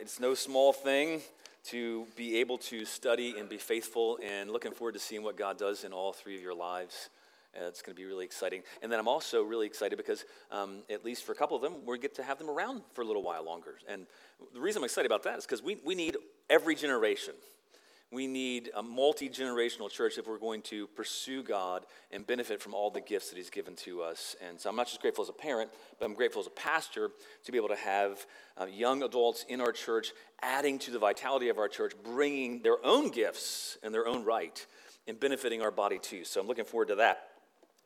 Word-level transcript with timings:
It's 0.00 0.18
no 0.18 0.32
small 0.32 0.72
thing 0.72 1.20
to 1.64 2.06
be 2.16 2.38
able 2.38 2.56
to 2.56 2.86
study 2.86 3.34
and 3.38 3.50
be 3.50 3.58
faithful, 3.58 4.18
and 4.24 4.50
looking 4.50 4.72
forward 4.72 4.92
to 4.92 4.98
seeing 4.98 5.22
what 5.22 5.36
God 5.36 5.58
does 5.58 5.84
in 5.84 5.92
all 5.92 6.14
three 6.14 6.34
of 6.34 6.40
your 6.40 6.54
lives. 6.54 7.10
Uh, 7.54 7.66
it's 7.66 7.82
going 7.82 7.94
to 7.94 8.00
be 8.00 8.06
really 8.06 8.24
exciting. 8.24 8.62
And 8.82 8.90
then 8.90 8.98
I'm 8.98 9.08
also 9.08 9.42
really 9.42 9.66
excited 9.66 9.98
because, 9.98 10.24
um, 10.50 10.78
at 10.88 11.04
least 11.04 11.26
for 11.26 11.32
a 11.32 11.34
couple 11.34 11.54
of 11.54 11.62
them, 11.62 11.84
we 11.84 11.98
get 11.98 12.14
to 12.14 12.22
have 12.22 12.38
them 12.38 12.48
around 12.48 12.80
for 12.94 13.02
a 13.02 13.04
little 13.04 13.22
while 13.22 13.44
longer. 13.44 13.74
And 13.86 14.06
the 14.54 14.60
reason 14.60 14.80
I'm 14.80 14.86
excited 14.86 15.04
about 15.04 15.24
that 15.24 15.36
is 15.36 15.44
because 15.44 15.62
we, 15.62 15.76
we 15.84 15.94
need 15.94 16.16
every 16.48 16.76
generation 16.76 17.34
we 18.12 18.26
need 18.26 18.70
a 18.74 18.82
multi 18.82 19.28
generational 19.28 19.88
church 19.88 20.18
if 20.18 20.26
we're 20.26 20.38
going 20.38 20.62
to 20.62 20.88
pursue 20.88 21.42
God 21.42 21.86
and 22.10 22.26
benefit 22.26 22.60
from 22.60 22.74
all 22.74 22.90
the 22.90 23.00
gifts 23.00 23.30
that 23.30 23.36
He's 23.36 23.50
given 23.50 23.76
to 23.76 24.02
us. 24.02 24.34
And 24.46 24.60
so 24.60 24.68
I'm 24.68 24.76
not 24.76 24.88
just 24.88 25.00
grateful 25.00 25.22
as 25.22 25.28
a 25.28 25.34
parent, 25.34 25.70
but 25.98 26.06
I'm 26.06 26.14
grateful 26.14 26.40
as 26.40 26.48
a 26.48 26.50
pastor 26.50 27.10
to 27.44 27.52
be 27.52 27.58
able 27.58 27.68
to 27.68 27.76
have 27.76 28.26
uh, 28.60 28.66
young 28.66 29.04
adults 29.04 29.44
in 29.48 29.60
our 29.60 29.72
church 29.72 30.12
adding 30.42 30.78
to 30.80 30.90
the 30.90 30.98
vitality 30.98 31.50
of 31.50 31.58
our 31.58 31.68
church, 31.68 31.92
bringing 32.02 32.62
their 32.62 32.84
own 32.84 33.10
gifts 33.10 33.78
and 33.82 33.94
their 33.94 34.08
own 34.08 34.24
right 34.24 34.66
and 35.06 35.18
benefiting 35.18 35.62
our 35.62 35.70
body 35.70 35.98
too. 35.98 36.24
So 36.24 36.40
I'm 36.40 36.48
looking 36.48 36.64
forward 36.64 36.88
to 36.88 36.96
that. 36.96 37.29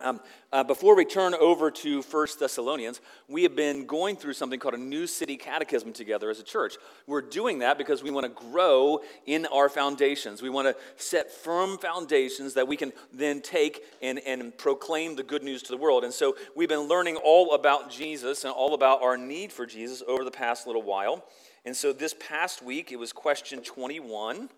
Um, 0.00 0.20
uh, 0.52 0.64
before 0.64 0.96
we 0.96 1.04
turn 1.04 1.34
over 1.34 1.70
to 1.70 2.02
First 2.02 2.40
Thessalonians, 2.40 3.00
we 3.28 3.44
have 3.44 3.54
been 3.54 3.86
going 3.86 4.16
through 4.16 4.32
something 4.32 4.58
called 4.58 4.74
a 4.74 4.78
New 4.78 5.06
City 5.06 5.36
Catechism 5.36 5.92
together 5.92 6.30
as 6.30 6.40
a 6.40 6.42
church. 6.42 6.74
We're 7.06 7.22
doing 7.22 7.60
that 7.60 7.78
because 7.78 8.02
we 8.02 8.10
want 8.10 8.26
to 8.26 8.50
grow 8.50 9.02
in 9.24 9.46
our 9.46 9.68
foundations. 9.68 10.42
We 10.42 10.50
want 10.50 10.66
to 10.66 10.76
set 11.02 11.30
firm 11.30 11.78
foundations 11.78 12.54
that 12.54 12.66
we 12.66 12.76
can 12.76 12.92
then 13.12 13.40
take 13.40 13.84
and, 14.02 14.18
and 14.26 14.56
proclaim 14.58 15.14
the 15.14 15.22
good 15.22 15.44
news 15.44 15.62
to 15.62 15.70
the 15.70 15.78
world. 15.78 16.02
And 16.02 16.12
so 16.12 16.36
we've 16.56 16.68
been 16.68 16.88
learning 16.88 17.16
all 17.16 17.54
about 17.54 17.88
Jesus 17.88 18.42
and 18.42 18.52
all 18.52 18.74
about 18.74 19.00
our 19.00 19.16
need 19.16 19.52
for 19.52 19.64
Jesus 19.64 20.02
over 20.08 20.24
the 20.24 20.30
past 20.32 20.66
little 20.66 20.82
while. 20.82 21.24
And 21.64 21.74
so 21.74 21.92
this 21.92 22.16
past 22.18 22.62
week, 22.62 22.90
it 22.90 22.96
was 22.96 23.12
question 23.12 23.62
21 23.62 24.50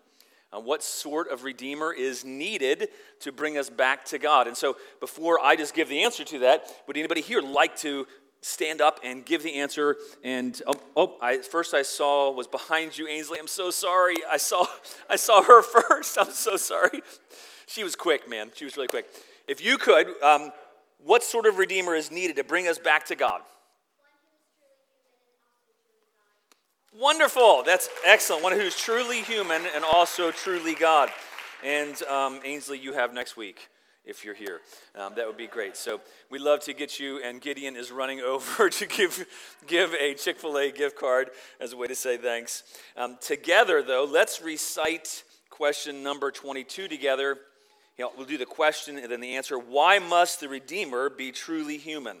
what 0.51 0.81
sort 0.81 1.29
of 1.29 1.43
redeemer 1.43 1.93
is 1.93 2.23
needed 2.23 2.89
to 3.19 3.31
bring 3.31 3.57
us 3.57 3.69
back 3.69 4.05
to 4.05 4.17
God. 4.17 4.47
And 4.47 4.55
so, 4.55 4.77
before 4.99 5.39
I 5.39 5.55
just 5.55 5.73
give 5.73 5.89
the 5.89 6.03
answer 6.03 6.23
to 6.23 6.39
that, 6.39 6.71
would 6.87 6.97
anybody 6.97 7.21
here 7.21 7.41
like 7.41 7.75
to 7.77 8.07
stand 8.41 8.81
up 8.81 8.99
and 9.03 9.25
give 9.25 9.43
the 9.43 9.55
answer? 9.55 9.97
And 10.23 10.59
oh, 10.65 10.73
oh 10.95 11.17
I, 11.21 11.39
first 11.39 11.73
I 11.73 11.81
saw 11.81 12.31
was 12.31 12.47
behind 12.47 12.97
you, 12.97 13.07
Ainsley. 13.07 13.39
I'm 13.39 13.47
so 13.47 13.69
sorry. 13.71 14.15
I 14.29 14.37
saw, 14.37 14.65
I 15.09 15.15
saw 15.17 15.43
her 15.43 15.61
first. 15.81 16.17
I'm 16.17 16.31
so 16.31 16.55
sorry. 16.55 17.01
She 17.67 17.83
was 17.83 17.95
quick, 17.95 18.29
man. 18.29 18.51
She 18.55 18.65
was 18.65 18.77
really 18.77 18.87
quick. 18.87 19.07
If 19.47 19.63
you 19.63 19.77
could, 19.77 20.21
um, 20.23 20.51
what 21.03 21.23
sort 21.23 21.45
of 21.45 21.57
redeemer 21.57 21.95
is 21.95 22.11
needed 22.11 22.37
to 22.37 22.43
bring 22.43 22.67
us 22.67 22.79
back 22.79 23.05
to 23.07 23.15
God? 23.15 23.41
Wonderful. 26.93 27.63
That's 27.63 27.89
excellent. 28.05 28.43
One 28.43 28.53
who's 28.53 28.77
truly 28.77 29.21
human 29.21 29.61
and 29.75 29.83
also 29.83 30.31
truly 30.31 30.73
God. 30.73 31.09
And 31.63 32.01
um, 32.03 32.39
Ainsley, 32.43 32.79
you 32.79 32.93
have 32.93 33.13
next 33.13 33.35
week 33.35 33.69
if 34.07 34.23
you're 34.23 34.33
here. 34.33 34.61
Um, 34.95 35.13
that 35.15 35.27
would 35.27 35.37
be 35.37 35.47
great. 35.47 35.75
So 35.75 35.99
we'd 36.31 36.41
love 36.41 36.61
to 36.61 36.73
get 36.73 36.99
you, 36.99 37.21
and 37.21 37.41
Gideon 37.41 37.75
is 37.75 37.91
running 37.91 38.19
over 38.25 38.69
to 38.69 38.85
give, 38.87 39.25
give 39.67 39.93
a 39.93 40.13
Chick 40.13 40.39
fil 40.39 40.57
A 40.57 40.71
gift 40.71 40.97
card 40.97 41.29
as 41.59 41.73
a 41.73 41.77
way 41.77 41.87
to 41.87 41.95
say 41.95 42.17
thanks. 42.17 42.63
Um, 42.95 43.17
together, 43.21 43.83
though, 43.83 44.07
let's 44.09 44.41
recite 44.41 45.23
question 45.49 46.03
number 46.03 46.31
22 46.31 46.87
together. 46.87 47.37
You 47.97 48.05
know, 48.05 48.11
we'll 48.15 48.27
do 48.27 48.37
the 48.37 48.45
question 48.45 48.97
and 48.97 49.11
then 49.11 49.19
the 49.19 49.35
answer. 49.35 49.57
Why 49.57 49.99
must 49.99 50.39
the 50.39 50.47
Redeemer 50.47 51.09
be 51.09 51.31
truly 51.31 51.77
human? 51.77 52.17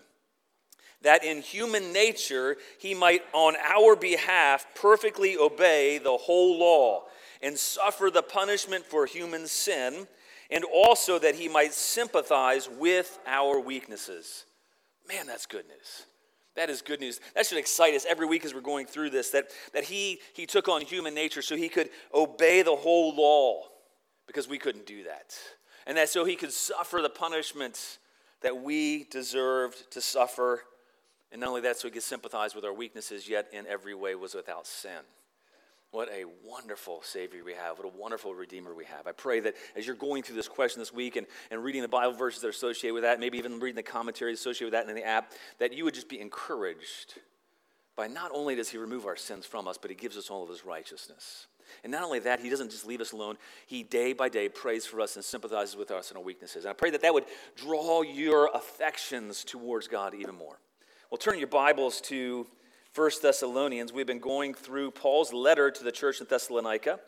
That 1.07 1.23
in 1.23 1.41
human 1.41 1.93
nature 1.93 2.57
he 2.79 2.93
might 2.93 3.21
on 3.31 3.55
our 3.65 3.95
behalf 3.95 4.67
perfectly 4.75 5.37
obey 5.37 5.99
the 5.99 6.17
whole 6.17 6.59
law 6.59 7.05
and 7.41 7.57
suffer 7.57 8.09
the 8.13 8.21
punishment 8.21 8.85
for 8.85 9.05
human 9.05 9.47
sin, 9.47 10.05
and 10.51 10.65
also 10.65 11.17
that 11.17 11.35
he 11.35 11.47
might 11.47 11.71
sympathize 11.71 12.67
with 12.77 13.19
our 13.25 13.57
weaknesses. 13.57 14.43
Man, 15.07 15.27
that's 15.27 15.45
good 15.45 15.65
news. 15.69 16.07
That 16.57 16.69
is 16.69 16.81
good 16.81 16.99
news. 16.99 17.21
That 17.35 17.45
should 17.45 17.57
excite 17.57 17.93
us 17.93 18.05
every 18.05 18.25
week 18.25 18.43
as 18.43 18.53
we're 18.53 18.59
going 18.59 18.85
through 18.85 19.11
this 19.11 19.29
that, 19.29 19.45
that 19.71 19.85
he, 19.85 20.19
he 20.33 20.45
took 20.45 20.67
on 20.67 20.81
human 20.81 21.13
nature 21.13 21.41
so 21.41 21.55
he 21.55 21.69
could 21.69 21.89
obey 22.13 22.63
the 22.63 22.75
whole 22.75 23.15
law 23.15 23.61
because 24.25 24.49
we 24.49 24.57
couldn't 24.57 24.85
do 24.85 25.03
that. 25.03 25.37
And 25.85 25.95
that 25.95 26.09
so 26.09 26.25
he 26.25 26.35
could 26.35 26.51
suffer 26.51 27.01
the 27.01 27.09
punishment 27.09 27.99
that 28.41 28.61
we 28.61 29.05
deserved 29.05 29.89
to 29.91 30.01
suffer 30.01 30.63
and 31.31 31.41
not 31.41 31.49
only 31.49 31.61
that, 31.61 31.77
so 31.77 31.87
he 31.87 31.91
could 31.91 32.03
sympathize 32.03 32.55
with 32.55 32.63
our 32.63 32.73
weaknesses, 32.73 33.27
yet 33.27 33.47
in 33.51 33.67
every 33.67 33.93
way 33.93 34.15
was 34.15 34.33
without 34.33 34.65
sin. 34.65 35.01
What 35.91 36.09
a 36.09 36.25
wonderful 36.45 37.01
Savior 37.01 37.43
we 37.43 37.53
have. 37.53 37.77
What 37.79 37.85
a 37.85 37.97
wonderful 37.97 38.35
Redeemer 38.35 38.73
we 38.73 38.85
have. 38.85 39.07
I 39.07 39.13
pray 39.13 39.39
that 39.39 39.55
as 39.75 39.87
you're 39.87 39.95
going 39.95 40.21
through 40.21 40.35
this 40.35 40.49
question 40.49 40.79
this 40.79 40.91
week 40.91 41.15
and, 41.15 41.25
and 41.49 41.63
reading 41.63 41.81
the 41.81 41.87
Bible 41.87 42.13
verses 42.13 42.41
that 42.41 42.47
are 42.47 42.51
associated 42.51 42.93
with 42.93 43.03
that, 43.03 43.19
maybe 43.19 43.37
even 43.37 43.59
reading 43.59 43.75
the 43.75 43.83
commentaries 43.83 44.39
associated 44.39 44.65
with 44.65 44.73
that 44.73 44.89
in 44.89 44.95
the 44.95 45.07
app, 45.07 45.31
that 45.59 45.73
you 45.73 45.85
would 45.85 45.93
just 45.93 46.09
be 46.09 46.19
encouraged 46.19 47.15
by 47.95 48.07
not 48.07 48.31
only 48.33 48.53
does 48.53 48.69
He 48.69 48.77
remove 48.77 49.05
our 49.05 49.15
sins 49.15 49.45
from 49.45 49.67
us, 49.67 49.77
but 49.77 49.89
He 49.89 49.95
gives 49.95 50.17
us 50.17 50.29
all 50.29 50.43
of 50.43 50.49
His 50.49 50.65
righteousness. 50.65 51.47
And 51.83 51.91
not 51.91 52.03
only 52.03 52.19
that, 52.19 52.41
He 52.41 52.49
doesn't 52.49 52.69
just 52.69 52.85
leave 52.85 53.01
us 53.01 53.13
alone. 53.13 53.37
He 53.65 53.81
day 53.81 54.11
by 54.11 54.27
day 54.27 54.49
prays 54.49 54.85
for 54.85 54.99
us 54.99 55.15
and 55.15 55.23
sympathizes 55.23 55.77
with 55.77 55.91
us 55.91 56.11
in 56.11 56.17
our 56.17 56.23
weaknesses. 56.23 56.65
And 56.65 56.69
I 56.69 56.73
pray 56.73 56.89
that 56.91 57.01
that 57.01 57.13
would 57.13 57.25
draw 57.55 58.01
your 58.01 58.51
affections 58.53 59.45
towards 59.45 59.87
God 59.87 60.13
even 60.13 60.35
more. 60.35 60.59
Well, 61.09 61.17
turn 61.17 61.39
your 61.39 61.47
Bibles 61.47 62.01
to 62.01 62.45
1 62.93 63.11
Thessalonians. 63.21 63.93
We've 63.93 64.05
been 64.05 64.19
going 64.19 64.53
through 64.53 64.91
Paul's 64.91 65.31
letter 65.31 65.71
to 65.71 65.83
the 65.85 65.91
church 65.91 66.19
in 66.19 66.27
Thessalonica, 66.29 66.99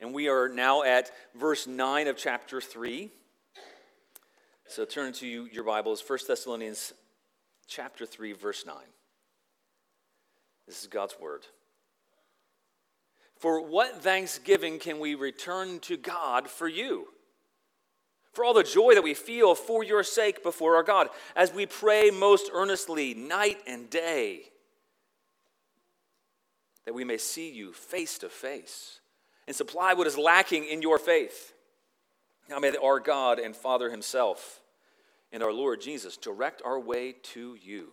and 0.00 0.14
we 0.14 0.28
are 0.28 0.48
now 0.48 0.84
at 0.84 1.10
verse 1.34 1.66
9 1.66 2.06
of 2.06 2.16
chapter 2.16 2.60
3. 2.60 3.10
So 4.68 4.84
turn 4.84 5.12
to 5.14 5.26
your 5.26 5.64
Bibles, 5.64 6.04
1 6.06 6.20
Thessalonians 6.28 6.92
chapter 7.66 8.06
3, 8.06 8.32
verse 8.34 8.64
9. 8.64 8.76
This 10.68 10.80
is 10.80 10.86
God's 10.86 11.16
word. 11.20 11.44
For 13.40 13.60
what 13.60 14.04
thanksgiving 14.04 14.78
can 14.78 15.00
we 15.00 15.16
return 15.16 15.80
to 15.80 15.96
God 15.96 16.46
for 16.48 16.68
you? 16.68 17.08
For 18.32 18.44
all 18.44 18.54
the 18.54 18.62
joy 18.62 18.94
that 18.94 19.04
we 19.04 19.14
feel 19.14 19.54
for 19.54 19.84
your 19.84 20.02
sake 20.02 20.42
before 20.42 20.76
our 20.76 20.82
God, 20.82 21.08
as 21.36 21.52
we 21.52 21.66
pray 21.66 22.10
most 22.10 22.50
earnestly 22.52 23.14
night 23.14 23.58
and 23.66 23.90
day, 23.90 24.42
that 26.86 26.94
we 26.94 27.04
may 27.04 27.18
see 27.18 27.50
you 27.50 27.72
face 27.72 28.18
to 28.18 28.28
face 28.28 29.00
and 29.46 29.54
supply 29.54 29.94
what 29.94 30.06
is 30.06 30.16
lacking 30.16 30.64
in 30.64 30.82
your 30.82 30.98
faith. 30.98 31.52
Now 32.48 32.58
may 32.58 32.74
our 32.76 33.00
God 33.00 33.38
and 33.38 33.54
Father 33.54 33.90
Himself 33.90 34.60
and 35.30 35.42
our 35.42 35.52
Lord 35.52 35.80
Jesus 35.80 36.16
direct 36.16 36.62
our 36.64 36.80
way 36.80 37.14
to 37.34 37.56
you. 37.62 37.88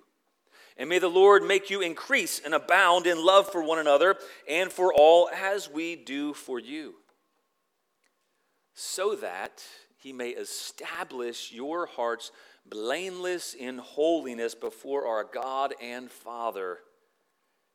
And 0.78 0.88
may 0.88 0.99
the 0.99 1.09
Lord 1.09 1.44
make 1.44 1.69
you 1.69 1.81
increase 1.81 2.39
and 2.44 2.53
abound 2.53 3.05
in 3.05 3.23
love 3.23 3.51
for 3.51 3.61
one 3.61 3.79
another 3.79 4.16
and 4.47 4.72
for 4.72 4.94
all 4.94 5.29
as 5.29 5.69
we 5.69 5.97
do 5.97 6.33
for 6.33 6.57
you. 6.57 6.95
So 8.73 9.16
that 9.16 9.61
he 9.99 10.13
may 10.13 10.29
establish 10.29 11.51
your 11.51 11.85
hearts 11.85 12.31
blameless 12.65 13.53
in 13.53 13.77
holiness 13.77 14.55
before 14.55 15.05
our 15.05 15.25
God 15.25 15.73
and 15.81 16.09
Father 16.09 16.79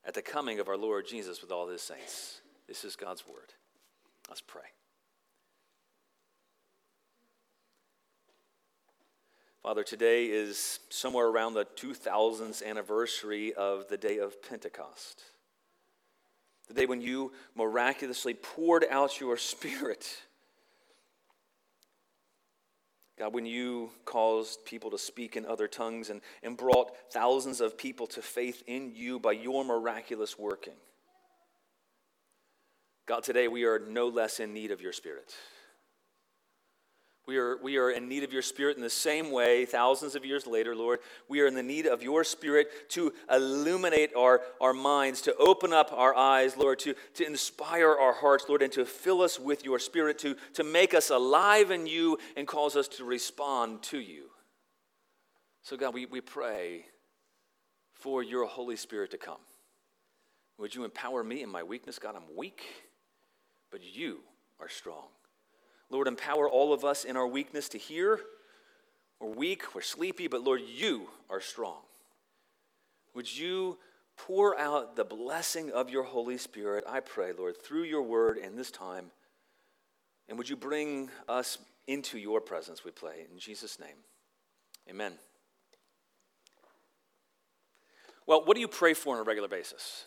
at 0.05 0.15
the 0.15 0.23
coming 0.23 0.59
of 0.59 0.69
our 0.69 0.77
Lord 0.77 1.07
Jesus 1.07 1.43
with 1.43 1.53
all 1.53 1.69
his 1.69 1.83
saints. 1.83 2.41
This 2.67 2.85
is 2.85 2.97
God's 2.97 3.27
word. 3.29 3.53
Let's 4.29 4.41
pray. 4.41 4.63
Father, 9.63 9.83
today 9.83 10.27
is 10.27 10.81
somewhere 10.91 11.27
around 11.27 11.55
the 11.55 11.65
2000th 11.65 12.67
anniversary 12.67 13.53
of 13.55 13.89
the 13.89 13.97
day 13.97 14.19
of 14.19 14.43
Pentecost. 14.43 15.23
The 16.69 16.75
day 16.75 16.87
when 16.87 17.03
you 17.03 17.33
miraculously 17.55 18.35
poured 18.35 18.87
out 18.91 19.21
your 19.21 19.37
spirit 19.39 20.07
God, 23.19 23.33
when 23.33 23.47
you 23.47 23.91
caused 24.05 24.65
people 24.65 24.91
to 24.91 24.99
speak 24.99 25.37
in 25.37 25.47
other 25.47 25.69
tongues 25.69 26.11
and, 26.11 26.21
and 26.43 26.57
brought 26.57 27.13
thousands 27.13 27.61
of 27.61 27.79
people 27.79 28.07
to 28.09 28.23
faith 28.23 28.63
in 28.67 28.93
you 28.95 29.21
by 29.21 29.33
your 29.33 29.65
miraculous 29.65 30.37
working. 30.39 30.75
God, 33.07 33.23
today 33.23 33.47
we 33.47 33.65
are 33.65 33.79
no 33.79 34.09
less 34.09 34.41
in 34.41 34.53
need 34.53 34.71
of 34.71 34.81
your 34.81 34.93
Spirit. 34.93 35.33
We 37.27 37.39
are, 37.39 37.57
we 37.57 37.79
are 37.79 37.91
in 37.91 38.07
need 38.07 38.23
of 38.23 38.35
your 38.35 38.43
Spirit 38.43 38.77
in 38.77 38.83
the 38.83 38.91
same 38.91 39.31
way, 39.31 39.65
thousands 39.65 40.15
of 40.15 40.27
years 40.27 40.47
later, 40.47 40.77
Lord. 40.77 41.01
We 41.27 41.41
are 41.41 41.47
in 41.47 41.55
the 41.55 41.63
need 41.63 41.87
of 41.87 42.03
your 42.03 42.23
Spirit 42.23 42.69
to 42.91 43.15
illuminate 43.31 44.15
our, 44.15 44.43
our 44.61 44.75
minds, 44.75 45.23
to 45.23 45.35
open 45.37 45.73
up 45.73 45.91
our 45.91 46.15
eyes, 46.15 46.55
Lord, 46.59 46.81
to, 46.81 46.95
to 47.15 47.27
inspire 47.27 47.95
our 47.95 48.13
hearts, 48.13 48.45
Lord, 48.47 48.61
and 48.61 48.73
to 48.73 48.85
fill 48.85 49.23
us 49.23 49.41
with 49.41 49.65
your 49.65 49.79
Spirit, 49.79 50.19
to, 50.19 50.37
to 50.53 50.65
make 50.65 50.93
us 50.93 51.09
alive 51.09 51.71
in 51.71 51.87
you 51.87 52.19
and 52.37 52.47
cause 52.47 52.77
us 52.77 52.89
to 52.89 53.05
respond 53.05 53.83
to 53.85 53.99
you. 53.99 54.25
So, 55.63 55.79
God, 55.79 55.95
we, 55.95 56.05
we 56.05 56.21
pray 56.21 56.85
for 57.95 58.23
your 58.23 58.45
Holy 58.45 58.77
Spirit 58.77 59.13
to 59.13 59.19
come. 59.19 59.41
Would 60.59 60.75
you 60.75 60.85
empower 60.85 61.25
me 61.25 61.43
in 61.43 61.49
my 61.49 61.63
weakness? 61.63 61.99
God, 61.99 62.17
I'm 62.17 62.37
weak, 62.37 62.63
but 63.71 63.81
you 63.83 64.19
are 64.61 64.69
strong. 64.69 65.07
Lord, 65.91 66.09
empower 66.09 66.49
all 66.49 66.73
of 66.73 66.85
us 66.85 67.05
in 67.05 67.17
our 67.17 67.27
weakness 67.27 67.69
to 67.71 67.79
hear. 67.79 68.21
We're 69.21 69.31
weak, 69.31 69.75
we're 69.75 69.83
sleepy, 69.83 70.27
but 70.27 70.43
Lord, 70.43 70.63
you 70.67 71.09
are 71.31 71.41
strong. 71.41 71.83
Would 73.15 73.37
you 73.37 73.79
pour 74.17 74.59
out 74.59 74.97
the 74.97 75.05
blessing 75.05 75.71
of 75.71 75.91
your 75.91 76.03
Holy 76.03 76.39
Spirit, 76.39 76.85
I 76.89 77.01
pray, 77.01 77.33
Lord, 77.33 77.61
through 77.63 77.85
your 77.85 78.03
word 78.03 78.39
in 78.39 78.57
this 78.57 78.71
time? 78.71 79.07
And 80.29 80.39
would 80.39 80.49
you 80.49 80.57
bring 80.57 81.11
us 81.29 81.59
into 81.87 82.19
your 82.19 82.41
presence, 82.41 82.85
we 82.85 82.91
pray, 82.91 83.27
in 83.31 83.39
Jesus' 83.39 83.79
name. 83.79 83.97
Amen. 84.89 85.13
Well, 88.27 88.45
what 88.45 88.55
do 88.55 88.61
you 88.61 88.69
pray 88.69 88.95
for 88.95 89.15
on 89.15 89.21
a 89.21 89.25
regular 89.25 89.49
basis? 89.49 90.07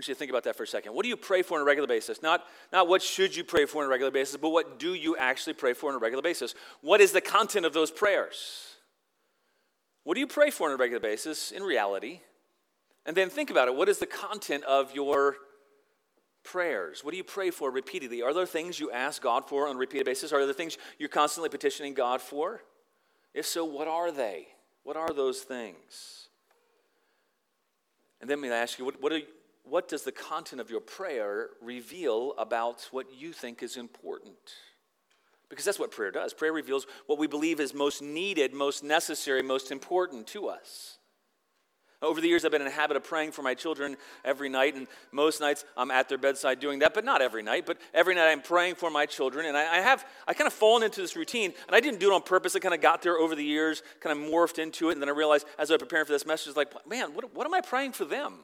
Want 0.00 0.08
you 0.08 0.14
to 0.14 0.18
think 0.18 0.30
about 0.30 0.44
that 0.44 0.56
for 0.56 0.62
a 0.62 0.66
second. 0.66 0.94
What 0.94 1.02
do 1.02 1.10
you 1.10 1.16
pray 1.18 1.42
for 1.42 1.56
on 1.56 1.60
a 1.60 1.64
regular 1.64 1.86
basis? 1.86 2.22
Not, 2.22 2.46
not 2.72 2.88
what 2.88 3.02
should 3.02 3.36
you 3.36 3.44
pray 3.44 3.66
for 3.66 3.82
on 3.82 3.84
a 3.84 3.90
regular 3.90 4.10
basis, 4.10 4.38
but 4.38 4.48
what 4.48 4.78
do 4.78 4.94
you 4.94 5.14
actually 5.14 5.52
pray 5.52 5.74
for 5.74 5.90
on 5.90 5.94
a 5.94 5.98
regular 5.98 6.22
basis? 6.22 6.54
What 6.80 7.02
is 7.02 7.12
the 7.12 7.20
content 7.20 7.66
of 7.66 7.74
those 7.74 7.90
prayers? 7.90 8.76
What 10.04 10.14
do 10.14 10.20
you 10.20 10.26
pray 10.26 10.48
for 10.48 10.68
on 10.68 10.72
a 10.72 10.78
regular 10.78 11.02
basis 11.02 11.52
in 11.52 11.62
reality? 11.62 12.20
And 13.04 13.14
then 13.14 13.28
think 13.28 13.50
about 13.50 13.68
it. 13.68 13.74
What 13.74 13.90
is 13.90 13.98
the 13.98 14.06
content 14.06 14.64
of 14.64 14.94
your 14.94 15.36
prayers? 16.44 17.04
What 17.04 17.10
do 17.10 17.18
you 17.18 17.24
pray 17.24 17.50
for 17.50 17.70
repeatedly? 17.70 18.22
Are 18.22 18.32
there 18.32 18.46
things 18.46 18.80
you 18.80 18.90
ask 18.90 19.20
God 19.20 19.50
for 19.50 19.68
on 19.68 19.76
a 19.76 19.78
repeated 19.78 20.06
basis? 20.06 20.32
Are 20.32 20.42
there 20.46 20.54
things 20.54 20.78
you're 20.98 21.10
constantly 21.10 21.50
petitioning 21.50 21.92
God 21.92 22.22
for? 22.22 22.62
If 23.34 23.44
so, 23.44 23.66
what 23.66 23.86
are 23.86 24.10
they? 24.10 24.46
What 24.82 24.96
are 24.96 25.12
those 25.12 25.42
things? 25.42 26.28
And 28.22 28.30
then 28.30 28.42
I 28.44 28.56
ask 28.56 28.78
you, 28.78 28.86
what, 28.86 29.02
what, 29.02 29.12
are, 29.12 29.20
what 29.70 29.88
does 29.88 30.02
the 30.02 30.12
content 30.12 30.60
of 30.60 30.68
your 30.68 30.80
prayer 30.80 31.50
reveal 31.62 32.34
about 32.36 32.88
what 32.90 33.06
you 33.16 33.32
think 33.32 33.62
is 33.62 33.76
important? 33.76 34.34
Because 35.48 35.64
that's 35.64 35.78
what 35.78 35.92
prayer 35.92 36.10
does. 36.10 36.34
Prayer 36.34 36.52
reveals 36.52 36.86
what 37.06 37.18
we 37.18 37.28
believe 37.28 37.60
is 37.60 37.72
most 37.72 38.02
needed, 38.02 38.52
most 38.52 38.82
necessary, 38.82 39.42
most 39.42 39.70
important 39.70 40.26
to 40.28 40.48
us. 40.48 40.98
Over 42.02 42.20
the 42.20 42.28
years, 42.28 42.44
I've 42.44 42.50
been 42.50 42.62
in 42.62 42.66
a 42.66 42.70
habit 42.70 42.96
of 42.96 43.04
praying 43.04 43.32
for 43.32 43.42
my 43.42 43.54
children 43.54 43.96
every 44.24 44.48
night, 44.48 44.74
and 44.74 44.86
most 45.12 45.38
nights 45.38 45.66
I'm 45.76 45.90
at 45.90 46.08
their 46.08 46.16
bedside 46.16 46.58
doing 46.58 46.78
that, 46.78 46.94
but 46.94 47.04
not 47.04 47.20
every 47.20 47.42
night. 47.42 47.66
But 47.66 47.78
every 47.92 48.14
night 48.14 48.30
I'm 48.30 48.40
praying 48.40 48.76
for 48.76 48.90
my 48.90 49.04
children, 49.04 49.44
and 49.44 49.56
I, 49.56 49.76
I 49.76 49.80
have 49.82 50.06
I 50.26 50.32
kind 50.32 50.46
of 50.46 50.54
fallen 50.54 50.82
into 50.82 51.02
this 51.02 51.14
routine, 51.14 51.52
and 51.66 51.76
I 51.76 51.80
didn't 51.80 52.00
do 52.00 52.10
it 52.10 52.14
on 52.14 52.22
purpose. 52.22 52.56
I 52.56 52.58
kind 52.58 52.74
of 52.74 52.80
got 52.80 53.02
there 53.02 53.18
over 53.18 53.34
the 53.34 53.44
years, 53.44 53.82
kind 54.00 54.18
of 54.18 54.32
morphed 54.32 54.58
into 54.58 54.88
it, 54.88 54.92
and 54.92 55.02
then 55.02 55.10
I 55.10 55.12
realized 55.12 55.46
as 55.58 55.70
I 55.70 55.74
was 55.74 55.82
preparing 55.82 56.06
for 56.06 56.12
this 56.12 56.24
message, 56.24 56.56
like, 56.56 56.72
man, 56.88 57.14
what, 57.14 57.34
what 57.34 57.46
am 57.46 57.52
I 57.52 57.60
praying 57.60 57.92
for 57.92 58.06
them 58.06 58.38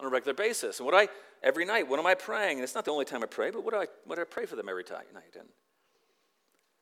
on 0.00 0.06
a 0.06 0.10
regular 0.10 0.34
basis? 0.34 0.80
And 0.80 0.86
what 0.86 0.94
I 0.94 1.08
every 1.42 1.64
night, 1.64 1.88
what 1.88 1.98
am 1.98 2.06
I 2.06 2.14
praying? 2.14 2.56
And 2.56 2.64
it's 2.64 2.74
not 2.74 2.84
the 2.84 2.90
only 2.90 3.04
time 3.04 3.22
I 3.22 3.26
pray, 3.26 3.50
but 3.50 3.64
what 3.64 3.72
do 3.72 3.80
I 3.80 3.86
what 4.04 4.16
do 4.16 4.22
I 4.22 4.24
pray 4.24 4.46
for 4.46 4.56
them 4.56 4.68
every 4.68 4.84
night? 4.90 5.36
And 5.38 5.48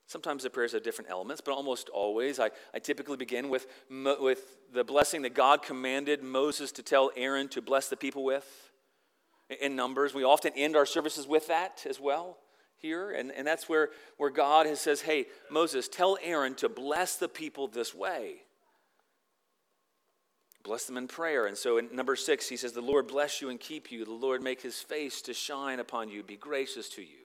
Sometimes 0.08 0.42
the 0.42 0.48
prayers 0.48 0.72
have 0.72 0.82
different 0.82 1.10
elements, 1.10 1.42
but 1.42 1.52
almost 1.52 1.90
always 1.90 2.40
I, 2.40 2.50
I 2.72 2.78
typically 2.78 3.18
begin 3.18 3.50
with, 3.50 3.66
with 3.90 4.56
the 4.72 4.82
blessing 4.82 5.20
that 5.22 5.34
God 5.34 5.62
commanded 5.62 6.22
Moses 6.22 6.72
to 6.72 6.82
tell 6.82 7.10
Aaron 7.14 7.46
to 7.48 7.60
bless 7.60 7.90
the 7.90 7.96
people 7.96 8.24
with. 8.24 8.70
In 9.60 9.76
Numbers, 9.76 10.14
we 10.14 10.24
often 10.24 10.52
end 10.56 10.76
our 10.76 10.86
services 10.86 11.26
with 11.26 11.48
that 11.48 11.84
as 11.86 12.00
well 12.00 12.38
here. 12.78 13.10
And, 13.10 13.30
and 13.30 13.46
that's 13.46 13.68
where, 13.68 13.90
where 14.16 14.30
God 14.30 14.64
has 14.64 14.80
says, 14.80 15.02
hey, 15.02 15.26
Moses, 15.50 15.88
tell 15.88 16.16
Aaron 16.22 16.54
to 16.54 16.70
bless 16.70 17.16
the 17.16 17.28
people 17.28 17.68
this 17.68 17.94
way. 17.94 18.36
Bless 20.68 20.84
them 20.84 20.98
in 20.98 21.08
prayer. 21.08 21.46
And 21.46 21.56
so 21.56 21.78
in 21.78 21.88
number 21.94 22.14
six, 22.14 22.46
he 22.46 22.58
says, 22.58 22.72
The 22.72 22.82
Lord 22.82 23.06
bless 23.06 23.40
you 23.40 23.48
and 23.48 23.58
keep 23.58 23.90
you. 23.90 24.04
The 24.04 24.12
Lord 24.12 24.42
make 24.42 24.60
his 24.60 24.78
face 24.78 25.22
to 25.22 25.32
shine 25.32 25.80
upon 25.80 26.10
you, 26.10 26.22
be 26.22 26.36
gracious 26.36 26.90
to 26.90 27.00
you. 27.00 27.24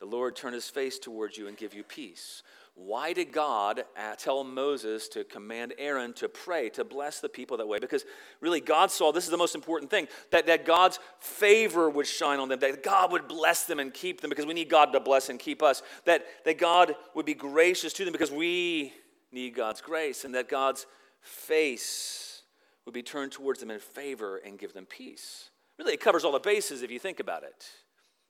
The 0.00 0.06
Lord 0.06 0.34
turn 0.34 0.52
his 0.52 0.68
face 0.68 0.98
towards 0.98 1.38
you 1.38 1.46
and 1.46 1.56
give 1.56 1.72
you 1.72 1.84
peace. 1.84 2.42
Why 2.74 3.12
did 3.12 3.30
God 3.30 3.84
tell 4.18 4.42
Moses 4.42 5.06
to 5.10 5.22
command 5.22 5.74
Aaron 5.78 6.12
to 6.14 6.28
pray, 6.28 6.68
to 6.70 6.82
bless 6.82 7.20
the 7.20 7.28
people 7.28 7.56
that 7.58 7.68
way? 7.68 7.78
Because 7.78 8.04
really, 8.40 8.60
God 8.60 8.90
saw 8.90 9.12
this 9.12 9.24
is 9.24 9.30
the 9.30 9.36
most 9.36 9.54
important 9.54 9.88
thing 9.88 10.08
that, 10.32 10.48
that 10.48 10.66
God's 10.66 10.98
favor 11.20 11.88
would 11.88 12.08
shine 12.08 12.40
on 12.40 12.48
them, 12.48 12.58
that 12.58 12.82
God 12.82 13.12
would 13.12 13.28
bless 13.28 13.66
them 13.66 13.78
and 13.78 13.94
keep 13.94 14.20
them, 14.20 14.30
because 14.30 14.46
we 14.46 14.54
need 14.54 14.68
God 14.68 14.86
to 14.86 14.98
bless 14.98 15.28
and 15.28 15.38
keep 15.38 15.62
us, 15.62 15.80
that, 16.06 16.24
that 16.44 16.58
God 16.58 16.96
would 17.14 17.26
be 17.26 17.34
gracious 17.34 17.92
to 17.92 18.04
them 18.04 18.10
because 18.10 18.32
we 18.32 18.92
need 19.30 19.54
God's 19.54 19.80
grace, 19.80 20.24
and 20.24 20.34
that 20.34 20.48
God's 20.48 20.86
face 21.20 22.42
would 22.84 22.94
be 22.94 23.02
turned 23.02 23.32
towards 23.32 23.60
them 23.60 23.70
in 23.70 23.78
favor 23.78 24.38
and 24.38 24.58
give 24.58 24.72
them 24.72 24.86
peace. 24.86 25.50
Really, 25.78 25.94
it 25.94 26.00
covers 26.00 26.24
all 26.24 26.32
the 26.32 26.40
bases 26.40 26.82
if 26.82 26.90
you 26.90 26.98
think 26.98 27.20
about 27.20 27.42
it. 27.42 27.66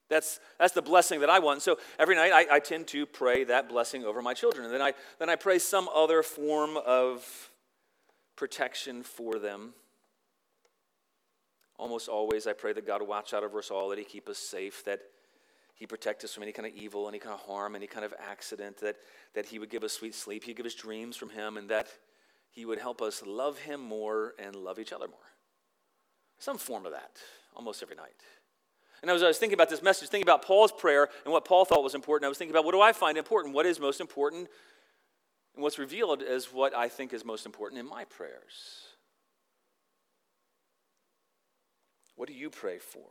That's, 0.09 0.41
that's 0.59 0.75
the 0.75 0.83
blessing 0.83 1.21
that 1.21 1.31
I 1.31 1.39
want. 1.39 1.63
So 1.63 1.79
every 1.99 2.17
night 2.17 2.33
I, 2.33 2.57
I 2.57 2.59
tend 2.59 2.89
to 2.89 3.07
pray 3.07 3.45
that 3.45 3.69
blessing 3.69 4.05
over 4.05 4.21
my 4.21 4.35
children. 4.35 4.65
And 4.65 4.75
then 4.75 4.83
I, 4.83 4.93
then 5.21 5.31
I 5.31 5.37
pray 5.37 5.59
some 5.61 5.89
other 5.95 6.23
form 6.23 6.77
of 6.77 7.51
protection 8.37 9.05
for 9.05 9.39
them. 9.39 9.73
Almost 11.79 12.09
always 12.09 12.47
I 12.47 12.53
pray 12.53 12.73
that 12.73 12.87
God 12.87 13.07
watch 13.07 13.33
out 13.33 13.45
over 13.45 13.61
us 13.61 13.71
all, 13.71 13.89
that 13.91 13.99
He 13.99 14.05
keep 14.05 14.29
us 14.29 14.39
safe, 14.39 14.85
that 14.85 15.01
He 15.77 15.87
protect 15.87 16.25
us 16.25 16.35
from 16.35 16.43
any 16.43 16.53
kind 16.53 16.67
of 16.67 16.75
evil, 16.75 17.09
any 17.09 17.21
kind 17.21 17.33
of 17.33 17.41
harm, 17.41 17.77
any 17.77 17.87
kind 17.87 18.05
of 18.05 18.13
accident, 18.19 18.79
that, 18.79 18.97
that 19.35 19.47
He 19.47 19.59
would 19.59 19.71
give 19.71 19.85
us 19.85 19.93
sweet 19.93 20.15
sleep, 20.15 20.45
He'd 20.45 20.57
give 20.57 20.67
us 20.67 20.75
dreams 20.75 21.17
from 21.17 21.31
Him, 21.31 21.57
and 21.57 21.71
that 21.71 21.87
He 22.51 22.65
would 22.65 22.79
help 22.79 23.01
us 23.01 23.23
love 23.25 23.59
Him 23.59 23.81
more 23.81 24.35
and 24.39 24.57
love 24.57 24.79
each 24.79 24.93
other 24.93 25.07
more. 25.07 25.19
Some 26.39 26.59
form 26.59 26.87
of 26.87 26.93
that, 26.93 27.19
almost 27.55 27.83
every 27.83 27.97
night. 27.97 28.23
And 29.03 29.11
as 29.11 29.23
I 29.23 29.29
was 29.29 29.39
thinking 29.39 29.55
about 29.55 29.71
this 29.71 29.83
message, 29.83 30.09
thinking 30.09 30.27
about 30.27 30.43
Paul's 30.43 30.73
prayer 30.73 31.09
and 31.25 31.33
what 31.33 31.45
Paul 31.45 31.65
thought 31.65 31.83
was 31.83 31.95
important, 31.95 32.27
I 32.27 32.29
was 32.29 32.39
thinking 32.39 32.55
about 32.55 32.65
what 32.65 32.73
do 32.73 32.81
I 32.81 32.93
find 32.93 33.17
important? 33.17 33.55
What 33.55 33.67
is 33.67 33.81
most 33.81 34.01
important? 34.01 34.49
And 35.55 35.63
what's 35.63 35.79
revealed 35.79 36.23
is 36.23 36.47
what 36.47 36.75
I 36.75 36.89
think 36.89 37.13
is 37.13 37.25
most 37.25 37.47
important 37.47 37.79
in 37.79 37.89
my 37.89 38.05
prayers. 38.05 38.85
What 42.17 42.29
do 42.29 42.35
you 42.35 42.51
pray 42.51 42.79
for? 42.79 43.07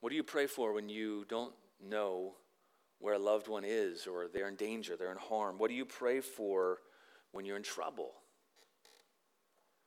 What 0.00 0.10
do 0.10 0.16
you 0.16 0.22
pray 0.22 0.46
for 0.46 0.72
when 0.72 0.88
you 0.88 1.24
don't 1.28 1.54
know 1.82 2.34
where 3.00 3.14
a 3.14 3.18
loved 3.18 3.48
one 3.48 3.64
is 3.64 4.06
or 4.06 4.28
they're 4.32 4.48
in 4.48 4.54
danger, 4.54 4.96
they're 4.96 5.10
in 5.10 5.18
harm? 5.18 5.58
What 5.58 5.68
do 5.68 5.74
you 5.74 5.84
pray 5.84 6.20
for 6.20 6.78
when 7.34 7.44
you're 7.44 7.56
in 7.56 7.62
trouble? 7.62 8.12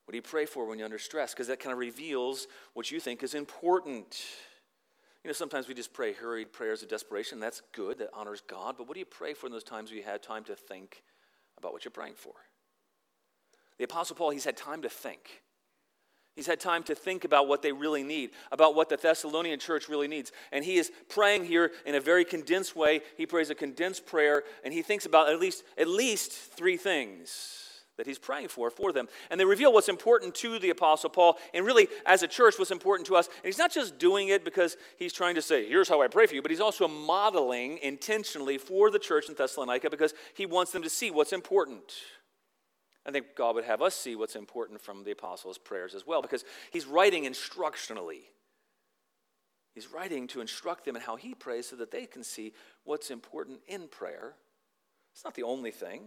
What 0.06 0.12
do 0.12 0.18
you 0.18 0.22
pray 0.22 0.46
for 0.46 0.66
when 0.66 0.78
you're 0.78 0.86
under 0.86 1.00
stress? 1.00 1.34
Because 1.34 1.48
that 1.48 1.60
kind 1.60 1.74
of 1.74 1.80
reveals 1.80 2.48
what 2.74 2.92
you 2.92 3.00
think 3.00 3.24
is 3.24 3.34
important. 3.34 4.24
You 5.24 5.30
know, 5.30 5.34
sometimes 5.34 5.68
we 5.68 5.74
just 5.74 5.92
pray 5.92 6.14
hurried 6.14 6.54
prayers 6.54 6.82
of 6.82 6.90
desperation. 6.90 7.40
That's 7.40 7.62
good, 7.74 7.98
that 7.98 8.10
honors 8.14 8.42
God. 8.48 8.76
But 8.78 8.88
what 8.88 8.94
do 8.94 9.00
you 9.00 9.06
pray 9.06 9.34
for 9.34 9.48
in 9.48 9.52
those 9.52 9.66
times 9.66 9.90
where 9.90 9.98
you 9.98 10.06
had 10.06 10.24
time 10.24 10.44
to 10.46 10.56
think 10.56 11.04
about 11.58 11.74
what 11.74 11.84
you're 11.84 11.92
praying 11.92 12.14
for? 12.16 12.34
The 13.78 13.84
Apostle 13.84 14.16
Paul, 14.16 14.30
he's 14.30 14.46
had 14.46 14.56
time 14.56 14.82
to 14.84 14.90
think. 14.90 15.42
He's 16.38 16.46
had 16.46 16.60
time 16.60 16.84
to 16.84 16.94
think 16.94 17.26
about 17.26 17.48
what 17.48 17.64
they 17.64 17.72
really 17.72 18.04
need, 18.04 18.30
about 18.52 18.76
what 18.76 18.90
the 18.90 18.96
Thessalonian 18.96 19.60
church 19.60 19.90
really 19.90 20.08
needs. 20.08 20.32
And 20.52 20.64
he 20.64 20.78
is 20.78 20.92
praying 21.10 21.46
here 21.46 21.72
in 21.84 21.96
a 21.96 22.00
very 22.00 22.24
condensed 22.24 22.76
way. 22.76 23.02
He 23.18 23.26
prays 23.26 23.50
a 23.50 23.56
condensed 23.56 24.06
prayer, 24.06 24.44
and 24.64 24.72
he 24.72 24.84
thinks 24.84 25.08
about 25.08 25.30
at 25.30 25.40
least, 25.40 25.64
at 25.80 25.88
least 25.88 26.32
three 26.32 26.78
things 26.78 27.82
that 27.98 28.06
he's 28.06 28.20
praying 28.20 28.50
for 28.50 28.70
for 28.70 28.92
them. 28.92 29.08
And 29.32 29.40
they 29.40 29.46
reveal 29.46 29.74
what's 29.74 29.90
important 29.90 30.36
to 30.36 30.60
the 30.60 30.70
Apostle 30.70 31.10
Paul, 31.10 31.40
and 31.56 31.66
really, 31.66 31.88
as 32.06 32.22
a 32.22 32.28
church, 32.28 32.54
what's 32.60 32.70
important 32.70 33.08
to 33.08 33.16
us. 33.16 33.26
And 33.26 33.46
he's 33.46 33.58
not 33.58 33.74
just 33.74 33.98
doing 33.98 34.28
it 34.28 34.46
because 34.46 34.78
he's 34.98 35.14
trying 35.14 35.34
to 35.34 35.42
say, 35.42 35.68
here's 35.68 35.90
how 35.90 36.04
I 36.04 36.08
pray 36.08 36.28
for 36.28 36.36
you, 36.36 36.44
but 36.44 36.52
he's 36.52 36.62
also 36.62 36.88
modeling 36.88 37.80
intentionally 37.80 38.60
for 38.60 38.92
the 38.92 39.00
church 39.00 39.28
in 39.28 39.34
Thessalonica 39.34 39.90
because 39.90 40.14
he 40.36 40.46
wants 40.46 40.72
them 40.72 40.84
to 40.84 40.90
see 40.92 41.10
what's 41.10 41.34
important. 41.34 41.96
I 43.08 43.12
think 43.12 43.36
God 43.36 43.56
would 43.56 43.64
have 43.64 43.82
us 43.82 43.96
see 43.96 44.18
what's 44.18 44.36
important 44.36 44.82
from 44.82 45.06
the 45.06 45.12
apostles' 45.12 45.58
prayers 45.58 45.96
as 45.96 46.06
well 46.06 46.22
because 46.22 46.44
he's 46.72 46.86
writing 46.86 47.24
instructionally. 47.24 48.24
He's 49.74 49.92
writing 49.92 50.28
to 50.28 50.42
instruct 50.42 50.84
them 50.86 50.96
in 50.96 51.02
how 51.02 51.16
he 51.16 51.34
prays 51.34 51.68
so 51.68 51.78
that 51.78 51.92
they 51.92 52.06
can 52.06 52.24
see 52.24 52.54
what's 52.84 53.10
important 53.10 53.62
in 53.68 53.88
prayer. 53.88 54.34
It's 55.14 55.24
not 55.24 55.36
the 55.36 55.44
only 55.44 55.72
thing. 55.72 56.02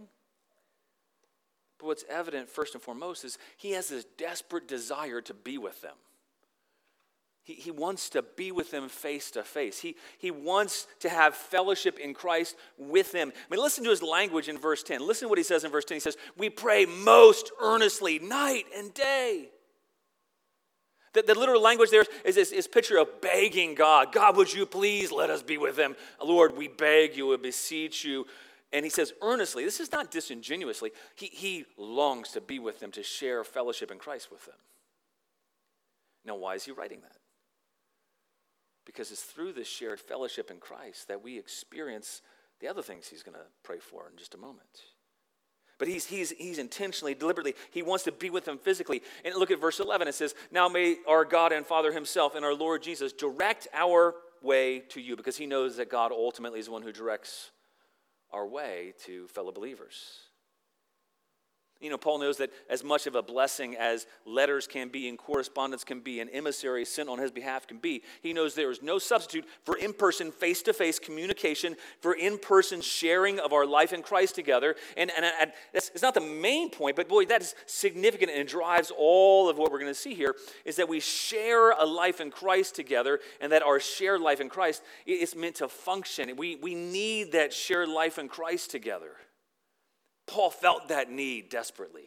But 1.79 1.87
what's 1.87 2.05
evident, 2.07 2.49
first 2.49 2.75
and 2.75 2.83
foremost, 2.83 3.25
is 3.25 3.39
he 3.57 3.71
has 3.71 3.89
this 3.89 4.05
desperate 4.17 4.67
desire 4.67 5.21
to 5.21 5.33
be 5.33 5.57
with 5.57 5.81
them. 5.81 5.95
He, 7.43 7.53
he 7.53 7.71
wants 7.71 8.09
to 8.11 8.21
be 8.21 8.51
with 8.51 8.71
them 8.71 8.87
face 8.87 9.31
to 9.31 9.43
face. 9.43 9.79
He, 9.79 9.95
he 10.19 10.29
wants 10.29 10.87
to 10.99 11.09
have 11.09 11.35
fellowship 11.35 11.97
in 11.99 12.13
Christ 12.13 12.55
with 12.77 13.11
them. 13.11 13.31
I 13.35 13.53
mean, 13.53 13.61
listen 13.61 13.83
to 13.83 13.89
his 13.89 14.03
language 14.03 14.47
in 14.47 14.57
verse 14.57 14.83
10. 14.83 15.05
Listen 15.05 15.25
to 15.25 15.29
what 15.29 15.39
he 15.39 15.43
says 15.43 15.63
in 15.63 15.71
verse 15.71 15.85
10. 15.85 15.95
He 15.95 15.99
says, 15.99 16.17
We 16.37 16.49
pray 16.49 16.85
most 16.85 17.51
earnestly, 17.61 18.19
night 18.19 18.65
and 18.77 18.93
day. 18.93 19.49
The, 21.13 21.23
the 21.23 21.37
literal 21.37 21.61
language 21.61 21.89
there 21.89 22.05
is 22.23 22.35
this 22.35 22.51
is 22.51 22.67
picture 22.67 22.97
of 22.97 23.21
begging 23.21 23.75
God. 23.75 24.13
God, 24.13 24.37
would 24.37 24.53
you 24.53 24.65
please 24.65 25.11
let 25.11 25.29
us 25.29 25.43
be 25.43 25.57
with 25.57 25.75
them? 25.75 25.95
Lord, 26.23 26.55
we 26.55 26.67
beg 26.67 27.17
you, 27.17 27.27
we 27.27 27.37
beseech 27.37 28.05
you. 28.05 28.25
And 28.71 28.85
he 28.85 28.89
says 28.89 29.11
earnestly, 29.21 29.65
this 29.65 29.81
is 29.81 29.91
not 29.91 30.11
disingenuously, 30.11 30.91
he, 31.15 31.25
he 31.25 31.65
longs 31.77 32.29
to 32.31 32.39
be 32.39 32.59
with 32.59 32.79
them, 32.79 32.91
to 32.91 33.03
share 33.03 33.43
fellowship 33.43 33.91
in 33.91 33.97
Christ 33.97 34.31
with 34.31 34.45
them. 34.45 34.55
Now, 36.23 36.35
why 36.35 36.55
is 36.55 36.63
he 36.63 36.71
writing 36.71 37.01
that? 37.01 37.20
Because 38.85 39.11
it's 39.11 39.21
through 39.21 39.53
this 39.53 39.67
shared 39.67 39.99
fellowship 39.99 40.49
in 40.49 40.57
Christ 40.57 41.07
that 41.07 41.23
we 41.23 41.37
experience 41.37 42.21
the 42.59 42.67
other 42.67 42.81
things 42.81 43.07
he's 43.07 43.23
going 43.23 43.35
to 43.35 43.45
pray 43.63 43.79
for 43.79 44.07
in 44.11 44.17
just 44.17 44.33
a 44.35 44.37
moment. 44.37 44.81
But 45.77 45.87
he's, 45.87 46.05
he's, 46.05 46.29
he's 46.31 46.59
intentionally, 46.59 47.15
deliberately, 47.15 47.55
he 47.71 47.81
wants 47.81 48.03
to 48.03 48.11
be 48.11 48.29
with 48.29 48.45
them 48.45 48.59
physically. 48.59 49.01
And 49.25 49.33
look 49.35 49.49
at 49.49 49.59
verse 49.59 49.79
11. 49.79 50.07
It 50.07 50.13
says, 50.13 50.35
Now 50.51 50.69
may 50.69 50.97
our 51.07 51.25
God 51.25 51.51
and 51.51 51.65
Father 51.65 51.91
himself 51.91 52.35
and 52.35 52.45
our 52.45 52.53
Lord 52.53 52.83
Jesus 52.83 53.11
direct 53.11 53.67
our 53.73 54.13
way 54.43 54.83
to 54.89 55.01
you, 55.01 55.15
because 55.15 55.37
he 55.37 55.47
knows 55.47 55.77
that 55.77 55.89
God 55.89 56.11
ultimately 56.11 56.59
is 56.59 56.67
the 56.67 56.71
one 56.71 56.83
who 56.83 56.91
directs 56.91 57.49
our 58.31 58.47
way 58.47 58.93
to 59.05 59.27
fellow 59.29 59.51
believers. 59.51 59.95
You 61.81 61.89
know, 61.89 61.97
Paul 61.97 62.19
knows 62.19 62.37
that 62.37 62.51
as 62.69 62.83
much 62.83 63.07
of 63.07 63.15
a 63.15 63.23
blessing 63.23 63.75
as 63.75 64.05
letters 64.25 64.67
can 64.67 64.89
be 64.89 65.09
and 65.09 65.17
correspondence 65.17 65.83
can 65.83 65.99
be 65.99 66.19
and 66.19 66.29
emissaries 66.31 66.89
sent 66.89 67.09
on 67.09 67.17
his 67.17 67.31
behalf 67.31 67.67
can 67.67 67.77
be, 67.77 68.03
he 68.21 68.33
knows 68.33 68.53
there 68.53 68.69
is 68.69 68.83
no 68.83 68.99
substitute 68.99 69.45
for 69.63 69.77
in 69.77 69.91
person, 69.91 70.31
face 70.31 70.61
to 70.63 70.73
face 70.73 70.99
communication, 70.99 71.75
for 71.99 72.13
in 72.13 72.37
person 72.37 72.81
sharing 72.81 73.39
of 73.39 73.51
our 73.51 73.65
life 73.65 73.93
in 73.93 74.03
Christ 74.03 74.35
together. 74.35 74.75
And, 74.95 75.11
and, 75.15 75.25
and 75.25 75.51
it's 75.73 76.01
not 76.01 76.13
the 76.13 76.21
main 76.21 76.69
point, 76.69 76.95
but 76.95 77.09
boy, 77.09 77.25
that 77.25 77.41
is 77.41 77.55
significant 77.65 78.31
and 78.31 78.47
drives 78.47 78.91
all 78.95 79.49
of 79.49 79.57
what 79.57 79.71
we're 79.71 79.79
going 79.79 79.91
to 79.91 79.99
see 79.99 80.13
here 80.13 80.35
is 80.65 80.75
that 80.75 80.87
we 80.87 80.99
share 80.99 81.71
a 81.71 81.85
life 81.85 82.21
in 82.21 82.29
Christ 82.29 82.75
together 82.75 83.19
and 83.39 83.51
that 83.51 83.63
our 83.63 83.79
shared 83.79 84.21
life 84.21 84.39
in 84.39 84.49
Christ 84.49 84.83
is 85.05 85.35
meant 85.35 85.55
to 85.55 85.67
function. 85.67 86.35
We, 86.35 86.57
we 86.57 86.75
need 86.75 87.31
that 87.31 87.53
shared 87.53 87.89
life 87.89 88.19
in 88.19 88.27
Christ 88.27 88.69
together. 88.71 89.15
Paul 90.31 90.49
felt 90.49 90.87
that 90.87 91.11
need 91.11 91.49
desperately. 91.49 92.05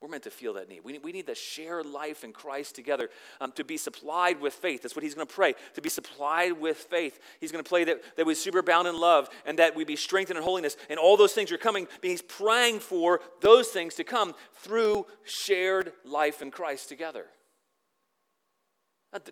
We're 0.00 0.08
meant 0.08 0.22
to 0.24 0.30
feel 0.30 0.54
that 0.54 0.68
need. 0.68 0.82
We, 0.84 0.98
we 0.98 1.10
need 1.10 1.26
to 1.26 1.34
share 1.34 1.82
life 1.82 2.22
in 2.22 2.32
Christ 2.32 2.76
together, 2.76 3.10
um, 3.40 3.50
to 3.52 3.64
be 3.64 3.76
supplied 3.76 4.40
with 4.40 4.52
faith. 4.52 4.82
That's 4.82 4.94
what 4.94 5.02
he's 5.02 5.14
going 5.14 5.26
to 5.26 5.34
pray, 5.34 5.54
to 5.74 5.82
be 5.82 5.88
supplied 5.88 6.52
with 6.52 6.76
faith. 6.76 7.18
He's 7.40 7.50
going 7.50 7.64
to 7.64 7.68
pray 7.68 7.82
that, 7.84 8.16
that 8.16 8.26
we 8.26 8.34
superabound 8.34 8.88
in 8.88 8.98
love 8.98 9.28
and 9.44 9.58
that 9.58 9.74
we 9.74 9.84
be 9.84 9.96
strengthened 9.96 10.36
in 10.36 10.44
holiness. 10.44 10.76
And 10.88 11.00
all 11.00 11.16
those 11.16 11.32
things 11.32 11.50
are 11.50 11.58
coming. 11.58 11.88
He's 12.00 12.22
praying 12.22 12.78
for 12.78 13.20
those 13.40 13.68
things 13.68 13.94
to 13.94 14.04
come 14.04 14.34
through 14.54 15.06
shared 15.24 15.92
life 16.04 16.42
in 16.42 16.52
Christ 16.52 16.88
together. 16.88 17.26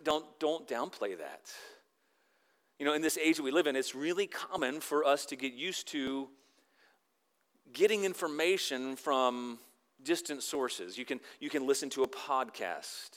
Don't, 0.03 0.25
don't 0.41 0.67
downplay 0.67 1.17
that. 1.19 1.53
You 2.81 2.87
know, 2.87 2.95
in 2.95 3.03
this 3.03 3.19
age 3.19 3.37
that 3.37 3.45
we 3.45 3.53
live 3.53 3.69
in, 3.69 3.77
it's 3.77 3.95
really 3.95 4.27
common 4.27 4.81
for 4.81 5.05
us 5.05 5.27
to 5.27 5.37
get 5.37 5.53
used 5.53 5.87
to 5.89 6.29
getting 7.73 8.05
information 8.05 8.97
from 8.97 9.59
distant 10.03 10.43
sources. 10.43 10.97
You 10.97 11.05
can, 11.05 11.21
you 11.41 11.50
can 11.50 11.67
listen 11.67 11.91
to 11.91 12.03
a 12.03 12.09
podcast. 12.09 13.11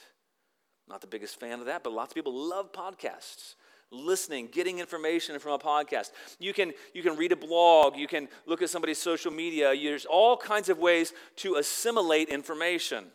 Not 0.88 1.02
the 1.02 1.08
biggest 1.08 1.40
fan 1.40 1.60
of 1.60 1.68
that, 1.68 1.84
but 1.84 1.94
lots 1.94 2.12
of 2.12 2.16
people 2.16 2.34
love 2.34 2.72
podcasts. 2.72 3.56
Listening, 3.92 4.50
getting 4.52 4.80
information 4.80 5.38
from 5.40 5.52
a 5.52 5.60
podcast. 5.60 6.12
You 6.40 6.52
can, 6.52 6.74
you 6.94 7.04
can 7.04 7.16
read 7.16 7.32
a 7.32 7.36
blog, 7.36 7.96
you 7.96 8.08
can 8.08 8.28
look 8.46 8.62
at 8.62 8.70
somebody's 8.70 8.98
social 8.98 9.32
media. 9.32 9.74
There's 9.76 10.06
all 10.06 10.36
kinds 10.36 10.70
of 10.70 10.80
ways 10.80 11.14
to 11.38 11.56
assimilate 11.56 12.30
information. 12.30 13.06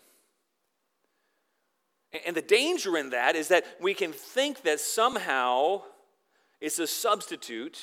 And 2.24 2.36
the 2.36 2.42
danger 2.42 2.96
in 2.96 3.10
that 3.10 3.36
is 3.36 3.48
that 3.48 3.64
we 3.80 3.92
can 3.92 4.12
think 4.12 4.62
that 4.62 4.80
somehow 4.80 5.82
it's 6.60 6.78
a 6.78 6.86
substitute 6.86 7.78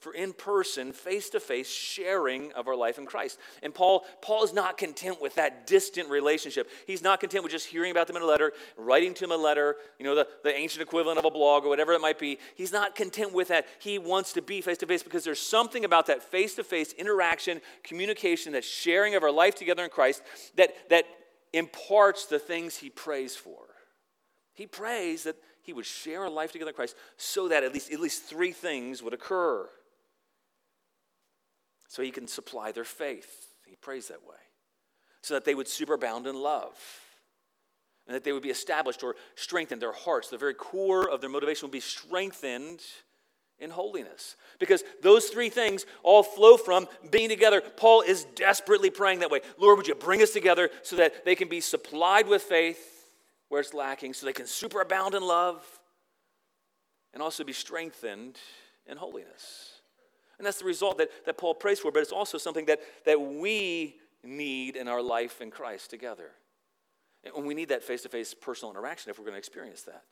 for 0.00 0.14
in 0.14 0.32
person, 0.32 0.92
face 0.92 1.28
to 1.30 1.40
face 1.40 1.68
sharing 1.68 2.52
of 2.52 2.68
our 2.68 2.76
life 2.76 2.98
in 2.98 3.06
Christ. 3.06 3.38
And 3.64 3.74
Paul, 3.74 4.04
Paul 4.22 4.44
is 4.44 4.52
not 4.52 4.78
content 4.78 5.20
with 5.20 5.34
that 5.34 5.66
distant 5.66 6.08
relationship. 6.08 6.70
He's 6.86 7.02
not 7.02 7.18
content 7.18 7.42
with 7.42 7.50
just 7.50 7.66
hearing 7.66 7.90
about 7.90 8.06
them 8.06 8.14
in 8.14 8.22
a 8.22 8.26
letter, 8.26 8.52
writing 8.76 9.12
to 9.14 9.20
them 9.22 9.32
a 9.32 9.36
letter, 9.36 9.74
you 9.98 10.04
know, 10.04 10.14
the, 10.14 10.28
the 10.44 10.54
ancient 10.54 10.82
equivalent 10.82 11.18
of 11.18 11.24
a 11.24 11.30
blog 11.30 11.64
or 11.64 11.68
whatever 11.68 11.92
it 11.92 12.00
might 12.00 12.18
be. 12.18 12.38
He's 12.54 12.72
not 12.72 12.94
content 12.94 13.32
with 13.32 13.48
that. 13.48 13.66
He 13.80 13.98
wants 13.98 14.32
to 14.34 14.42
be 14.42 14.60
face 14.60 14.78
to 14.78 14.86
face 14.86 15.02
because 15.02 15.24
there's 15.24 15.40
something 15.40 15.84
about 15.84 16.06
that 16.06 16.22
face 16.22 16.54
to 16.54 16.64
face 16.64 16.92
interaction, 16.92 17.60
communication, 17.82 18.52
that 18.52 18.64
sharing 18.64 19.16
of 19.16 19.24
our 19.24 19.32
life 19.32 19.56
together 19.56 19.82
in 19.82 19.90
Christ 19.90 20.22
that, 20.54 20.74
that 20.90 21.06
imparts 21.52 22.26
the 22.26 22.38
things 22.38 22.76
he 22.76 22.88
prays 22.88 23.34
for. 23.34 23.58
He 24.54 24.66
prays 24.66 25.24
that 25.24 25.36
he 25.62 25.72
would 25.72 25.86
share 25.86 26.24
a 26.24 26.30
life 26.30 26.52
together 26.52 26.70
in 26.70 26.76
Christ 26.76 26.94
so 27.16 27.48
that 27.48 27.64
at 27.64 27.74
least, 27.74 27.92
at 27.92 27.98
least 27.98 28.24
three 28.24 28.52
things 28.52 29.02
would 29.02 29.12
occur 29.12 29.68
so 31.88 32.02
he 32.02 32.10
can 32.10 32.28
supply 32.28 32.70
their 32.72 32.84
faith. 32.84 33.48
He 33.66 33.76
prays 33.76 34.08
that 34.08 34.24
way. 34.26 34.36
So 35.22 35.34
that 35.34 35.44
they 35.44 35.54
would 35.54 35.66
superabound 35.66 36.26
in 36.26 36.36
love. 36.36 36.78
And 38.06 38.14
that 38.14 38.24
they 38.24 38.32
would 38.32 38.42
be 38.42 38.50
established 38.50 39.02
or 39.02 39.16
strengthened, 39.34 39.82
their 39.82 39.92
hearts, 39.92 40.28
the 40.28 40.38
very 40.38 40.54
core 40.54 41.10
of 41.10 41.20
their 41.20 41.28
motivation 41.28 41.66
would 41.66 41.72
be 41.72 41.80
strengthened 41.80 42.80
in 43.58 43.70
holiness. 43.70 44.36
Because 44.58 44.84
those 45.02 45.26
three 45.26 45.48
things 45.48 45.84
all 46.02 46.22
flow 46.22 46.56
from 46.56 46.86
being 47.10 47.28
together. 47.28 47.60
Paul 47.60 48.02
is 48.02 48.24
desperately 48.36 48.90
praying 48.90 49.18
that 49.20 49.30
way. 49.30 49.40
Lord, 49.58 49.78
would 49.78 49.88
you 49.88 49.94
bring 49.94 50.22
us 50.22 50.30
together 50.30 50.70
so 50.82 50.96
that 50.96 51.24
they 51.24 51.34
can 51.34 51.48
be 51.48 51.60
supplied 51.60 52.28
with 52.28 52.42
faith 52.42 52.98
where 53.48 53.60
it's 53.60 53.74
lacking, 53.74 54.12
so 54.12 54.26
they 54.26 54.32
can 54.32 54.46
superabound 54.46 55.14
in 55.14 55.22
love 55.22 55.64
and 57.14 57.22
also 57.22 57.44
be 57.44 57.52
strengthened 57.52 58.38
in 58.86 58.96
holiness. 58.96 59.77
And 60.38 60.46
that's 60.46 60.58
the 60.58 60.64
result 60.64 60.98
that, 60.98 61.10
that 61.26 61.36
Paul 61.36 61.54
prays 61.54 61.80
for, 61.80 61.90
but 61.90 62.00
it's 62.00 62.12
also 62.12 62.38
something 62.38 62.66
that, 62.66 62.80
that 63.04 63.20
we 63.20 63.96
need 64.22 64.76
in 64.76 64.88
our 64.88 65.02
life 65.02 65.40
in 65.40 65.50
Christ 65.50 65.90
together. 65.90 66.30
And 67.36 67.44
we 67.44 67.54
need 67.54 67.70
that 67.70 67.82
face 67.82 68.02
to 68.02 68.08
face 68.08 68.34
personal 68.34 68.70
interaction 68.72 69.10
if 69.10 69.18
we're 69.18 69.24
going 69.24 69.34
to 69.34 69.38
experience 69.38 69.82
that. 69.82 70.04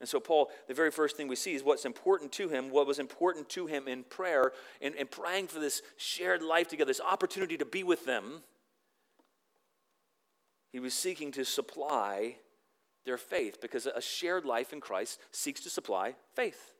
And 0.00 0.08
so, 0.08 0.20
Paul, 0.20 0.50
the 0.68 0.74
very 0.74 0.90
first 0.90 1.16
thing 1.16 1.26
we 1.26 1.36
see 1.36 1.54
is 1.54 1.64
what's 1.64 1.84
important 1.84 2.30
to 2.32 2.48
him, 2.48 2.70
what 2.70 2.86
was 2.86 2.98
important 2.98 3.48
to 3.50 3.66
him 3.66 3.88
in 3.88 4.04
prayer, 4.04 4.52
and, 4.80 4.94
and 4.94 5.10
praying 5.10 5.48
for 5.48 5.58
this 5.58 5.82
shared 5.96 6.42
life 6.42 6.68
together, 6.68 6.88
this 6.88 7.00
opportunity 7.00 7.56
to 7.56 7.64
be 7.64 7.82
with 7.82 8.04
them. 8.04 8.42
He 10.72 10.78
was 10.78 10.94
seeking 10.94 11.32
to 11.32 11.44
supply 11.44 12.36
their 13.04 13.16
faith 13.16 13.60
because 13.60 13.86
a 13.86 14.00
shared 14.00 14.44
life 14.44 14.72
in 14.72 14.80
Christ 14.80 15.18
seeks 15.32 15.62
to 15.62 15.70
supply 15.70 16.14
faith. 16.36 16.74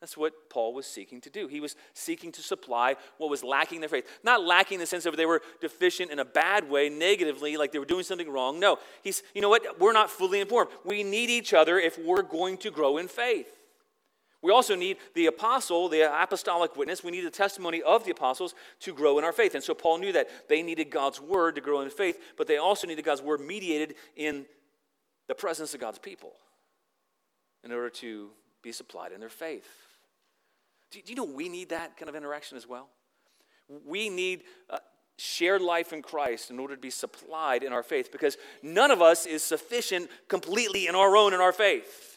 That's 0.00 0.16
what 0.16 0.50
Paul 0.50 0.74
was 0.74 0.86
seeking 0.86 1.22
to 1.22 1.30
do. 1.30 1.48
He 1.48 1.60
was 1.60 1.74
seeking 1.94 2.30
to 2.32 2.42
supply 2.42 2.96
what 3.16 3.30
was 3.30 3.42
lacking 3.42 3.76
in 3.76 3.80
their 3.80 3.88
faith. 3.88 4.06
Not 4.22 4.42
lacking 4.42 4.76
in 4.76 4.80
the 4.80 4.86
sense 4.86 5.06
of 5.06 5.16
they 5.16 5.24
were 5.24 5.40
deficient 5.60 6.10
in 6.10 6.18
a 6.18 6.24
bad 6.24 6.68
way, 6.68 6.90
negatively, 6.90 7.56
like 7.56 7.72
they 7.72 7.78
were 7.78 7.86
doing 7.86 8.04
something 8.04 8.30
wrong. 8.30 8.60
No, 8.60 8.78
he's, 9.02 9.22
you 9.34 9.40
know 9.40 9.48
what? 9.48 9.80
We're 9.80 9.94
not 9.94 10.10
fully 10.10 10.40
informed. 10.40 10.70
We 10.84 11.02
need 11.02 11.30
each 11.30 11.54
other 11.54 11.78
if 11.78 11.98
we're 11.98 12.22
going 12.22 12.58
to 12.58 12.70
grow 12.70 12.98
in 12.98 13.08
faith. 13.08 13.48
We 14.42 14.52
also 14.52 14.76
need 14.76 14.98
the 15.14 15.26
apostle, 15.26 15.88
the 15.88 16.02
apostolic 16.22 16.76
witness. 16.76 17.02
We 17.02 17.10
need 17.10 17.24
the 17.24 17.30
testimony 17.30 17.82
of 17.82 18.04
the 18.04 18.10
apostles 18.10 18.54
to 18.80 18.92
grow 18.92 19.18
in 19.18 19.24
our 19.24 19.32
faith. 19.32 19.54
And 19.54 19.64
so 19.64 19.74
Paul 19.74 19.98
knew 19.98 20.12
that 20.12 20.28
they 20.48 20.62
needed 20.62 20.90
God's 20.90 21.20
word 21.20 21.54
to 21.54 21.62
grow 21.62 21.80
in 21.80 21.88
faith, 21.88 22.20
but 22.36 22.46
they 22.46 22.58
also 22.58 22.86
needed 22.86 23.04
God's 23.04 23.22
word 23.22 23.40
mediated 23.40 23.94
in 24.14 24.44
the 25.26 25.34
presence 25.34 25.72
of 25.74 25.80
God's 25.80 25.98
people 25.98 26.34
in 27.64 27.72
order 27.72 27.90
to 27.90 28.28
be 28.62 28.72
supplied 28.72 29.12
in 29.12 29.20
their 29.20 29.28
faith. 29.28 29.85
Do 30.90 31.00
you 31.06 31.14
know 31.14 31.24
we 31.24 31.48
need 31.48 31.70
that 31.70 31.96
kind 31.96 32.08
of 32.08 32.14
interaction 32.14 32.56
as 32.56 32.66
well? 32.66 32.88
We 33.84 34.08
need 34.08 34.44
uh, 34.70 34.78
shared 35.18 35.62
life 35.62 35.92
in 35.92 36.02
Christ 36.02 36.50
in 36.50 36.58
order 36.58 36.74
to 36.74 36.80
be 36.80 36.90
supplied 36.90 37.62
in 37.62 37.72
our 37.72 37.82
faith 37.82 38.12
because 38.12 38.36
none 38.62 38.90
of 38.90 39.02
us 39.02 39.26
is 39.26 39.42
sufficient 39.42 40.10
completely 40.28 40.86
in 40.86 40.94
our 40.94 41.16
own 41.16 41.34
in 41.34 41.40
our 41.40 41.52
faith. 41.52 42.16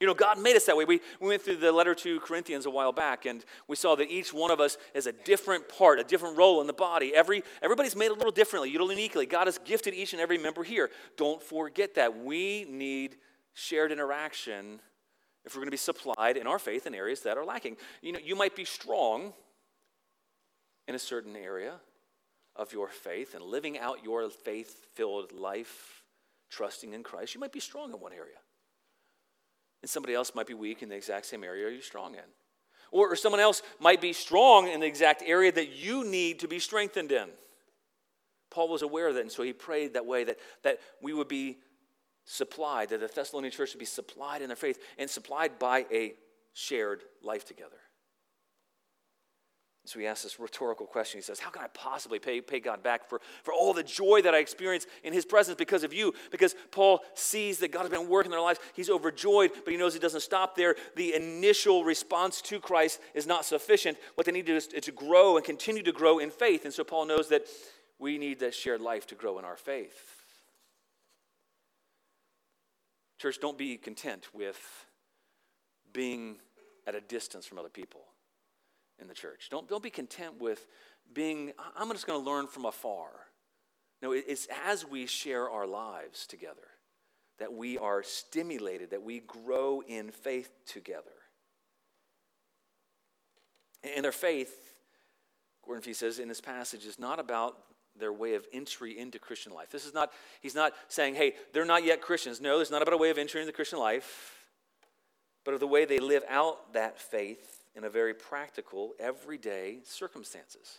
You 0.00 0.08
know, 0.08 0.14
God 0.14 0.40
made 0.40 0.56
us 0.56 0.66
that 0.66 0.76
way. 0.76 0.84
We, 0.84 1.00
we 1.20 1.28
went 1.28 1.42
through 1.42 1.56
the 1.56 1.70
letter 1.70 1.94
to 1.94 2.18
Corinthians 2.20 2.66
a 2.66 2.70
while 2.70 2.92
back, 2.92 3.26
and 3.26 3.44
we 3.68 3.76
saw 3.76 3.94
that 3.94 4.10
each 4.10 4.34
one 4.34 4.50
of 4.50 4.60
us 4.60 4.76
has 4.94 5.06
a 5.06 5.12
different 5.12 5.68
part, 5.68 6.00
a 6.00 6.04
different 6.04 6.36
role 6.36 6.60
in 6.60 6.66
the 6.66 6.72
body. 6.72 7.14
Every, 7.14 7.42
everybody's 7.62 7.94
made 7.94 8.10
a 8.10 8.14
little 8.14 8.32
differently, 8.32 8.70
uniquely. 8.70 9.24
God 9.24 9.46
has 9.46 9.56
gifted 9.58 9.94
each 9.94 10.12
and 10.12 10.20
every 10.20 10.36
member 10.36 10.64
here. 10.64 10.90
Don't 11.16 11.42
forget 11.42 11.94
that. 11.94 12.22
We 12.22 12.66
need 12.68 13.16
shared 13.54 13.92
interaction 13.92 14.80
if 15.44 15.54
we're 15.54 15.60
going 15.60 15.68
to 15.68 15.72
be 15.72 15.76
supplied 15.76 16.36
in 16.36 16.46
our 16.46 16.58
faith 16.58 16.86
in 16.86 16.94
areas 16.94 17.20
that 17.20 17.36
are 17.36 17.44
lacking. 17.44 17.76
You 18.02 18.12
know, 18.12 18.18
you 18.22 18.34
might 18.34 18.56
be 18.56 18.64
strong 18.64 19.32
in 20.88 20.94
a 20.94 20.98
certain 20.98 21.36
area 21.36 21.74
of 22.56 22.72
your 22.72 22.88
faith 22.88 23.34
and 23.34 23.44
living 23.44 23.78
out 23.78 24.04
your 24.04 24.28
faith 24.30 24.86
filled 24.94 25.32
life, 25.32 26.02
trusting 26.50 26.92
in 26.92 27.02
Christ. 27.02 27.34
You 27.34 27.40
might 27.40 27.52
be 27.52 27.60
strong 27.60 27.92
in 27.92 28.00
one 28.00 28.12
area. 28.12 28.36
And 29.82 29.90
somebody 29.90 30.14
else 30.14 30.34
might 30.34 30.46
be 30.46 30.54
weak 30.54 30.82
in 30.82 30.88
the 30.88 30.96
exact 30.96 31.26
same 31.26 31.44
area 31.44 31.70
you're 31.70 31.82
strong 31.82 32.14
in. 32.14 32.20
Or, 32.90 33.12
or 33.12 33.16
someone 33.16 33.40
else 33.40 33.62
might 33.80 34.00
be 34.00 34.12
strong 34.12 34.68
in 34.68 34.80
the 34.80 34.86
exact 34.86 35.22
area 35.26 35.52
that 35.52 35.72
you 35.76 36.04
need 36.04 36.38
to 36.40 36.48
be 36.48 36.58
strengthened 36.58 37.12
in. 37.12 37.28
Paul 38.50 38.68
was 38.68 38.82
aware 38.82 39.08
of 39.08 39.14
that, 39.14 39.22
and 39.22 39.32
so 39.32 39.42
he 39.42 39.52
prayed 39.52 39.94
that 39.94 40.06
way 40.06 40.24
that, 40.24 40.38
that 40.62 40.78
we 41.02 41.12
would 41.12 41.28
be 41.28 41.58
supplied, 42.24 42.88
that 42.90 43.00
the 43.00 43.08
Thessalonian 43.08 43.52
church 43.52 43.72
would 43.74 43.80
be 43.80 43.84
supplied 43.84 44.42
in 44.42 44.48
their 44.48 44.56
faith 44.56 44.78
and 44.98 45.08
supplied 45.08 45.58
by 45.58 45.86
a 45.92 46.14
shared 46.52 47.02
life 47.22 47.44
together. 47.44 47.76
So 49.86 49.98
he 49.98 50.06
asks 50.06 50.22
this 50.22 50.40
rhetorical 50.40 50.86
question. 50.86 51.18
He 51.18 51.22
says, 51.22 51.38
How 51.38 51.50
can 51.50 51.62
I 51.62 51.66
possibly 51.68 52.18
pay, 52.18 52.40
pay 52.40 52.58
God 52.58 52.82
back 52.82 53.06
for, 53.06 53.20
for 53.42 53.52
all 53.52 53.74
the 53.74 53.82
joy 53.82 54.22
that 54.22 54.34
I 54.34 54.38
experience 54.38 54.86
in 55.02 55.12
his 55.12 55.26
presence 55.26 55.58
because 55.58 55.84
of 55.84 55.92
you? 55.92 56.14
Because 56.30 56.54
Paul 56.70 57.00
sees 57.12 57.58
that 57.58 57.70
God 57.70 57.82
has 57.82 57.90
been 57.90 58.08
working 58.08 58.32
in 58.32 58.36
their 58.36 58.40
lives. 58.40 58.60
He's 58.72 58.88
overjoyed, 58.88 59.50
but 59.62 59.72
he 59.72 59.76
knows 59.76 59.92
he 59.92 60.00
doesn't 60.00 60.22
stop 60.22 60.56
there. 60.56 60.74
The 60.96 61.14
initial 61.14 61.84
response 61.84 62.40
to 62.42 62.60
Christ 62.60 62.98
is 63.14 63.26
not 63.26 63.44
sufficient. 63.44 63.98
What 64.14 64.24
they 64.24 64.32
need 64.32 64.46
to 64.46 64.52
do 64.52 64.56
is, 64.56 64.68
is 64.68 64.84
to 64.84 64.92
grow 64.92 65.36
and 65.36 65.44
continue 65.44 65.82
to 65.82 65.92
grow 65.92 66.18
in 66.18 66.30
faith. 66.30 66.64
And 66.64 66.72
so 66.72 66.82
Paul 66.82 67.04
knows 67.04 67.28
that 67.28 67.42
we 67.98 68.16
need 68.16 68.40
that 68.40 68.54
shared 68.54 68.80
life 68.80 69.06
to 69.08 69.14
grow 69.14 69.38
in 69.38 69.44
our 69.44 69.56
faith. 69.56 70.13
Church, 73.24 73.40
don't 73.40 73.56
be 73.56 73.78
content 73.78 74.28
with 74.34 74.86
being 75.94 76.36
at 76.86 76.94
a 76.94 77.00
distance 77.00 77.46
from 77.46 77.58
other 77.58 77.70
people 77.70 78.02
in 79.00 79.08
the 79.08 79.14
church. 79.14 79.48
Don't, 79.50 79.66
don't 79.66 79.82
be 79.82 79.88
content 79.88 80.38
with 80.38 80.66
being, 81.14 81.52
I'm 81.74 81.90
just 81.92 82.06
going 82.06 82.22
to 82.22 82.30
learn 82.30 82.48
from 82.48 82.66
afar. 82.66 83.08
No, 84.02 84.12
it's 84.12 84.46
as 84.66 84.84
we 84.84 85.06
share 85.06 85.48
our 85.48 85.66
lives 85.66 86.26
together 86.26 86.66
that 87.38 87.50
we 87.50 87.78
are 87.78 88.02
stimulated, 88.02 88.90
that 88.90 89.02
we 89.02 89.20
grow 89.20 89.82
in 89.88 90.10
faith 90.10 90.50
together. 90.66 91.16
And 93.96 94.04
their 94.04 94.12
faith, 94.12 94.54
Gordon 95.64 95.80
Fee 95.82 95.94
says 95.94 96.18
in 96.18 96.28
this 96.28 96.42
passage, 96.42 96.84
is 96.84 96.98
not 96.98 97.18
about 97.18 97.56
their 97.98 98.12
way 98.12 98.34
of 98.34 98.46
entry 98.52 98.98
into 98.98 99.18
Christian 99.18 99.52
life. 99.52 99.70
This 99.70 99.86
is 99.86 99.94
not, 99.94 100.12
he's 100.40 100.54
not 100.54 100.72
saying, 100.88 101.14
hey, 101.14 101.34
they're 101.52 101.64
not 101.64 101.84
yet 101.84 102.00
Christians. 102.00 102.40
No, 102.40 102.60
it's 102.60 102.70
not 102.70 102.82
about 102.82 102.94
a 102.94 102.98
way 102.98 103.10
of 103.10 103.18
entering 103.18 103.42
into 103.42 103.52
Christian 103.52 103.78
life, 103.78 104.46
but 105.44 105.54
of 105.54 105.60
the 105.60 105.66
way 105.66 105.84
they 105.84 105.98
live 105.98 106.24
out 106.28 106.72
that 106.72 106.98
faith 106.98 107.64
in 107.74 107.84
a 107.84 107.90
very 107.90 108.14
practical, 108.14 108.92
everyday 108.98 109.78
circumstances. 109.84 110.78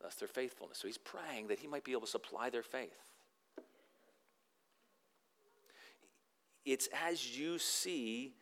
That's 0.00 0.16
their 0.16 0.28
faithfulness. 0.28 0.78
So 0.78 0.86
he's 0.86 0.98
praying 0.98 1.48
that 1.48 1.58
he 1.58 1.66
might 1.66 1.84
be 1.84 1.92
able 1.92 2.02
to 2.02 2.06
supply 2.06 2.50
their 2.50 2.62
faith. 2.62 2.92
It's 6.64 6.88
as 7.06 7.36
you 7.36 7.58
see 7.58 8.34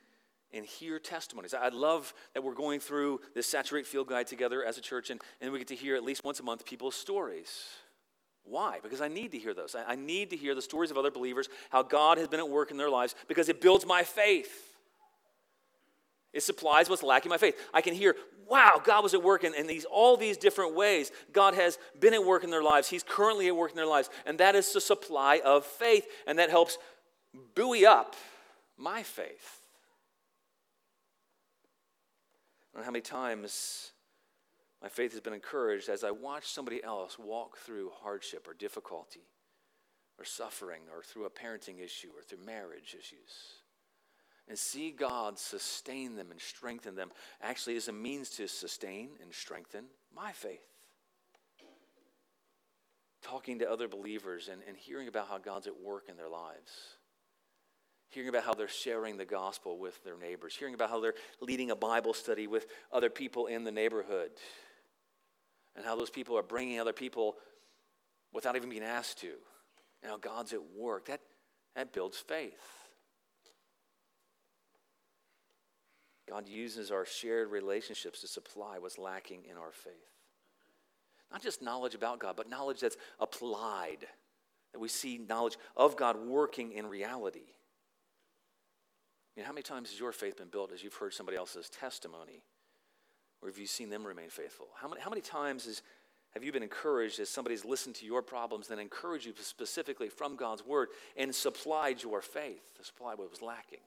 and 0.52 0.66
hear 0.66 0.98
testimonies. 0.98 1.54
I 1.54 1.68
love 1.68 2.12
that 2.34 2.42
we're 2.42 2.54
going 2.54 2.80
through 2.80 3.20
this 3.34 3.46
Saturate 3.46 3.86
Field 3.86 4.08
Guide 4.08 4.26
together 4.26 4.64
as 4.64 4.78
a 4.78 4.80
church, 4.80 5.10
and, 5.10 5.20
and 5.40 5.52
we 5.52 5.58
get 5.58 5.68
to 5.68 5.76
hear 5.76 5.96
at 5.96 6.04
least 6.04 6.24
once 6.24 6.40
a 6.40 6.42
month 6.42 6.64
people's 6.64 6.94
stories. 6.94 7.64
Why? 8.44 8.80
Because 8.82 9.00
I 9.00 9.08
need 9.08 9.32
to 9.32 9.38
hear 9.38 9.54
those. 9.54 9.74
I, 9.74 9.92
I 9.92 9.94
need 9.94 10.30
to 10.30 10.36
hear 10.36 10.54
the 10.54 10.62
stories 10.62 10.90
of 10.90 10.98
other 10.98 11.10
believers, 11.10 11.48
how 11.70 11.82
God 11.82 12.18
has 12.18 12.28
been 12.28 12.40
at 12.40 12.48
work 12.48 12.70
in 12.70 12.76
their 12.76 12.90
lives, 12.90 13.14
because 13.28 13.48
it 13.48 13.60
builds 13.60 13.86
my 13.86 14.02
faith. 14.02 14.72
It 16.32 16.42
supplies 16.42 16.88
what's 16.88 17.02
lacking 17.02 17.30
my 17.30 17.38
faith. 17.38 17.56
I 17.74 17.82
can 17.82 17.94
hear, 17.94 18.16
wow, 18.48 18.80
God 18.82 19.02
was 19.02 19.14
at 19.14 19.22
work 19.22 19.44
in, 19.44 19.54
in, 19.54 19.66
these, 19.66 19.84
all 19.84 20.16
these 20.16 20.36
different 20.36 20.74
ways. 20.74 21.12
God 21.32 21.54
has 21.54 21.78
been 22.00 22.14
at 22.14 22.24
work 22.24 22.42
in 22.42 22.50
their 22.50 22.62
lives. 22.62 22.88
He's 22.88 23.02
currently 23.02 23.48
at 23.48 23.56
work 23.56 23.70
in 23.70 23.76
their 23.76 23.86
lives. 23.86 24.08
And 24.24 24.38
that 24.38 24.54
is 24.54 24.72
the 24.72 24.80
supply 24.80 25.40
of 25.44 25.66
faith. 25.66 26.06
And 26.26 26.38
that 26.38 26.48
helps 26.48 26.78
buoy 27.54 27.84
up 27.84 28.16
my 28.78 29.02
faith. 29.02 29.61
Know 32.74 32.82
how 32.82 32.90
many 32.90 33.02
times 33.02 33.92
my 34.80 34.88
faith 34.88 35.12
has 35.12 35.20
been 35.20 35.34
encouraged 35.34 35.88
as 35.88 36.04
I 36.04 36.10
watch 36.10 36.46
somebody 36.46 36.82
else 36.82 37.18
walk 37.18 37.58
through 37.58 37.90
hardship 38.02 38.48
or 38.48 38.54
difficulty 38.54 39.26
or 40.18 40.24
suffering 40.24 40.82
or 40.94 41.02
through 41.02 41.26
a 41.26 41.30
parenting 41.30 41.84
issue 41.84 42.08
or 42.16 42.22
through 42.22 42.44
marriage 42.44 42.96
issues 42.98 43.62
and 44.48 44.58
see 44.58 44.90
God 44.90 45.38
sustain 45.38 46.16
them 46.16 46.30
and 46.30 46.40
strengthen 46.40 46.94
them 46.94 47.10
actually 47.40 47.76
as 47.76 47.88
a 47.88 47.92
means 47.92 48.30
to 48.30 48.48
sustain 48.48 49.10
and 49.22 49.32
strengthen 49.32 49.84
my 50.14 50.32
faith. 50.32 50.66
Talking 53.22 53.60
to 53.60 53.70
other 53.70 53.86
believers 53.86 54.48
and, 54.50 54.62
and 54.66 54.76
hearing 54.76 55.08
about 55.08 55.28
how 55.28 55.38
God's 55.38 55.68
at 55.68 55.80
work 55.80 56.08
in 56.08 56.16
their 56.16 56.28
lives. 56.28 56.96
Hearing 58.12 58.28
about 58.28 58.44
how 58.44 58.52
they're 58.52 58.68
sharing 58.68 59.16
the 59.16 59.24
gospel 59.24 59.78
with 59.78 60.02
their 60.04 60.18
neighbors. 60.18 60.54
Hearing 60.54 60.74
about 60.74 60.90
how 60.90 61.00
they're 61.00 61.14
leading 61.40 61.70
a 61.70 61.76
Bible 61.76 62.12
study 62.12 62.46
with 62.46 62.66
other 62.92 63.08
people 63.08 63.46
in 63.46 63.64
the 63.64 63.72
neighborhood. 63.72 64.30
And 65.74 65.82
how 65.82 65.96
those 65.96 66.10
people 66.10 66.36
are 66.36 66.42
bringing 66.42 66.78
other 66.78 66.92
people 66.92 67.36
without 68.30 68.54
even 68.54 68.68
being 68.68 68.82
asked 68.82 69.20
to. 69.20 69.32
And 70.02 70.10
how 70.10 70.18
God's 70.18 70.52
at 70.52 70.60
work. 70.76 71.06
That, 71.06 71.20
that 71.74 71.94
builds 71.94 72.18
faith. 72.18 72.52
God 76.28 76.46
uses 76.46 76.90
our 76.90 77.06
shared 77.06 77.50
relationships 77.50 78.20
to 78.20 78.28
supply 78.28 78.78
what's 78.78 78.98
lacking 78.98 79.44
in 79.50 79.56
our 79.56 79.72
faith. 79.72 79.92
Not 81.30 81.42
just 81.42 81.62
knowledge 81.62 81.94
about 81.94 82.18
God, 82.18 82.36
but 82.36 82.50
knowledge 82.50 82.80
that's 82.80 82.98
applied, 83.18 84.06
that 84.74 84.78
we 84.80 84.88
see 84.88 85.18
knowledge 85.26 85.56
of 85.78 85.96
God 85.96 86.16
working 86.26 86.72
in 86.72 86.86
reality. 86.86 87.54
I 89.34 89.40
mean, 89.40 89.46
how 89.46 89.52
many 89.52 89.62
times 89.62 89.90
has 89.90 89.98
your 89.98 90.12
faith 90.12 90.36
been 90.36 90.48
built 90.48 90.72
as 90.72 90.82
you've 90.82 90.94
heard 90.94 91.14
somebody 91.14 91.38
else's 91.38 91.70
testimony? 91.70 92.42
Or 93.40 93.48
have 93.48 93.58
you 93.58 93.66
seen 93.66 93.88
them 93.88 94.06
remain 94.06 94.28
faithful? 94.28 94.66
How 94.76 94.88
many, 94.88 95.00
how 95.00 95.10
many 95.10 95.22
times 95.22 95.66
is, 95.66 95.82
have 96.34 96.44
you 96.44 96.52
been 96.52 96.62
encouraged 96.62 97.18
as 97.18 97.28
somebody's 97.28 97.64
listened 97.64 97.94
to 97.96 98.06
your 98.06 98.22
problems, 98.22 98.68
then 98.68 98.78
encouraged 98.78 99.26
you 99.26 99.32
specifically 99.40 100.08
from 100.08 100.36
God's 100.36 100.64
word 100.64 100.88
and 101.16 101.34
supplied 101.34 102.02
your 102.02 102.20
faith 102.20 102.62
to 102.76 102.84
supply 102.84 103.14
what 103.14 103.30
was 103.30 103.42
lacking? 103.42 103.80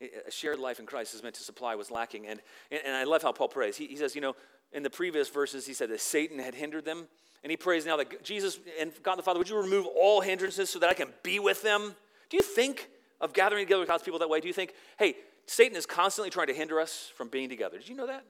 A 0.00 0.30
shared 0.30 0.60
life 0.60 0.78
in 0.78 0.86
Christ 0.86 1.14
is 1.14 1.22
meant 1.24 1.34
to 1.36 1.42
supply 1.42 1.74
what's 1.74 1.90
lacking. 1.90 2.26
And, 2.26 2.40
and 2.70 2.94
I 2.94 3.02
love 3.02 3.22
how 3.22 3.32
Paul 3.32 3.48
prays. 3.48 3.76
He, 3.76 3.88
he 3.88 3.96
says, 3.96 4.14
you 4.14 4.20
know, 4.20 4.36
in 4.72 4.84
the 4.84 4.90
previous 4.90 5.28
verses, 5.28 5.66
he 5.66 5.74
said 5.74 5.90
that 5.90 6.00
Satan 6.00 6.38
had 6.38 6.54
hindered 6.54 6.84
them. 6.84 7.08
And 7.42 7.50
he 7.50 7.56
prays 7.56 7.86
now 7.86 7.96
that 7.96 8.22
Jesus 8.22 8.60
and 8.80 8.92
God 9.02 9.16
the 9.16 9.22
Father, 9.22 9.38
would 9.38 9.48
you 9.48 9.60
remove 9.60 9.86
all 9.86 10.20
hindrances 10.20 10.70
so 10.70 10.78
that 10.78 10.90
I 10.90 10.94
can 10.94 11.08
be 11.22 11.40
with 11.40 11.62
them? 11.62 11.96
Do 12.30 12.36
you 12.36 12.42
think 12.42 12.88
of 13.20 13.32
gathering 13.32 13.64
together 13.64 13.80
with 13.80 13.88
God's 13.88 14.02
people 14.02 14.18
that 14.20 14.28
way? 14.28 14.40
Do 14.40 14.48
you 14.48 14.54
think, 14.54 14.74
hey, 14.98 15.16
Satan 15.46 15.76
is 15.76 15.86
constantly 15.86 16.30
trying 16.30 16.48
to 16.48 16.54
hinder 16.54 16.80
us 16.80 17.10
from 17.16 17.28
being 17.28 17.48
together? 17.48 17.78
Did 17.78 17.88
you 17.88 17.96
know 17.96 18.06
that? 18.06 18.24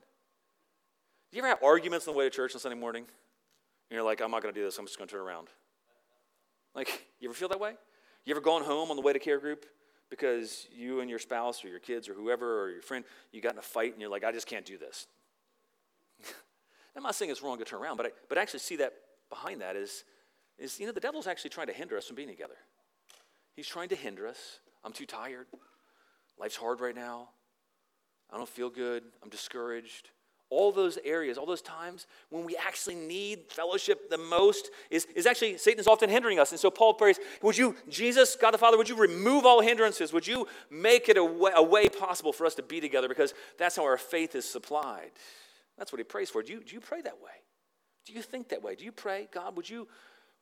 Do 1.31 1.37
you 1.37 1.42
ever 1.42 1.48
have 1.48 1.62
arguments 1.62 2.09
on 2.09 2.14
the 2.14 2.18
way 2.18 2.24
to 2.24 2.31
church 2.31 2.55
on 2.55 2.61
Sunday 2.61 2.79
morning? 2.79 3.03
And 3.03 3.94
you're 3.94 4.05
like, 4.05 4.20
I'm 4.20 4.31
not 4.31 4.42
going 4.42 4.55
to 4.55 4.59
do 4.59 4.64
this. 4.64 4.79
I'm 4.79 4.87
just 4.87 4.98
going 4.98 5.09
to 5.09 5.14
turn 5.14 5.24
around. 5.24 5.48
Like, 6.74 7.07
you 7.20 7.29
ever 7.29 7.35
feel 7.35 7.48
that 7.48 7.61
way? 7.61 7.72
You 8.24 8.33
ever 8.33 8.40
gone 8.40 8.62
home 8.62 8.90
on 8.90 8.96
the 8.96 9.03
way 9.03 9.12
to 9.12 9.18
care 9.18 9.38
group 9.38 9.66
because 10.11 10.66
you 10.74 11.01
and 11.01 11.11
your 11.11 11.18
spouse 11.18 11.64
or 11.64 11.68
your 11.68 11.81
kids 11.81 12.09
or 12.09 12.14
whoever 12.14 12.62
or 12.62 12.70
your 12.70 12.83
friend, 12.83 13.05
you 13.33 13.40
got 13.40 13.53
in 13.53 13.59
a 13.59 13.62
fight 13.62 13.92
and 13.92 14.01
you're 14.01 14.11
like, 14.11 14.24
I 14.24 14.33
just 14.33 14.46
can't 14.46 14.64
do 14.64 14.79
this. 14.79 15.07
I'm 16.96 17.03
not 17.03 17.14
saying 17.14 17.31
it's 17.31 17.42
wrong 17.42 17.59
to 17.59 17.64
turn 17.64 17.81
around, 17.81 17.96
but 17.96 18.07
I, 18.07 18.11
but 18.29 18.38
I 18.38 18.42
actually 18.42 18.61
see 18.61 18.77
that 18.77 18.92
behind 19.29 19.61
that 19.61 19.77
is, 19.77 20.05
is, 20.59 20.81
you 20.81 20.87
know, 20.87 20.92
the 20.92 21.01
devil's 21.01 21.27
actually 21.27 21.51
trying 21.51 21.68
to 21.68 21.72
hinder 21.72 21.96
us 21.96 22.07
from 22.07 22.16
being 22.16 22.29
together. 22.29 22.57
He's 23.55 23.66
trying 23.66 23.88
to 23.90 23.96
hinder 23.96 24.27
us. 24.27 24.61
I'm 24.85 24.93
too 24.93 25.07
tired. 25.07 25.47
Life's 26.38 26.57
hard 26.57 26.81
right 26.81 26.95
now. 26.95 27.31
I 28.31 28.37
don't 28.37 28.49
feel 28.49 28.71
good. 28.71 29.03
I'm 29.23 29.29
discouraged 29.29 30.11
all 30.51 30.73
those 30.73 30.99
areas, 31.05 31.37
all 31.37 31.47
those 31.47 31.61
times 31.61 32.07
when 32.31 32.45
we 32.45 32.57
actually 32.57 32.95
need 32.95 33.41
fellowship 33.51 34.09
the 34.09 34.17
most, 34.17 34.71
is, 34.91 35.07
is 35.14 35.27
actually 35.27 35.59
Satan 35.59 35.79
is 35.79 35.87
often 35.87 36.09
hindering 36.09 36.38
us. 36.38 36.53
And 36.53 36.61
so 36.61 36.71
Paul 36.71 36.95
prays, 36.95 37.19
Would 37.43 37.59
you, 37.59 37.77
Jesus, 37.88 38.35
God 38.35 38.53
the 38.53 38.59
Father, 38.59 38.79
would 38.79 38.88
you 38.88 38.97
remove 38.97 39.45
all 39.45 39.61
hindrances? 39.61 40.12
Would 40.12 40.27
you 40.27 40.47
make 40.71 41.09
it 41.09 41.17
a 41.17 41.25
way, 41.25 41.53
a 41.55 41.62
way 41.62 41.88
possible 41.88 42.33
for 42.33 42.47
us 42.47 42.55
to 42.55 42.62
be 42.62 42.81
together? 42.81 43.09
Because 43.09 43.35
that's 43.59 43.77
how 43.77 43.85
our 43.85 43.99
faith 43.99 44.35
is 44.35 44.47
supplied. 44.47 45.11
That's 45.77 45.93
what 45.93 45.99
he 45.99 46.05
prays 46.05 46.31
for. 46.31 46.43
Do 46.43 46.53
you, 46.53 46.62
do 46.64 46.75
you 46.75 46.81
pray 46.81 47.03
that 47.03 47.21
way? 47.23 47.31
Do 48.07 48.14
you 48.14 48.23
think 48.23 48.49
that 48.49 48.62
way? 48.62 48.75
Do 48.75 48.85
you 48.85 48.93
pray, 48.93 49.29
God, 49.33 49.57
would 49.57 49.69
you 49.69 49.87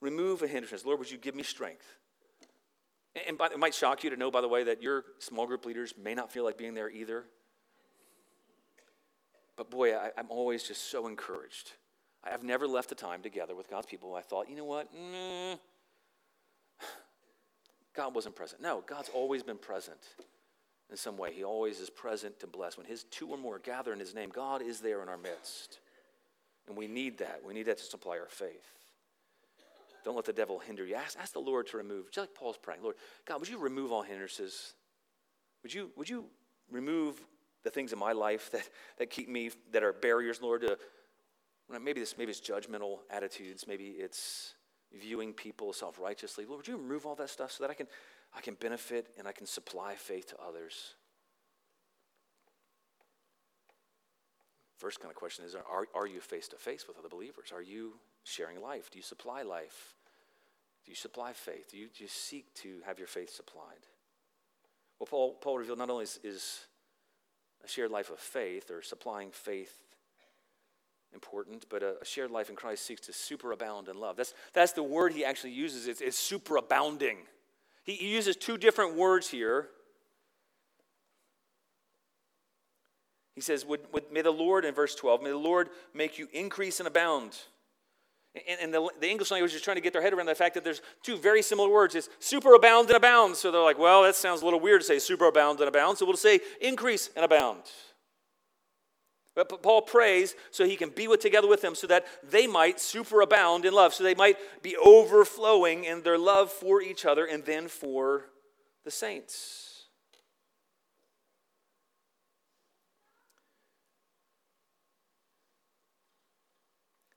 remove 0.00 0.42
a 0.42 0.46
hindrance? 0.46 0.84
Lord, 0.84 1.00
would 1.00 1.10
you 1.10 1.18
give 1.18 1.34
me 1.34 1.42
strength? 1.42 1.84
And 3.26 3.38
by, 3.38 3.46
it 3.46 3.58
might 3.58 3.74
shock 3.74 4.04
you 4.04 4.10
to 4.10 4.16
know, 4.16 4.30
by 4.30 4.40
the 4.40 4.48
way, 4.48 4.64
that 4.64 4.82
your 4.82 5.04
small 5.18 5.46
group 5.46 5.64
leaders 5.64 5.94
may 6.02 6.14
not 6.14 6.30
feel 6.30 6.44
like 6.44 6.58
being 6.58 6.74
there 6.74 6.90
either. 6.90 7.24
But 9.56 9.70
boy, 9.70 9.94
I, 9.94 10.10
am 10.18 10.26
always 10.28 10.62
just 10.62 10.90
so 10.90 11.06
encouraged. 11.06 11.72
I've 12.22 12.42
never 12.42 12.66
left 12.66 12.92
a 12.92 12.94
time 12.94 13.22
together 13.22 13.54
with 13.54 13.70
God's 13.70 13.86
people 13.86 14.14
I 14.14 14.20
thought, 14.20 14.50
you 14.50 14.56
know 14.56 14.64
what? 14.64 14.88
God 17.96 18.14
wasn't 18.14 18.36
present. 18.36 18.60
No, 18.60 18.84
God's 18.86 19.08
always 19.14 19.42
been 19.42 19.56
present 19.56 19.98
in 20.90 20.96
some 20.96 21.16
way. 21.16 21.32
He 21.32 21.42
always 21.42 21.80
is 21.80 21.88
present 21.88 22.38
to 22.40 22.46
bless. 22.46 22.76
When 22.76 22.86
His 22.86 23.04
two 23.04 23.28
or 23.28 23.38
more 23.38 23.58
gather 23.58 23.92
in 23.92 23.98
His 23.98 24.14
name, 24.14 24.28
God 24.28 24.60
is 24.60 24.80
there 24.80 25.02
in 25.02 25.08
our 25.08 25.16
midst. 25.16 25.78
And 26.68 26.76
we 26.76 26.86
need 26.86 27.18
that. 27.18 27.40
We 27.46 27.54
need 27.54 27.64
that 27.64 27.78
to 27.78 27.84
supply 27.84 28.18
our 28.18 28.28
faith. 28.28 28.76
Don't 30.06 30.14
let 30.14 30.24
the 30.24 30.32
devil 30.32 30.60
hinder 30.60 30.86
you. 30.86 30.94
Ask, 30.94 31.18
ask 31.18 31.32
the 31.32 31.40
Lord 31.40 31.66
to 31.66 31.78
remove, 31.78 32.12
just 32.12 32.28
like 32.28 32.34
Paul's 32.36 32.56
praying, 32.56 32.80
Lord, 32.80 32.94
God, 33.26 33.40
would 33.40 33.48
you 33.48 33.58
remove 33.58 33.90
all 33.90 34.02
hindrances? 34.02 34.74
Would 35.64 35.74
you, 35.74 35.90
would 35.96 36.08
you 36.08 36.26
remove 36.70 37.20
the 37.64 37.70
things 37.70 37.92
in 37.92 37.98
my 37.98 38.12
life 38.12 38.48
that, 38.52 38.68
that 38.98 39.10
keep 39.10 39.28
me, 39.28 39.50
that 39.72 39.82
are 39.82 39.92
barriers, 39.92 40.40
Lord, 40.40 40.60
to 40.60 40.78
maybe 41.82 41.98
this 41.98 42.16
maybe 42.16 42.30
it's 42.30 42.40
judgmental 42.40 42.98
attitudes, 43.10 43.64
maybe 43.66 43.96
it's 43.98 44.54
viewing 44.96 45.32
people 45.32 45.72
self-righteously. 45.72 46.44
Lord, 46.46 46.58
would 46.58 46.68
you 46.68 46.76
remove 46.76 47.04
all 47.04 47.16
that 47.16 47.28
stuff 47.28 47.50
so 47.50 47.64
that 47.64 47.70
I 47.72 47.74
can 47.74 47.88
I 48.32 48.40
can 48.40 48.54
benefit 48.54 49.08
and 49.18 49.26
I 49.26 49.32
can 49.32 49.44
supply 49.44 49.96
faith 49.96 50.28
to 50.28 50.36
others? 50.40 50.94
First 54.78 55.00
kind 55.00 55.10
of 55.10 55.16
question 55.16 55.44
is 55.44 55.56
are, 55.56 55.88
are 55.96 56.06
you 56.06 56.20
face 56.20 56.46
to 56.48 56.56
face 56.56 56.86
with 56.86 56.96
other 56.96 57.08
believers? 57.08 57.50
Are 57.52 57.60
you 57.60 57.94
sharing 58.22 58.62
life? 58.62 58.88
Do 58.92 58.98
you 58.98 59.02
supply 59.02 59.42
life? 59.42 59.95
Do 60.86 60.92
you 60.92 60.96
supply 60.96 61.32
faith? 61.32 61.70
Do 61.70 61.76
you, 61.76 61.88
you 61.96 62.08
seek 62.08 62.54
to 62.54 62.78
have 62.86 62.98
your 62.98 63.08
faith 63.08 63.30
supplied? 63.30 63.84
Well, 64.98 65.06
Paul, 65.06 65.34
Paul 65.34 65.58
revealed 65.58 65.78
not 65.78 65.90
only 65.90 66.04
is, 66.04 66.18
is 66.24 66.60
a 67.62 67.68
shared 67.68 67.90
life 67.90 68.08
of 68.08 68.18
faith 68.18 68.70
or 68.70 68.80
supplying 68.80 69.30
faith 69.32 69.74
important, 71.12 71.66
but 71.68 71.82
a, 71.82 71.96
a, 72.00 72.04
shared 72.04 72.30
life 72.30 72.50
in 72.50 72.56
Christ 72.56 72.86
seeks 72.86 73.02
to 73.02 73.12
superabound 73.12 73.88
in 73.88 73.98
love. 73.98 74.16
That's, 74.16 74.32
that's 74.54 74.72
the 74.72 74.82
word 74.82 75.12
he 75.12 75.24
actually 75.24 75.52
uses, 75.52 75.88
it's, 75.88 76.00
it's 76.00 76.18
superabounding. 76.18 77.16
He, 77.84 77.94
he 77.94 78.08
uses 78.14 78.36
two 78.36 78.56
different 78.56 78.96
words 78.96 79.28
here 79.28 79.68
He 83.36 83.42
says, 83.42 83.66
would, 83.66 83.80
would, 83.92 84.10
May 84.10 84.22
the 84.22 84.30
Lord, 84.30 84.64
in 84.64 84.74
verse 84.74 84.94
12, 84.94 85.22
may 85.22 85.28
the 85.28 85.36
Lord 85.36 85.68
make 85.94 86.18
you 86.18 86.26
increase 86.32 86.80
and 86.80 86.86
abound. 86.86 87.36
And, 88.60 88.72
the, 88.72 88.88
the, 89.00 89.08
English 89.08 89.30
language 89.30 89.54
is 89.54 89.62
trying 89.62 89.76
to 89.76 89.80
get 89.80 89.92
their 89.92 90.02
head 90.02 90.12
around 90.12 90.26
the 90.26 90.34
fact 90.34 90.54
that 90.54 90.64
there's 90.64 90.82
two 91.02 91.16
very 91.16 91.42
similar 91.42 91.70
words. 91.70 91.94
It's 91.94 92.08
superabound 92.20 92.86
and 92.86 92.92
abound. 92.92 93.36
So 93.36 93.50
they're 93.50 93.62
like, 93.62 93.78
well, 93.78 94.02
that 94.02 94.14
sounds 94.14 94.42
a 94.42 94.44
little 94.44 94.60
weird 94.60 94.82
to 94.82 94.86
say 94.86 94.96
superabound 94.96 95.58
and 95.58 95.68
abound. 95.68 95.98
So 95.98 96.06
we'll 96.06 96.16
say 96.16 96.40
increase 96.60 97.08
and 97.16 97.24
abound. 97.24 97.62
But 99.36 99.62
Paul 99.62 99.82
prays 99.82 100.34
so 100.50 100.64
he 100.64 100.76
can 100.76 100.88
be 100.88 101.08
with, 101.08 101.20
together 101.20 101.46
with 101.46 101.60
them 101.60 101.74
so 101.74 101.86
that 101.88 102.06
they 102.28 102.46
might 102.46 102.78
superabound 102.78 103.66
in 103.66 103.74
love, 103.74 103.92
so 103.92 104.02
they 104.02 104.14
might 104.14 104.38
be 104.62 104.76
overflowing 104.76 105.84
in 105.84 106.02
their 106.02 106.18
love 106.18 106.50
for 106.50 106.80
each 106.80 107.04
other 107.04 107.26
and 107.26 107.44
then 107.44 107.68
for 107.68 108.30
the 108.84 108.90
saints. 108.90 109.66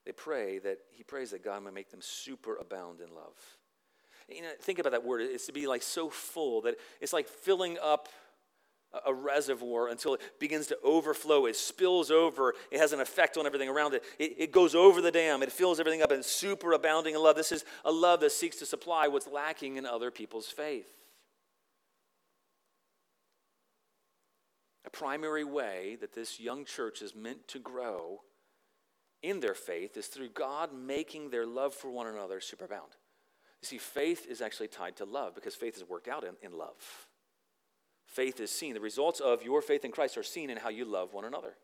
They 0.05 0.08
pray 0.19 0.59
that 0.59 0.79
he 0.91 1.03
prays 1.03 1.31
that 1.31 1.43
God 1.43 1.63
might 1.63 1.73
make 1.73 1.89
them 1.89 2.01
super 2.01 2.57
abound 2.57 2.99
in 2.99 3.13
love. 3.15 3.35
You 4.27 4.43
know, 4.43 4.49
think 4.61 4.79
about 4.79 4.91
that 4.91 5.05
word. 5.05 5.21
It's 5.21 5.47
to 5.47 5.53
be 5.53 5.65
like 5.65 5.81
so 5.81 6.09
full 6.09 6.61
that 6.61 6.75
it's 7.01 7.13
like 7.13 7.27
filling 7.27 7.77
up 7.81 8.09
a 9.05 9.13
reservoir 9.13 9.87
until 9.87 10.15
it 10.15 10.21
begins 10.39 10.67
to 10.67 10.77
overflow. 10.83 11.45
It 11.45 11.55
spills 11.55 12.11
over. 12.11 12.53
It 12.71 12.79
has 12.79 12.91
an 12.91 12.99
effect 12.99 13.37
on 13.37 13.45
everything 13.45 13.69
around 13.69 13.93
it. 13.93 14.03
It, 14.17 14.35
it 14.37 14.51
goes 14.51 14.75
over 14.75 15.01
the 15.01 15.11
dam. 15.11 15.41
It 15.43 15.51
fills 15.51 15.79
everything 15.79 16.01
up 16.01 16.11
and 16.11 16.25
super 16.25 16.73
abounding 16.73 17.15
in 17.15 17.21
love. 17.21 17.35
This 17.35 17.51
is 17.51 17.65
a 17.85 17.91
love 17.91 18.19
that 18.21 18.31
seeks 18.31 18.57
to 18.57 18.65
supply 18.65 19.07
what's 19.07 19.27
lacking 19.27 19.77
in 19.77 19.85
other 19.85 20.11
people's 20.11 20.47
faith. 20.47 20.91
A 24.85 24.89
primary 24.89 25.43
way 25.43 25.97
that 26.01 26.13
this 26.13 26.39
young 26.39 26.65
church 26.65 27.01
is 27.01 27.15
meant 27.15 27.47
to 27.49 27.59
grow 27.59 28.21
in 29.21 29.39
their 29.39 29.53
faith 29.53 29.97
is 29.97 30.07
through 30.07 30.29
God 30.29 30.73
making 30.73 31.29
their 31.29 31.45
love 31.45 31.73
for 31.73 31.91
one 31.91 32.07
another 32.07 32.39
superabound. 32.39 32.95
You 33.61 33.67
see, 33.67 33.77
faith 33.77 34.25
is 34.29 34.41
actually 34.41 34.69
tied 34.69 34.95
to 34.97 35.05
love 35.05 35.35
because 35.35 35.55
faith 35.55 35.75
is 35.75 35.83
worked 35.83 36.07
out 36.07 36.23
in, 36.23 36.35
in 36.41 36.57
love. 36.57 37.07
Faith 38.05 38.39
is 38.39 38.49
seen. 38.49 38.73
The 38.73 38.79
results 38.79 39.19
of 39.19 39.43
your 39.43 39.61
faith 39.61 39.85
in 39.85 39.91
Christ 39.91 40.17
are 40.17 40.23
seen 40.23 40.49
in 40.49 40.57
how 40.57 40.69
you 40.69 40.85
love 40.85 41.13
one 41.13 41.25
another. 41.25 41.55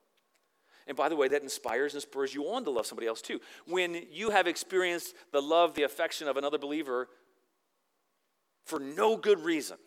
And 0.87 0.95
by 0.95 1.09
the 1.09 1.15
way, 1.15 1.27
that 1.27 1.41
inspires 1.41 1.93
and 1.93 2.01
spurs 2.01 2.33
you 2.33 2.43
on 2.49 2.63
to 2.65 2.69
love 2.69 2.85
somebody 2.85 3.07
else 3.07 3.21
too. 3.21 3.39
When 3.65 4.03
you 4.11 4.29
have 4.29 4.45
experienced 4.45 5.15
the 5.31 5.41
love, 5.41 5.73
the 5.73 5.83
affection 5.83 6.27
of 6.27 6.37
another 6.37 6.59
believer 6.59 7.07
for 8.65 8.79
no 8.79 9.17
good 9.17 9.39
reason, 9.39 9.77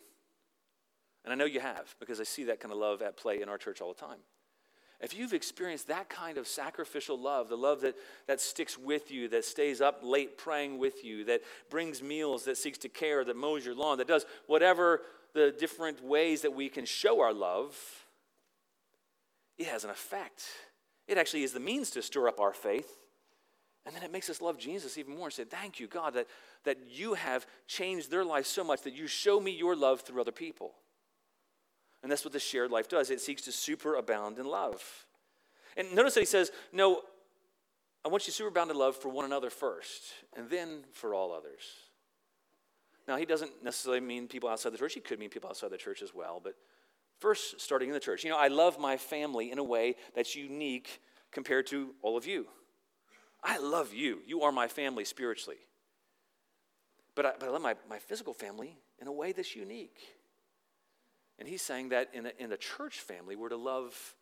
and 1.23 1.31
I 1.31 1.35
know 1.35 1.45
you 1.45 1.59
have 1.59 1.95
because 1.99 2.19
I 2.19 2.23
see 2.23 2.45
that 2.45 2.59
kind 2.59 2.71
of 2.71 2.79
love 2.79 3.01
at 3.01 3.17
play 3.17 3.41
in 3.41 3.49
our 3.49 3.57
church 3.57 3.81
all 3.81 3.93
the 3.93 3.99
time. 3.99 4.19
If 5.01 5.17
you've 5.17 5.33
experienced 5.33 5.87
that 5.87 6.09
kind 6.09 6.37
of 6.37 6.47
sacrificial 6.47 7.17
love, 7.17 7.47
the 7.47 7.55
love 7.55 7.81
that, 7.81 7.95
that 8.27 8.41
sticks 8.41 8.77
with 8.77 9.11
you, 9.11 9.29
that 9.29 9.45
stays 9.45 9.79
up 9.79 10.01
late 10.03 10.37
praying 10.37 10.77
with 10.77 11.05
you, 11.05 11.23
that 11.25 11.41
brings 11.69 12.03
meals, 12.03 12.43
that 12.45 12.57
seeks 12.57 12.77
to 12.79 12.89
care, 12.89 13.23
that 13.23 13.37
mows 13.37 13.65
your 13.65 13.75
lawn, 13.75 13.97
that 13.99 14.07
does 14.07 14.25
whatever 14.47 15.01
the 15.33 15.55
different 15.57 16.03
ways 16.03 16.41
that 16.41 16.53
we 16.53 16.67
can 16.67 16.85
show 16.85 17.21
our 17.21 17.33
love, 17.33 17.77
it 19.57 19.67
has 19.67 19.85
an 19.85 19.89
effect. 19.89 20.43
It 21.07 21.17
actually 21.17 21.43
is 21.43 21.53
the 21.53 21.59
means 21.59 21.91
to 21.91 22.01
stir 22.01 22.27
up 22.27 22.39
our 22.39 22.53
faith. 22.53 22.97
And 23.85 23.95
then 23.95 24.03
it 24.03 24.11
makes 24.11 24.29
us 24.29 24.41
love 24.41 24.57
Jesus 24.57 24.97
even 24.97 25.15
more 25.15 25.27
and 25.27 25.33
say, 25.33 25.45
Thank 25.45 25.79
you, 25.79 25.87
God, 25.87 26.13
that, 26.13 26.27
that 26.65 26.77
you 26.89 27.13
have 27.13 27.47
changed 27.67 28.11
their 28.11 28.25
life 28.25 28.45
so 28.45 28.63
much 28.63 28.81
that 28.81 28.93
you 28.93 29.07
show 29.07 29.39
me 29.39 29.51
your 29.51 29.75
love 29.75 30.01
through 30.01 30.21
other 30.21 30.31
people. 30.31 30.73
And 32.01 32.11
that's 32.11 32.23
what 32.23 32.33
the 32.33 32.39
shared 32.39 32.71
life 32.71 32.87
does. 32.87 33.09
It 33.09 33.21
seeks 33.21 33.41
to 33.43 33.51
superabound 33.51 34.39
in 34.39 34.45
love. 34.45 34.83
And 35.75 35.93
notice 35.93 36.13
that 36.13 36.21
he 36.21 36.25
says, 36.25 36.51
No, 36.71 37.01
I 38.05 38.07
want 38.07 38.25
you 38.27 38.33
to 38.33 38.43
superabound 38.43 38.71
in 38.71 38.77
love 38.77 38.95
for 38.95 39.09
one 39.09 39.25
another 39.25 39.49
first, 39.49 40.13
and 40.35 40.49
then 40.49 40.85
for 40.93 41.13
all 41.13 41.33
others. 41.33 41.63
Now, 43.07 43.17
he 43.17 43.25
doesn't 43.25 43.63
necessarily 43.63 44.01
mean 44.01 44.27
people 44.27 44.49
outside 44.49 44.71
the 44.71 44.77
church. 44.77 44.93
He 44.93 44.99
could 44.99 45.19
mean 45.19 45.29
people 45.29 45.49
outside 45.49 45.71
the 45.71 45.77
church 45.77 46.01
as 46.01 46.13
well, 46.13 46.39
but 46.43 46.53
first, 47.19 47.59
starting 47.59 47.89
in 47.89 47.93
the 47.93 47.99
church. 47.99 48.23
You 48.23 48.29
know, 48.29 48.37
I 48.37 48.49
love 48.49 48.79
my 48.79 48.97
family 48.97 49.51
in 49.51 49.57
a 49.57 49.63
way 49.63 49.95
that's 50.15 50.35
unique 50.35 51.01
compared 51.31 51.67
to 51.67 51.95
all 52.01 52.17
of 52.17 52.25
you. 52.27 52.47
I 53.43 53.57
love 53.57 53.93
you. 53.93 54.19
You 54.25 54.41
are 54.43 54.51
my 54.51 54.67
family 54.67 55.05
spiritually. 55.05 55.57
But 57.15 57.25
I, 57.25 57.31
but 57.39 57.49
I 57.49 57.51
love 57.51 57.61
my, 57.61 57.75
my 57.89 57.99
physical 57.99 58.33
family 58.33 58.77
in 58.99 59.07
a 59.07 59.11
way 59.11 59.31
that's 59.31 59.55
unique. 59.55 59.97
And 61.39 61.47
he's 61.47 61.61
saying 61.61 61.89
that 61.89 62.09
in 62.13 62.25
a, 62.25 62.31
in 62.37 62.51
a 62.51 62.57
church 62.57 62.99
family, 62.99 63.35
we're 63.35 63.49
to 63.49 63.57
love 63.57 64.15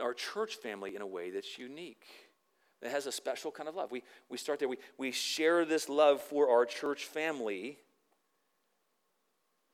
our 0.00 0.14
church 0.14 0.56
family 0.56 0.94
in 0.94 1.02
a 1.02 1.06
way 1.06 1.30
that's 1.30 1.58
unique, 1.58 2.04
that 2.82 2.90
has 2.90 3.06
a 3.06 3.12
special 3.12 3.50
kind 3.50 3.68
of 3.68 3.74
love. 3.74 3.90
We, 3.90 4.02
we 4.28 4.36
start 4.36 4.58
there, 4.58 4.68
we, 4.68 4.76
we 4.98 5.12
share 5.12 5.64
this 5.64 5.88
love 5.88 6.20
for 6.20 6.50
our 6.50 6.66
church 6.66 7.06
family, 7.06 7.78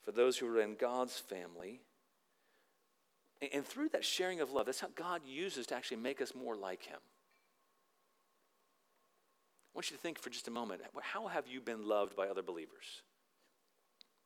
for 0.05 0.13
those 0.13 0.39
who 0.39 0.47
are 0.47 0.61
in 0.61 0.77
God's 0.77 1.19
family. 1.19 1.81
And, 3.43 3.51
and 3.53 3.67
through 3.67 3.89
that 3.91 4.05
sharing 4.05 4.41
of 4.41 4.53
love, 4.53 4.67
that's 4.67 4.81
how 4.81 4.91
God 4.95 5.23
uses 5.27 5.67
to 5.67 5.75
actually 5.75 5.99
make 5.99 6.21
us 6.21 6.33
more 6.35 6.57
like 6.57 6.85
Him. 6.85 6.99
I 9.75 9.77
want 9.77 9.91
you 9.91 9.97
to 9.97 10.03
think 10.03 10.21
for 10.21 10.31
just 10.31 10.49
a 10.49 10.53
moment 10.53 10.81
how 11.03 11.27
have 11.27 11.47
you 11.49 11.61
been 11.61 11.87
loved 11.87 12.17
by 12.17 12.29
other 12.29 12.43
believers? 12.43 13.03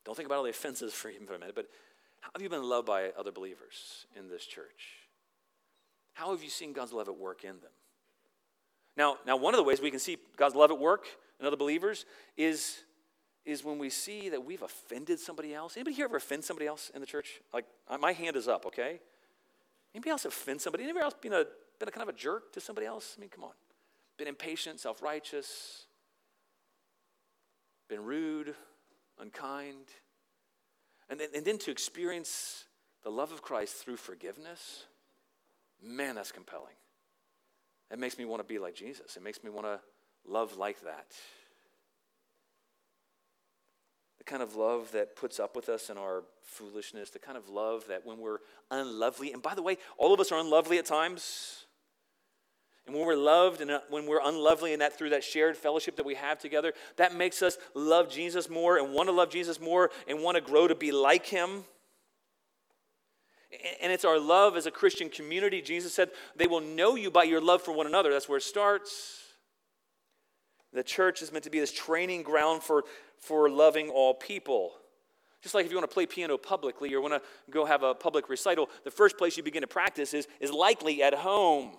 Don't 0.05 0.15
think 0.15 0.27
about 0.27 0.39
all 0.39 0.45
the 0.45 0.51
offenses 0.51 0.95
for 0.95 1.09
a 1.09 1.13
minute, 1.39 1.55
but 1.55 1.67
how 2.21 2.31
have 2.35 2.43
you 2.43 2.49
been 2.49 2.63
loved 2.63 2.87
by 2.87 3.11
other 3.19 3.33
believers 3.33 4.07
in 4.17 4.29
this 4.29 4.45
church? 4.45 5.01
How 6.13 6.31
have 6.33 6.43
you 6.43 6.51
seen 6.51 6.73
God's 6.73 6.93
love 6.93 7.09
at 7.09 7.17
work 7.17 7.45
in 7.45 7.61
them? 7.61 7.71
Now, 8.97 9.17
now 9.27 9.37
one 9.37 9.55
of 9.55 9.59
the 9.59 9.65
ways 9.65 9.81
we 9.81 9.91
can 9.91 10.01
see 10.01 10.19
God's 10.37 10.55
love 10.55 10.71
at 10.71 10.79
work 10.79 11.07
in 11.39 11.47
other 11.47 11.57
believers 11.57 12.05
is, 12.37 12.79
is 13.47 13.65
when 13.65 13.79
we 13.79 13.89
see 13.89 14.29
that 14.29 14.45
we've 14.45 14.63
offended 14.63 15.19
somebody 15.19 15.55
else. 15.55 15.77
Anybody 15.77 15.97
here 15.97 16.05
ever 16.05 16.17
offend 16.17 16.45
somebody 16.45 16.67
else 16.67 16.91
in 16.95 17.01
the 17.01 17.07
church? 17.07 17.41
Like, 17.55 17.65
my 18.01 18.13
hand 18.13 18.37
is 18.37 18.49
up, 18.49 18.67
okay? 18.67 19.01
Anybody 19.95 20.11
else 20.11 20.25
offend 20.25 20.61
somebody? 20.61 20.85
Anybody 20.85 21.05
else 21.05 21.15
been 21.21 21.33
a, 21.33 21.45
been 21.79 21.89
a 21.89 21.93
kind 21.93 22.09
of 22.09 22.15
a 22.15 22.19
jerk 22.19 22.53
to 22.53 22.61
somebody 22.61 22.87
else? 22.87 23.15
I 23.17 23.21
mean, 23.21 23.31
come 23.31 23.45
on. 23.45 23.53
Been 24.19 24.29
impatient, 24.29 24.79
self 24.79 25.03
righteous, 25.03 25.87
been 27.89 28.05
rude, 28.05 28.55
unkind. 29.19 29.87
And 31.11 31.19
then, 31.19 31.29
and 31.35 31.45
then 31.45 31.59
to 31.59 31.71
experience 31.73 32.65
the 33.03 33.11
love 33.11 33.33
of 33.33 33.43
Christ 33.43 33.75
through 33.75 33.97
forgiveness, 33.97 34.85
man, 35.83 36.15
that's 36.15 36.33
compelling. 36.33 36.77
It 37.91 37.99
makes 37.99 38.17
me 38.17 38.25
want 38.25 38.41
to 38.41 38.47
be 38.47 38.61
like 38.61 38.77
Jesus. 38.77 39.17
It 39.17 39.23
makes 39.23 39.43
me 39.43 39.51
want 39.51 39.67
to 39.67 39.81
love 40.27 40.57
like 40.57 40.81
that. 40.83 41.09
The 44.19 44.25
kind 44.25 44.43
of 44.43 44.55
love 44.55 44.93
that 44.93 45.17
puts 45.17 45.41
up 45.41 45.57
with 45.57 45.69
us 45.69 45.91
in 45.91 45.99
our 45.99 46.23
foolishness, 46.45 47.11
the 47.11 47.19
kind 47.19 47.37
of 47.37 47.49
love 47.49 47.85
that 47.89 48.07
when 48.07 48.19
we're 48.19 48.39
unlovely, 48.71 49.33
and 49.33 49.43
by 49.43 49.55
the 49.55 49.63
way, 49.63 49.79
all 49.99 50.15
of 50.15 50.21
us 50.21 50.31
are 50.31 50.39
unlovely 50.39 50.79
at 50.79 50.87
times. 50.87 51.65
And 52.91 52.99
when 52.99 53.07
we're 53.07 53.15
loved 53.15 53.61
and 53.61 53.71
uh, 53.71 53.81
when 53.89 54.05
we're 54.05 54.21
unlovely 54.21 54.73
and 54.73 54.83
that 54.83 54.99
through 54.99 55.11
that 55.11 55.23
shared 55.23 55.57
fellowship 55.57 55.95
that 55.95 56.05
we 56.05 56.17
have 56.17 56.41
together, 56.41 56.73
that 56.97 57.15
makes 57.15 57.41
us 57.41 57.57
love 57.73 58.11
Jesus 58.11 58.51
more 58.51 58.79
and 58.79 58.93
want 58.93 59.09
to 59.09 59.13
love 59.13 59.31
Jesus 59.31 59.61
more 59.61 59.93
and 60.09 60.21
want 60.21 60.35
to 60.35 60.41
grow 60.41 60.67
to 60.67 60.75
be 60.75 60.91
like 60.91 61.25
him. 61.25 61.63
And 63.81 63.93
it's 63.93 64.05
our 64.05 64.19
love 64.19 64.57
as 64.57 64.67
a 64.67 64.73
Christian 64.73 65.09
community. 65.09 65.63
Jesus 65.63 65.95
said, 65.95 66.11
they 66.35 66.49
will 66.49 66.61
know 66.61 66.97
you 66.97 67.13
by 67.13 67.23
your 67.23 67.41
love 67.41 67.63
for 67.63 67.71
one 67.71 67.87
another. 67.87 68.11
That's 68.11 68.29
where 68.29 68.39
it 68.39 68.43
starts. 68.43 69.23
The 70.73 70.83
church 70.83 71.23
is 71.23 71.31
meant 71.31 71.45
to 71.45 71.51
be 71.51 71.61
this 71.61 71.73
training 71.73 72.25
ground 72.25 72.65
for, 72.65 72.83
for 73.21 73.49
loving 73.49 73.89
all 73.89 74.15
people. 74.15 74.73
Just 75.43 75.55
like 75.55 75.65
if 75.65 75.71
you 75.71 75.79
want 75.79 75.89
to 75.89 75.95
play 75.95 76.07
piano 76.07 76.37
publicly 76.37 76.93
or 76.93 77.01
want 77.01 77.15
to 77.15 77.23
go 77.53 77.65
have 77.65 77.85
a 77.85 77.95
public 77.95 78.29
recital, 78.29 78.69
the 78.83 78.91
first 78.91 79.17
place 79.17 79.37
you 79.37 79.45
begin 79.45 79.63
to 79.63 79.69
practice 79.69 80.13
is, 80.13 80.27
is 80.41 80.51
likely 80.51 81.05
at 81.05 81.15
home 81.15 81.77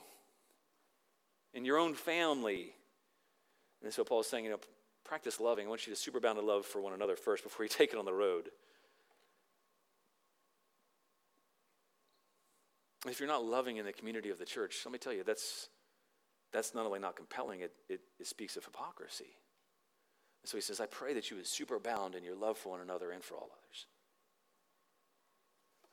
in 1.54 1.66
your 1.66 1.78
own 1.78 1.94
family. 1.94 2.74
And 3.84 3.94
so 3.94 4.04
Paul 4.04 4.22
is 4.22 4.28
saying, 4.28 4.46
you 4.46 4.52
know, 4.52 4.60
practice 5.04 5.40
loving. 5.40 5.66
I 5.66 5.70
want 5.70 5.88
you 5.88 5.94
to 5.94 6.12
superbound 6.12 6.40
in 6.40 6.46
love 6.46 6.66
for 6.66 6.82
one 6.82 6.94
another 6.94 7.16
first 7.16 7.44
before 7.44 7.66
you 7.66 7.70
take 7.72 7.94
it 7.94 8.00
on 8.00 8.06
the 8.06 8.14
road. 8.14 8.50
If 13.08 13.20
you're 13.20 13.30
not 13.30 13.44
loving 13.44 13.78
in 13.78 13.86
the 13.86 13.94
community 13.94 14.30
of 14.30 14.38
the 14.38 14.46
church, 14.46 14.82
let 14.86 14.92
me 14.92 15.00
tell 15.00 15.14
you, 15.14 15.24
that's, 15.24 15.70
that's 16.54 16.76
not 16.76 16.86
only 16.86 17.00
not 17.00 17.16
compelling, 17.16 17.62
it, 17.62 17.74
it, 17.90 18.02
it 18.20 18.28
speaks 18.28 18.58
of 18.58 18.66
hypocrisy. 18.66 19.34
And 20.44 20.50
so 20.50 20.58
he 20.58 20.62
says, 20.62 20.80
I 20.80 20.86
pray 20.86 21.14
that 21.16 21.32
you 21.32 21.38
would 21.38 21.46
superbound 21.46 22.16
in 22.16 22.24
your 22.24 22.36
love 22.36 22.58
for 22.58 22.70
one 22.70 22.82
another 22.82 23.12
and 23.12 23.24
for 23.24 23.36
all 23.36 23.50
others. 23.52 23.86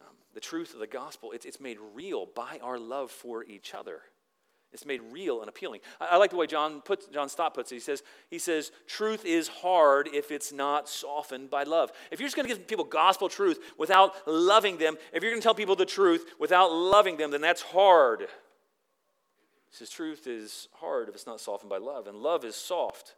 Um, 0.03 0.16
the 0.35 0.40
truth 0.40 0.75
of 0.75 0.81
the 0.81 0.87
gospel, 0.87 1.33
it's, 1.33 1.47
it's 1.47 1.61
made 1.61 1.79
real 1.94 2.27
by 2.27 2.59
our 2.62 2.79
love 2.79 3.11
for 3.11 3.42
each 3.42 3.75
other. 3.75 4.01
It's 4.72 4.85
made 4.85 5.00
real 5.11 5.40
and 5.40 5.48
appealing. 5.48 5.81
I, 6.00 6.07
I, 6.07 6.16
like 6.16 6.31
the 6.31 6.37
way 6.37 6.46
John 6.46 6.83
puts, 6.83 7.07
John 7.07 7.28
Stott 7.28 7.54
puts 7.54 7.72
it. 7.72 7.76
He 7.76 7.81
says, 7.81 8.02
he 8.31 8.38
says, 8.38 8.70
truth 8.87 9.24
is 9.24 9.48
hard 9.48 10.09
if 10.12 10.31
it's 10.31 10.52
not 10.52 10.88
softened 10.88 11.48
by 11.48 11.62
love. 11.62 11.90
If 12.11 12.20
you're 12.20 12.26
just 12.26 12.37
going 12.37 12.48
to 12.48 12.54
give 12.54 12.66
people 12.66 12.85
gospel 12.85 13.28
truth 13.28 13.59
without 13.78 14.12
loving 14.26 14.76
them, 14.76 14.96
if 15.12 15.22
you're 15.22 15.33
going 15.33 15.40
to 15.40 15.44
tell 15.44 15.54
people 15.54 15.76
the 15.76 15.87
truth 15.87 16.35
without 16.38 16.70
loving 16.70 17.16
them, 17.16 17.31
then 17.31 17.40
that's 17.40 17.62
hard. 17.62 18.20
He 18.20 19.76
says, 19.76 19.90
truth 19.90 20.26
is 20.26 20.68
hard 20.74 21.09
if 21.09 21.14
it's 21.14 21.26
not 21.26 21.40
softened 21.40 21.70
by 21.70 21.78
love, 21.78 22.07
and 22.07 22.18
love 22.18 22.44
is 22.44 22.54
soft 22.54 23.14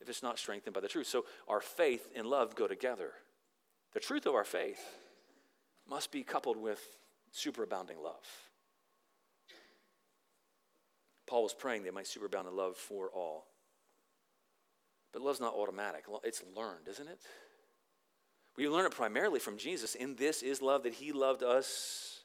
if 0.00 0.08
it's 0.08 0.22
not 0.22 0.38
strengthened 0.38 0.74
by 0.74 0.80
the 0.80 0.88
truth. 0.88 1.06
So 1.06 1.24
our 1.48 1.60
faith 1.60 2.08
and 2.16 2.26
love 2.26 2.56
go 2.56 2.66
together. 2.66 3.12
The 3.92 4.00
truth 4.00 4.26
of 4.26 4.34
our 4.34 4.44
faith 4.44 4.80
must 5.88 6.10
be 6.10 6.24
coupled 6.24 6.56
with 6.56 6.80
superabounding 7.32 8.02
love. 8.02 8.43
Paul 11.26 11.42
was 11.42 11.54
praying 11.54 11.84
they 11.84 11.90
might 11.90 12.04
superabound 12.04 12.48
in 12.48 12.56
love 12.56 12.76
for 12.76 13.08
all. 13.08 13.46
But 15.12 15.22
love's 15.22 15.40
not 15.40 15.54
automatic, 15.54 16.04
it's 16.24 16.42
learned, 16.56 16.88
isn't 16.88 17.08
it? 17.08 17.20
We 18.56 18.68
learn 18.68 18.86
it 18.86 18.92
primarily 18.92 19.40
from 19.40 19.56
Jesus. 19.56 19.94
In 19.94 20.16
this 20.16 20.42
is 20.42 20.62
love 20.62 20.84
that 20.84 20.94
he 20.94 21.12
loved 21.12 21.42
us, 21.42 22.20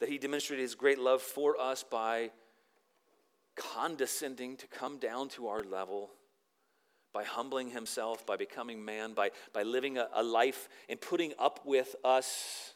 that 0.00 0.08
he 0.08 0.18
demonstrated 0.18 0.62
his 0.62 0.74
great 0.74 0.98
love 0.98 1.22
for 1.22 1.58
us 1.60 1.82
by 1.82 2.30
condescending 3.56 4.56
to 4.56 4.66
come 4.66 4.98
down 4.98 5.28
to 5.30 5.48
our 5.48 5.62
level, 5.62 6.10
by 7.12 7.24
humbling 7.24 7.70
himself, 7.70 8.26
by 8.26 8.36
becoming 8.36 8.84
man, 8.84 9.12
by, 9.14 9.30
by 9.52 9.62
living 9.62 9.98
a, 9.98 10.08
a 10.14 10.22
life 10.22 10.68
and 10.88 11.00
putting 11.00 11.32
up 11.38 11.60
with 11.64 11.94
us. 12.04 12.74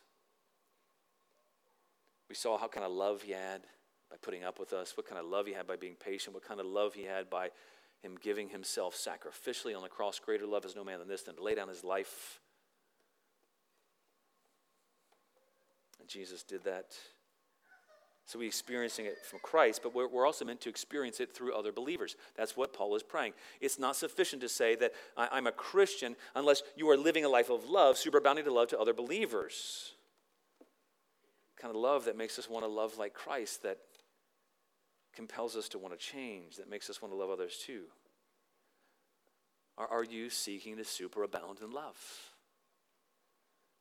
We 2.28 2.34
saw 2.34 2.58
how 2.58 2.68
kind 2.68 2.84
of 2.84 2.92
love 2.92 3.22
he 3.22 3.32
had 3.32 3.62
by 4.14 4.18
putting 4.22 4.44
up 4.44 4.60
with 4.60 4.72
us, 4.72 4.96
what 4.96 5.08
kind 5.08 5.18
of 5.18 5.26
love 5.26 5.46
he 5.46 5.52
had 5.52 5.66
by 5.66 5.74
being 5.74 5.96
patient, 5.96 6.34
what 6.34 6.46
kind 6.46 6.60
of 6.60 6.66
love 6.66 6.94
he 6.94 7.02
had 7.02 7.28
by 7.28 7.50
him 8.00 8.16
giving 8.22 8.48
himself 8.48 8.94
sacrificially 8.94 9.74
on 9.74 9.82
the 9.82 9.88
cross. 9.88 10.20
Greater 10.20 10.46
love 10.46 10.64
is 10.64 10.76
no 10.76 10.84
man 10.84 11.00
than 11.00 11.08
this, 11.08 11.22
than 11.22 11.34
to 11.34 11.42
lay 11.42 11.56
down 11.56 11.68
his 11.68 11.82
life. 11.82 12.38
And 15.98 16.08
Jesus 16.08 16.44
did 16.44 16.62
that. 16.62 16.94
So 18.24 18.38
we're 18.38 18.46
experiencing 18.46 19.06
it 19.06 19.16
from 19.28 19.40
Christ, 19.42 19.80
but 19.82 19.94
we're, 19.94 20.06
we're 20.06 20.26
also 20.26 20.44
meant 20.44 20.60
to 20.60 20.68
experience 20.68 21.18
it 21.18 21.34
through 21.34 21.52
other 21.52 21.72
believers. 21.72 22.14
That's 22.36 22.56
what 22.56 22.72
Paul 22.72 22.94
is 22.94 23.02
praying. 23.02 23.32
It's 23.60 23.80
not 23.80 23.96
sufficient 23.96 24.42
to 24.42 24.48
say 24.48 24.76
that 24.76 24.92
I, 25.16 25.28
I'm 25.32 25.48
a 25.48 25.52
Christian 25.52 26.14
unless 26.36 26.62
you 26.76 26.88
are 26.88 26.96
living 26.96 27.24
a 27.24 27.28
life 27.28 27.50
of 27.50 27.68
love, 27.68 27.96
superabounding 27.96 28.44
to 28.44 28.52
love 28.52 28.68
to 28.68 28.78
other 28.78 28.94
believers. 28.94 29.90
Kind 31.60 31.74
of 31.74 31.80
love 31.80 32.04
that 32.04 32.16
makes 32.16 32.38
us 32.38 32.48
want 32.48 32.64
to 32.64 32.70
love 32.70 32.96
like 32.96 33.12
Christ, 33.12 33.64
that 33.64 33.78
compels 35.14 35.56
us 35.56 35.68
to 35.70 35.78
want 35.78 35.98
to 35.98 36.04
change, 36.04 36.56
that 36.56 36.70
makes 36.70 36.90
us 36.90 37.00
want 37.00 37.12
to 37.12 37.18
love 37.18 37.30
others 37.30 37.58
too? 37.64 37.82
Are, 39.76 39.88
are 39.88 40.04
you 40.04 40.30
seeking 40.30 40.76
to 40.76 40.82
superabound 40.82 41.62
in 41.62 41.70
love? 41.70 41.96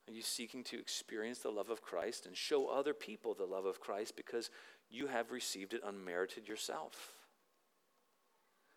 Are 0.08 0.13
you 0.13 0.22
seeking 0.22 0.63
to 0.65 0.80
experience 0.80 1.39
the 1.39 1.50
love 1.50 1.69
of 1.69 1.82
Christ 1.82 2.26
and 2.26 2.36
show 2.36 2.67
other 2.67 2.93
people 2.93 3.34
the 3.34 3.46
love 3.46 3.65
of 3.65 3.80
Christ 3.80 4.15
because 4.15 4.50
you 4.89 5.08
have 5.08 5.32
received 5.32 5.74
it 5.74 5.82
unmerited 5.86 6.48
yourself? 6.48 7.13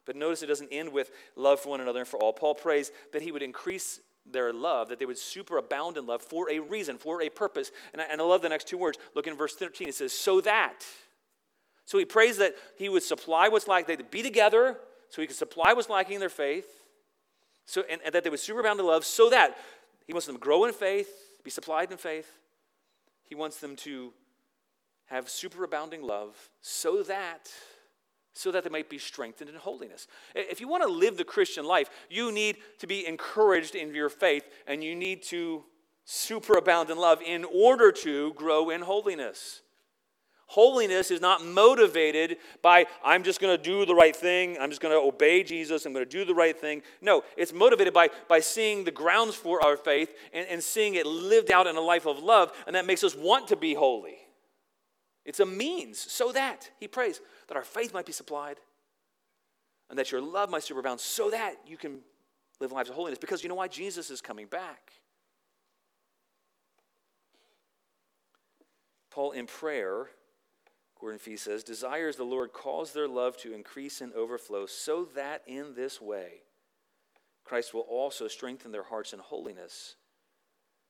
But 0.04 0.14
notice 0.14 0.42
it 0.42 0.46
doesn't 0.46 0.68
end 0.70 0.92
with 0.92 1.10
love 1.34 1.60
for 1.60 1.70
one 1.70 1.80
another 1.80 1.98
and 2.00 2.08
for 2.08 2.18
all. 2.18 2.32
Paul 2.32 2.54
prays 2.54 2.92
that 3.12 3.22
he 3.22 3.32
would 3.32 3.42
increase 3.42 4.00
their 4.24 4.52
love, 4.52 4.88
that 4.88 5.00
they 5.00 5.06
would 5.06 5.16
superabound 5.16 5.96
in 5.96 6.06
love 6.06 6.22
for 6.22 6.48
a 6.50 6.60
reason, 6.60 6.96
for 6.96 7.22
a 7.22 7.28
purpose. 7.28 7.72
And 7.92 8.00
I, 8.00 8.04
and 8.10 8.20
I 8.20 8.24
love 8.24 8.42
the 8.42 8.48
next 8.48 8.68
two 8.68 8.78
words. 8.78 8.98
Look 9.14 9.26
in 9.26 9.36
verse 9.36 9.56
13. 9.56 9.88
It 9.88 9.94
says, 9.96 10.12
so 10.12 10.40
that. 10.42 10.84
So 11.86 11.98
he 11.98 12.04
prays 12.04 12.36
that 12.38 12.54
he 12.76 12.88
would 12.88 13.02
supply 13.02 13.48
what's 13.48 13.66
like, 13.66 13.86
they'd 13.86 14.10
be 14.10 14.22
together 14.22 14.76
so 15.08 15.22
he 15.22 15.26
could 15.26 15.36
supply 15.36 15.72
what's 15.72 15.88
lacking 15.88 16.14
in 16.14 16.20
their 16.20 16.28
faith, 16.28 16.66
so, 17.64 17.84
and, 17.88 18.00
and 18.04 18.14
that 18.14 18.24
they 18.24 18.30
would 18.30 18.40
superabound 18.40 18.78
in 18.78 18.86
love 18.86 19.04
so 19.04 19.30
that 19.30 19.56
he 20.06 20.12
wants 20.12 20.26
them 20.26 20.36
to 20.36 20.40
grow 20.40 20.64
in 20.64 20.72
faith, 20.72 21.08
be 21.42 21.50
supplied 21.50 21.90
in 21.90 21.96
faith. 21.96 22.30
He 23.24 23.34
wants 23.34 23.58
them 23.58 23.76
to 23.76 24.12
have 25.06 25.26
superabounding 25.26 26.02
love 26.02 26.36
so 26.60 27.02
that 27.04 27.48
so 28.34 28.52
that 28.52 28.64
they 28.64 28.70
might 28.70 28.90
be 28.90 28.98
strengthened 28.98 29.48
in 29.48 29.56
holiness. 29.56 30.06
If 30.34 30.60
you 30.60 30.68
want 30.68 30.82
to 30.82 30.90
live 30.90 31.16
the 31.16 31.24
Christian 31.24 31.64
life, 31.64 31.88
you 32.10 32.30
need 32.30 32.58
to 32.80 32.86
be 32.86 33.06
encouraged 33.06 33.74
in 33.74 33.94
your 33.94 34.10
faith 34.10 34.44
and 34.66 34.84
you 34.84 34.94
need 34.94 35.22
to 35.24 35.64
superabound 36.06 36.90
in 36.90 36.98
love 36.98 37.22
in 37.22 37.46
order 37.46 37.90
to 37.90 38.34
grow 38.34 38.68
in 38.68 38.82
holiness. 38.82 39.62
Holiness 40.46 41.10
is 41.10 41.20
not 41.20 41.44
motivated 41.44 42.36
by, 42.62 42.86
I'm 43.04 43.24
just 43.24 43.40
going 43.40 43.56
to 43.56 43.62
do 43.62 43.84
the 43.84 43.94
right 43.94 44.14
thing, 44.14 44.56
I'm 44.60 44.70
just 44.70 44.80
going 44.80 44.94
to 44.94 45.00
obey 45.00 45.42
Jesus, 45.42 45.84
I'm 45.84 45.92
going 45.92 46.04
to 46.04 46.10
do 46.10 46.24
the 46.24 46.34
right 46.34 46.56
thing. 46.56 46.82
No, 47.00 47.24
it's 47.36 47.52
motivated 47.52 47.92
by, 47.92 48.10
by 48.28 48.38
seeing 48.38 48.84
the 48.84 48.92
grounds 48.92 49.34
for 49.34 49.62
our 49.64 49.76
faith 49.76 50.14
and, 50.32 50.46
and 50.48 50.62
seeing 50.62 50.94
it 50.94 51.04
lived 51.04 51.50
out 51.50 51.66
in 51.66 51.76
a 51.76 51.80
life 51.80 52.06
of 52.06 52.20
love, 52.20 52.52
and 52.66 52.76
that 52.76 52.86
makes 52.86 53.02
us 53.02 53.16
want 53.16 53.48
to 53.48 53.56
be 53.56 53.74
holy. 53.74 54.18
It's 55.24 55.40
a 55.40 55.46
means 55.46 55.98
so 55.98 56.30
that, 56.30 56.70
he 56.78 56.86
prays, 56.86 57.20
that 57.48 57.56
our 57.56 57.64
faith 57.64 57.92
might 57.92 58.06
be 58.06 58.12
supplied 58.12 58.58
and 59.90 59.98
that 59.98 60.12
your 60.12 60.20
love 60.20 60.50
might 60.50 60.62
superabound 60.62 61.00
so 61.00 61.30
that 61.30 61.56
you 61.66 61.76
can 61.76 61.98
live 62.60 62.72
lives 62.72 62.88
of 62.88 62.94
holiness. 62.94 63.18
Because 63.18 63.42
you 63.42 63.48
know 63.48 63.56
why? 63.56 63.68
Jesus 63.68 64.10
is 64.10 64.20
coming 64.20 64.46
back. 64.46 64.92
Paul, 69.10 69.32
in 69.32 69.46
prayer, 69.46 70.08
Gordon 71.00 71.18
Fee 71.18 71.36
says, 71.36 71.62
desires 71.62 72.16
the 72.16 72.24
Lord 72.24 72.52
cause 72.52 72.92
their 72.92 73.08
love 73.08 73.36
to 73.38 73.52
increase 73.52 74.00
and 74.00 74.12
overflow, 74.14 74.66
so 74.66 75.04
that 75.14 75.42
in 75.46 75.74
this 75.74 76.00
way 76.00 76.42
Christ 77.44 77.74
will 77.74 77.82
also 77.82 78.28
strengthen 78.28 78.72
their 78.72 78.82
hearts 78.82 79.12
in 79.12 79.18
holiness 79.18 79.96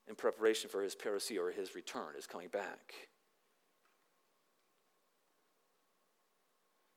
in 0.09 0.15
preparation 0.15 0.71
for 0.71 0.83
his 0.83 0.95
parousia 0.95 1.39
or 1.39 1.51
his 1.51 1.75
return, 1.75 2.15
his 2.15 2.27
coming 2.27 2.49
back. 2.49 2.95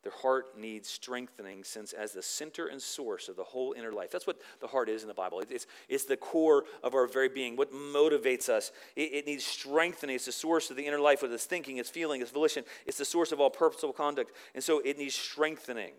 Their 0.10 0.22
heart 0.22 0.58
needs 0.58 0.90
strengthening 0.90 1.64
since 1.64 1.94
as 1.94 2.14
the 2.14 2.24
center 2.24 2.66
and 2.66 2.82
source 2.82 3.30
of 3.30 3.36
the 3.36 3.44
whole 3.44 3.76
inner 3.78 3.92
life. 3.92 4.10
That's 4.10 4.26
what 4.26 4.40
the 4.60 4.66
heart 4.66 4.90
is 4.90 5.04
in 5.04 5.08
the 5.08 5.14
Bible. 5.14 5.44
It's, 5.48 5.68
it's 5.88 6.06
the 6.06 6.18
core 6.18 6.64
of 6.82 6.96
our 6.96 7.06
very 7.06 7.30
being, 7.30 7.56
what 7.56 7.72
motivates 7.72 8.50
us. 8.50 8.72
It, 8.96 9.14
it 9.14 9.28
needs 9.28 9.46
strengthening. 9.46 10.16
It's 10.16 10.26
the 10.26 10.32
source 10.32 10.72
of 10.72 10.78
the 10.78 10.88
inner 10.88 11.00
life 11.00 11.22
with 11.22 11.32
its 11.32 11.46
thinking, 11.46 11.78
its 11.78 11.92
feeling, 11.92 12.22
its 12.22 12.32
volition. 12.32 12.64
It's 12.88 12.98
the 12.98 13.06
source 13.06 13.32
of 13.32 13.40
all 13.40 13.52
purposeful 13.52 13.94
conduct. 13.94 14.32
And 14.56 14.64
so 14.64 14.82
it 14.84 14.98
needs 14.98 15.14
strengthening. 15.14 15.94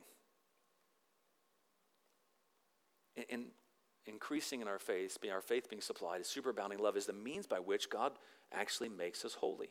And, 3.17 3.27
and 3.31 3.45
increasing 4.07 4.61
in 4.61 4.67
our 4.67 4.81
faith, 4.81 5.19
being 5.21 5.33
our 5.33 5.41
faith 5.41 5.71
being 5.71 5.83
supplied, 5.83 6.21
is 6.23 6.27
superabounding 6.27 6.81
love 6.81 6.97
is 6.97 7.07
the 7.07 7.13
means 7.13 7.47
by 7.47 7.61
which 7.61 7.89
God 7.89 8.11
actually 8.53 8.89
makes 8.89 9.25
us 9.25 9.35
holy. 9.35 9.69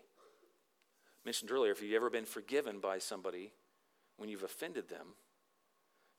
Mentioned 1.26 1.52
earlier, 1.52 1.74
if 1.74 1.82
you've 1.82 1.94
ever 1.94 2.10
been 2.10 2.24
forgiven 2.24 2.80
by 2.80 3.00
somebody, 3.00 3.52
when 4.20 4.30
you've 4.30 4.44
offended 4.44 4.90
them, 4.90 5.08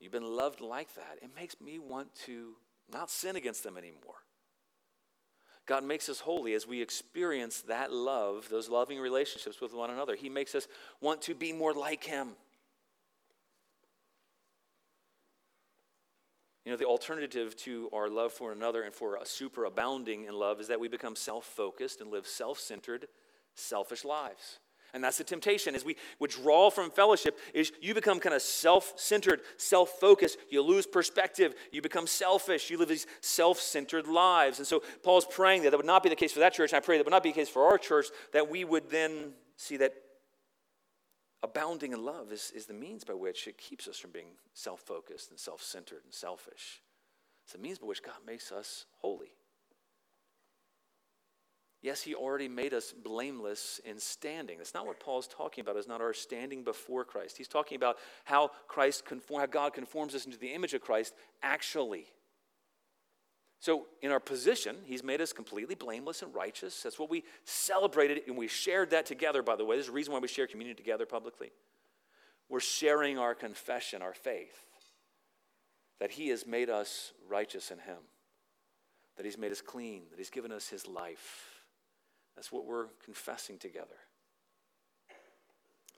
you've 0.01 0.13
been 0.13 0.37
loved 0.37 0.61
like 0.61 0.95
that, 0.95 1.19
it 1.23 1.31
makes 1.37 1.61
me 1.61 1.79
want 1.79 2.15
to 2.27 2.55
not 2.93 3.11
sin 3.11 3.37
against 3.37 3.63
them 3.63 3.77
anymore. 3.77 4.17
God 5.67 5.85
makes 5.85 6.09
us 6.09 6.19
holy 6.19 6.55
as 6.55 6.67
we 6.67 6.83
experience 6.83 7.63
that 7.63 7.93
love, 7.93 8.49
those 8.51 8.69
loving 8.69 8.99
relationships 8.99 9.61
with 9.61 9.73
one 9.73 9.91
another. 9.91 10.17
He 10.17 10.29
makes 10.29 10.55
us 10.55 10.67
want 11.01 11.23
to 11.23 11.35
be 11.35 11.53
more 11.53 11.73
like 11.73 12.03
Him. 12.03 12.31
You 16.65 16.73
know, 16.73 16.77
the 16.77 16.87
alternative 16.87 17.57
to 17.59 17.89
our 17.93 18.09
love 18.09 18.33
for 18.33 18.53
another 18.53 18.83
and 18.83 18.95
for 18.95 19.17
a 19.17 19.25
superabounding 19.25 20.29
in 20.29 20.35
love 20.35 20.61
is 20.61 20.69
that 20.69 20.81
we 20.81 20.89
become 20.89 21.15
self 21.15 21.45
focused 21.45 22.01
and 22.01 22.11
live 22.11 22.27
self 22.27 22.59
centered, 22.59 23.07
selfish 23.55 24.05
lives. 24.05 24.59
And 24.92 25.05
that's 25.05 25.18
the 25.18 25.24
temptation 25.24 25.74
as 25.74 25.85
we 25.85 25.96
withdraw 26.18 26.70
from 26.70 26.90
fellowship 26.90 27.38
is 27.55 27.72
you 27.81 27.94
become 27.94 28.20
kind 28.20 28.35
of 28.35 28.42
self-centered, 28.42 29.40
self-focused, 29.57 30.38
you 30.50 30.62
lose 30.62 30.87
perspective, 30.87 31.55
you 31.72 31.81
become 31.83 32.07
selfish, 32.07 32.70
you 32.70 32.79
live 32.79 32.88
these 32.88 33.07
self-centered 33.20 34.07
lives. 34.07 34.59
And 34.59 34.66
so 34.66 34.83
Paul's 35.03 35.26
praying 35.26 35.62
that 35.62 35.70
that 35.70 35.76
would 35.76 35.87
not 35.87 36.03
be 36.03 36.09
the 36.09 36.16
case 36.16 36.33
for 36.33 36.40
that 36.40 36.55
church, 36.55 36.72
and 36.72 36.76
I 36.76 36.81
pray 36.81 36.96
that 36.96 37.05
would 37.05 37.11
not 37.11 37.22
be 37.22 37.31
the 37.31 37.37
case 37.37 37.48
for 37.48 37.64
our 37.66 37.79
church, 37.79 38.07
that 38.33 38.50
we 38.50 38.64
would 38.64 38.90
then 38.90 39.33
see 39.57 39.76
that 39.76 39.94
abounding 41.42 41.92
in 41.92 42.05
love 42.05 42.33
is, 42.33 42.53
is 42.55 42.66
the 42.66 42.74
means 42.74 43.05
by 43.05 43.14
which 43.14 43.46
it 43.46 43.57
keeps 43.57 43.88
us 43.88 43.98
from 43.98 44.11
being 44.11 44.29
self-focused 44.55 45.31
and 45.31 45.38
self-centered 45.38 46.00
and 46.05 46.12
selfish. 46.12 46.83
It's 47.44 47.53
the 47.53 47.59
means 47.59 47.79
by 47.79 47.87
which 47.87 48.03
God 48.03 48.16
makes 48.26 48.53
us 48.53 48.87
holy. 48.98 49.33
Yes, 51.83 52.03
he 52.03 52.14
already 52.14 52.49
made 52.49 52.75
us 52.75 52.93
blameless 52.93 53.81
in 53.87 53.99
standing. 53.99 54.59
That's 54.59 54.75
not 54.75 54.87
what 54.87 55.01
Paul's 55.01 55.27
talking 55.27 55.62
about. 55.62 55.77
It's 55.77 55.88
not 55.88 56.03
our 56.03 56.12
standing 56.12 56.62
before 56.62 57.05
Christ. 57.05 57.38
He's 57.38 57.49
talking 57.49 57.77
about 57.77 57.97
how 58.25 58.51
Christ 58.69 59.07
conform, 59.07 59.40
how 59.40 59.47
God 59.47 59.73
conforms 59.73 60.14
us 60.14 60.27
into 60.27 60.37
the 60.37 60.53
image 60.53 60.75
of 60.75 60.83
Christ 60.83 61.14
actually. 61.43 62.05
So, 63.61 63.87
in 64.01 64.11
our 64.11 64.21
position, 64.21 64.77
he's 64.85 65.05
made 65.05 65.21
us 65.21 65.35
completely 65.35 65.75
blameless 65.75 66.23
and 66.23 66.35
righteous. 66.35 66.83
That's 66.83 66.99
what 66.99 67.11
we 67.11 67.25
celebrated, 67.45 68.23
and 68.27 68.37
we 68.37 68.49
shared 68.49 68.90
that 68.90 69.05
together, 69.05 69.43
by 69.43 69.57
the 69.57 69.66
way. 69.66 69.77
There's 69.77 69.88
a 69.88 69.93
reason 69.93 70.14
why 70.14 70.19
we 70.19 70.29
share 70.29 70.47
communion 70.47 70.79
together 70.79 71.05
publicly. 71.05 71.51
We're 72.49 72.61
sharing 72.61 73.19
our 73.19 73.35
confession, 73.35 74.01
our 74.01 74.14
faith, 74.14 74.64
that 76.01 76.11
he 76.11 76.29
has 76.29 76.47
made 76.47 76.71
us 76.71 77.12
righteous 77.29 77.71
in 77.71 77.79
him, 77.79 77.99
that 79.19 79.27
he's 79.27 79.37
made 79.37 79.53
us 79.53 79.61
clean, 79.61 80.05
that 80.11 80.19
he's 80.19 80.31
given 80.31 80.53
us 80.53 80.69
his 80.69 80.87
life. 80.87 81.60
That's 82.40 82.50
what 82.50 82.64
we're 82.64 82.87
confessing 83.05 83.59
together. 83.59 83.98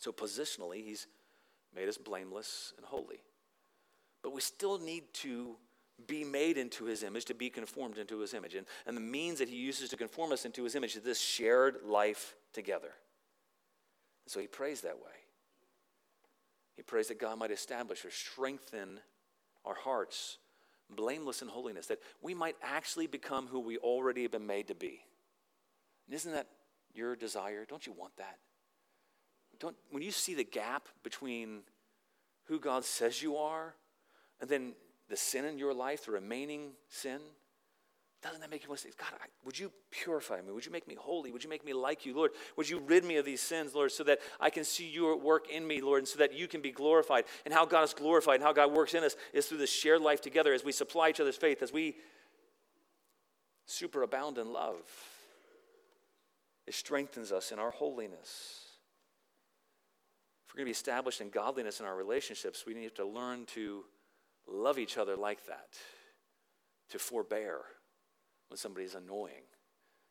So, 0.00 0.10
positionally, 0.10 0.84
he's 0.84 1.06
made 1.72 1.88
us 1.88 1.96
blameless 1.96 2.72
and 2.76 2.84
holy. 2.84 3.22
But 4.24 4.32
we 4.32 4.40
still 4.40 4.80
need 4.80 5.04
to 5.14 5.54
be 6.08 6.24
made 6.24 6.58
into 6.58 6.86
his 6.86 7.04
image, 7.04 7.26
to 7.26 7.34
be 7.34 7.48
conformed 7.48 7.96
into 7.96 8.18
his 8.18 8.34
image. 8.34 8.56
And, 8.56 8.66
and 8.88 8.96
the 8.96 9.00
means 9.00 9.38
that 9.38 9.48
he 9.48 9.54
uses 9.54 9.88
to 9.90 9.96
conform 9.96 10.32
us 10.32 10.44
into 10.44 10.64
his 10.64 10.74
image 10.74 10.96
is 10.96 11.04
this 11.04 11.20
shared 11.20 11.76
life 11.84 12.34
together. 12.52 12.90
so 14.26 14.40
he 14.40 14.48
prays 14.48 14.80
that 14.80 14.96
way. 14.96 15.14
He 16.74 16.82
prays 16.82 17.06
that 17.06 17.20
God 17.20 17.38
might 17.38 17.52
establish 17.52 18.04
or 18.04 18.10
strengthen 18.10 18.98
our 19.64 19.76
hearts, 19.76 20.38
blameless 20.90 21.40
in 21.40 21.46
holiness, 21.46 21.86
that 21.86 22.00
we 22.20 22.34
might 22.34 22.56
actually 22.64 23.06
become 23.06 23.46
who 23.46 23.60
we 23.60 23.78
already 23.78 24.22
have 24.22 24.32
been 24.32 24.48
made 24.48 24.66
to 24.66 24.74
be. 24.74 25.04
And 26.12 26.16
isn't 26.18 26.32
that 26.32 26.46
your 26.92 27.16
desire? 27.16 27.64
Don't 27.66 27.86
you 27.86 27.94
want 27.94 28.14
that? 28.18 28.36
Don't, 29.58 29.74
when 29.90 30.02
you 30.02 30.10
see 30.10 30.34
the 30.34 30.44
gap 30.44 30.90
between 31.02 31.60
who 32.48 32.60
God 32.60 32.84
says 32.84 33.22
you 33.22 33.38
are 33.38 33.72
and 34.38 34.50
then 34.50 34.74
the 35.08 35.16
sin 35.16 35.46
in 35.46 35.56
your 35.56 35.72
life, 35.72 36.04
the 36.04 36.12
remaining 36.12 36.72
sin, 36.90 37.18
doesn't 38.22 38.42
that 38.42 38.50
make 38.50 38.62
you 38.62 38.68
want 38.68 38.82
to 38.82 38.88
say, 38.88 38.94
God, 38.98 39.08
I, 39.22 39.26
would 39.46 39.58
you 39.58 39.72
purify 39.90 40.42
me? 40.42 40.52
Would 40.52 40.66
you 40.66 40.70
make 40.70 40.86
me 40.86 40.96
holy? 41.00 41.32
Would 41.32 41.44
you 41.44 41.48
make 41.48 41.64
me 41.64 41.72
like 41.72 42.04
you, 42.04 42.14
Lord? 42.14 42.32
Would 42.58 42.68
you 42.68 42.80
rid 42.80 43.06
me 43.06 43.16
of 43.16 43.24
these 43.24 43.40
sins, 43.40 43.74
Lord, 43.74 43.90
so 43.90 44.04
that 44.04 44.18
I 44.38 44.50
can 44.50 44.64
see 44.64 44.86
your 44.86 45.18
work 45.18 45.48
in 45.48 45.66
me, 45.66 45.80
Lord, 45.80 46.00
and 46.00 46.08
so 46.08 46.18
that 46.18 46.34
you 46.34 46.46
can 46.46 46.60
be 46.60 46.72
glorified? 46.72 47.24
And 47.46 47.54
how 47.54 47.64
God 47.64 47.84
is 47.84 47.94
glorified 47.94 48.34
and 48.34 48.44
how 48.44 48.52
God 48.52 48.70
works 48.70 48.92
in 48.92 49.02
us 49.02 49.16
is 49.32 49.46
through 49.46 49.58
this 49.58 49.72
shared 49.72 50.02
life 50.02 50.20
together 50.20 50.52
as 50.52 50.62
we 50.62 50.72
supply 50.72 51.08
each 51.08 51.20
other's 51.20 51.36
faith, 51.36 51.62
as 51.62 51.72
we 51.72 51.96
superabound 53.66 54.36
in 54.36 54.52
love. 54.52 54.82
It 56.72 56.76
strengthens 56.76 57.32
us 57.32 57.52
in 57.52 57.58
our 57.58 57.70
holiness. 57.70 58.64
If 60.46 60.54
we're 60.54 60.60
going 60.60 60.64
to 60.64 60.68
be 60.68 60.70
established 60.70 61.20
in 61.20 61.28
godliness 61.28 61.80
in 61.80 61.84
our 61.84 61.94
relationships, 61.94 62.64
we 62.66 62.72
need 62.72 62.94
to 62.94 63.04
learn 63.04 63.44
to 63.48 63.84
love 64.48 64.78
each 64.78 64.96
other 64.96 65.14
like 65.14 65.44
that, 65.48 65.68
to 66.88 66.98
forbear 66.98 67.58
when 68.48 68.56
somebody's 68.56 68.94
annoying, 68.94 69.42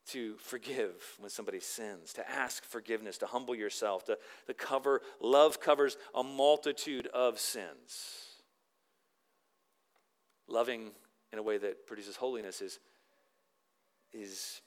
to 0.09 0.35
forgive 0.35 0.93
when 1.17 1.31
somebody 1.31 1.59
sins, 1.59 2.13
to 2.13 2.29
ask 2.29 2.63
forgiveness, 2.63 3.17
to 3.17 3.25
humble 3.25 3.55
yourself, 3.55 4.05
to, 4.05 4.19
to 4.45 4.53
cover, 4.53 5.01
love 5.19 5.59
covers 5.59 5.97
a 6.13 6.21
multitude 6.21 7.07
of 7.07 7.39
sins. 7.39 8.35
Loving 10.47 10.91
in 11.33 11.39
a 11.39 11.43
way 11.43 11.57
that 11.57 11.87
produces 11.87 12.17
holiness 12.17 12.61
is, 12.61 12.77
is 14.13 14.61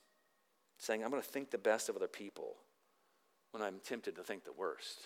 saying, 0.85 1.03
I'm 1.03 1.11
going 1.11 1.23
to 1.23 1.29
think 1.29 1.51
the 1.51 1.59
best 1.59 1.89
of 1.89 1.97
other 1.97 2.09
people 2.09 2.57
when 3.53 3.63
I'm 3.63 3.81
tempted 3.85 4.17
to 4.17 4.23
think 4.23 4.45
the 4.45 4.53
worst. 4.53 5.01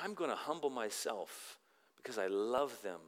I'm 0.00 0.14
going 0.14 0.30
to 0.30 0.36
humble 0.36 0.70
myself 0.70 1.58
because 1.96 2.18
I 2.18 2.26
love 2.28 2.80
them 2.82 3.00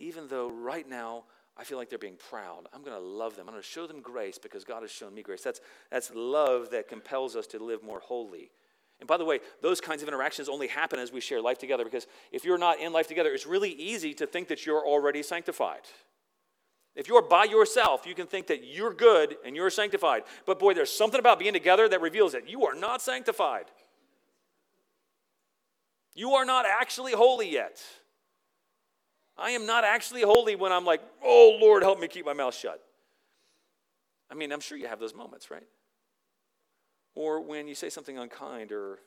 even 0.00 0.26
though 0.28 0.50
right 0.50 0.88
now 0.88 1.24
I 1.56 1.64
feel 1.64 1.78
like 1.78 1.90
they're 1.90 1.98
being 1.98 2.16
proud. 2.30 2.66
I'm 2.72 2.82
going 2.82 2.96
to 2.96 3.06
love 3.06 3.36
them. 3.36 3.46
I'm 3.46 3.52
going 3.52 3.62
to 3.62 3.68
show 3.68 3.86
them 3.86 4.00
grace 4.00 4.38
because 4.38 4.64
God 4.64 4.82
has 4.82 4.90
shown 4.90 5.14
me 5.14 5.22
grace. 5.22 5.42
That's, 5.42 5.60
that's 5.90 6.10
love 6.14 6.70
that 6.70 6.88
compels 6.88 7.36
us 7.36 7.46
to 7.48 7.62
live 7.62 7.82
more 7.82 8.00
holy. 8.00 8.50
And 8.98 9.06
by 9.06 9.18
the 9.18 9.24
way, 9.24 9.40
those 9.62 9.80
kinds 9.80 10.02
of 10.02 10.08
interactions 10.08 10.48
only 10.48 10.68
happen 10.68 10.98
as 10.98 11.12
we 11.12 11.20
share 11.20 11.40
life 11.40 11.58
together 11.58 11.84
because 11.84 12.06
if 12.32 12.44
you're 12.44 12.58
not 12.58 12.80
in 12.80 12.92
life 12.92 13.08
together, 13.08 13.30
it's 13.32 13.46
really 13.46 13.70
easy 13.70 14.14
to 14.14 14.26
think 14.26 14.48
that 14.48 14.66
you're 14.66 14.86
already 14.86 15.22
sanctified. 15.22 15.82
If 16.96 17.08
you're 17.08 17.22
by 17.22 17.44
yourself, 17.44 18.04
you 18.06 18.14
can 18.14 18.26
think 18.26 18.48
that 18.48 18.64
you're 18.64 18.92
good 18.92 19.36
and 19.44 19.54
you're 19.54 19.70
sanctified. 19.70 20.24
But 20.44 20.58
boy, 20.58 20.74
there's 20.74 20.90
something 20.90 21.20
about 21.20 21.38
being 21.38 21.52
together 21.52 21.88
that 21.88 22.00
reveals 22.00 22.32
that 22.32 22.48
you 22.48 22.66
are 22.66 22.74
not 22.74 23.00
sanctified. 23.00 23.66
You 26.14 26.32
are 26.32 26.44
not 26.44 26.66
actually 26.66 27.12
holy 27.12 27.50
yet. 27.50 27.80
I 29.38 29.52
am 29.52 29.66
not 29.66 29.84
actually 29.84 30.22
holy 30.22 30.56
when 30.56 30.72
I'm 30.72 30.84
like, 30.84 31.00
oh, 31.24 31.56
Lord, 31.60 31.82
help 31.82 31.98
me 32.00 32.08
keep 32.08 32.26
my 32.26 32.34
mouth 32.34 32.54
shut. 32.54 32.82
I 34.30 34.34
mean, 34.34 34.52
I'm 34.52 34.60
sure 34.60 34.76
you 34.76 34.86
have 34.86 35.00
those 35.00 35.14
moments, 35.14 35.50
right? 35.50 35.66
Or 37.14 37.40
when 37.40 37.66
you 37.66 37.74
say 37.74 37.88
something 37.88 38.18
unkind 38.18 38.72
or 38.72 38.98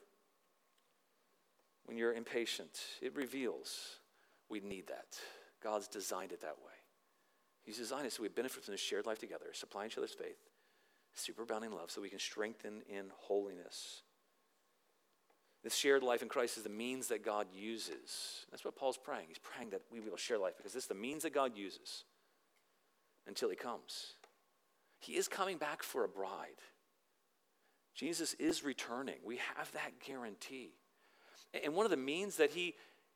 when 1.84 1.96
you're 1.96 2.14
impatient, 2.14 2.80
it 3.00 3.14
reveals 3.14 3.98
we 4.48 4.60
need 4.60 4.88
that. 4.88 5.18
God's 5.62 5.88
designed 5.88 6.32
it 6.32 6.40
that 6.42 6.56
way. 6.64 6.73
He's 7.64 7.78
designed 7.78 8.06
it 8.06 8.12
so 8.12 8.22
we 8.22 8.28
benefit 8.28 8.62
from 8.62 8.72
this 8.72 8.80
shared 8.80 9.06
life 9.06 9.18
together, 9.18 9.46
supplying 9.52 9.90
each 9.90 9.98
other's 9.98 10.12
faith, 10.12 10.38
superabounding 11.16 11.72
love, 11.72 11.90
so 11.90 12.02
we 12.02 12.10
can 12.10 12.18
strengthen 12.18 12.82
in 12.88 13.06
holiness. 13.16 14.02
This 15.62 15.74
shared 15.74 16.02
life 16.02 16.20
in 16.20 16.28
Christ 16.28 16.58
is 16.58 16.62
the 16.62 16.68
means 16.68 17.08
that 17.08 17.24
God 17.24 17.46
uses. 17.54 18.44
That's 18.50 18.66
what 18.66 18.76
Paul's 18.76 18.98
praying. 18.98 19.24
He's 19.28 19.38
praying 19.38 19.70
that 19.70 19.80
we 19.90 19.98
will 20.00 20.18
share 20.18 20.36
life 20.36 20.54
because 20.58 20.74
this 20.74 20.84
is 20.84 20.88
the 20.88 20.94
means 20.94 21.22
that 21.22 21.32
God 21.32 21.56
uses 21.56 22.04
until 23.26 23.48
he 23.48 23.56
comes. 23.56 24.16
He 24.98 25.16
is 25.16 25.26
coming 25.26 25.56
back 25.56 25.82
for 25.82 26.04
a 26.04 26.08
bride. 26.08 26.60
Jesus 27.94 28.34
is 28.34 28.62
returning. 28.62 29.16
We 29.24 29.38
have 29.56 29.72
that 29.72 30.00
guarantee. 30.06 30.72
And 31.62 31.74
one 31.74 31.86
of 31.86 31.90
the 31.90 31.96
means 31.96 32.36
that 32.36 32.50
he, 32.50 32.74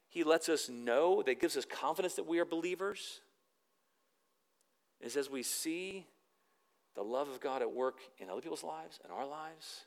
he 0.09 0.25
lets 0.25 0.49
us 0.49 0.71
know, 0.71 1.23
that 1.25 1.41
gives 1.41 1.57
us 1.57 1.67
confidence 1.67 2.15
that 2.15 2.27
we 2.27 2.39
are 2.39 2.45
believers, 2.47 3.21
is 5.01 5.17
as 5.17 5.31
we 5.31 5.43
see 5.43 6.07
the 6.95 7.03
love 7.03 7.29
of 7.29 7.41
God 7.41 7.63
at 7.63 7.73
work 7.73 7.99
in 8.19 8.29
other 8.29 8.41
people's 8.41 8.65
lives 8.65 8.99
and 9.05 9.13
our 9.13 9.27
lives, 9.27 9.85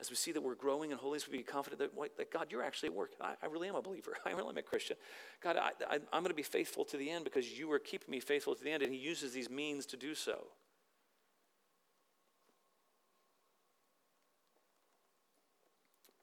as 0.00 0.10
we 0.10 0.16
see 0.16 0.30
that 0.32 0.40
we're 0.40 0.54
growing 0.54 0.92
in 0.92 0.96
holiness, 0.96 1.28
we 1.28 1.38
be 1.38 1.42
confident 1.42 1.80
that, 1.80 2.16
that 2.16 2.30
God, 2.30 2.46
you're 2.50 2.62
actually 2.62 2.90
at 2.90 2.94
work. 2.94 3.10
I, 3.20 3.34
I, 3.42 3.46
really 3.46 3.68
am 3.68 3.74
a 3.74 3.82
believer. 3.82 4.16
I 4.26 4.30
really 4.30 4.50
am 4.50 4.56
a 4.56 4.62
Christian. 4.62 4.96
God, 5.42 5.56
I, 5.56 5.94
I'm 6.12 6.22
going 6.22 6.26
to 6.26 6.34
be 6.34 6.42
faithful 6.42 6.84
to 6.86 6.96
the 6.96 7.10
end 7.10 7.24
because 7.24 7.58
you 7.58 7.70
are 7.72 7.80
keeping 7.80 8.10
me 8.10 8.20
faithful 8.20 8.54
to 8.54 8.62
the 8.62 8.70
end, 8.70 8.82
and 8.82 8.92
He 8.92 8.98
uses 8.98 9.32
these 9.32 9.50
means 9.50 9.86
to 9.86 9.96
do 9.96 10.14
so. 10.14 10.46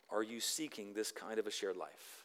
Are 0.10 0.24
you 0.24 0.40
seeking 0.40 0.94
this 0.94 1.12
kind 1.12 1.38
of 1.38 1.46
a 1.46 1.52
shared 1.52 1.76
life? 1.76 2.24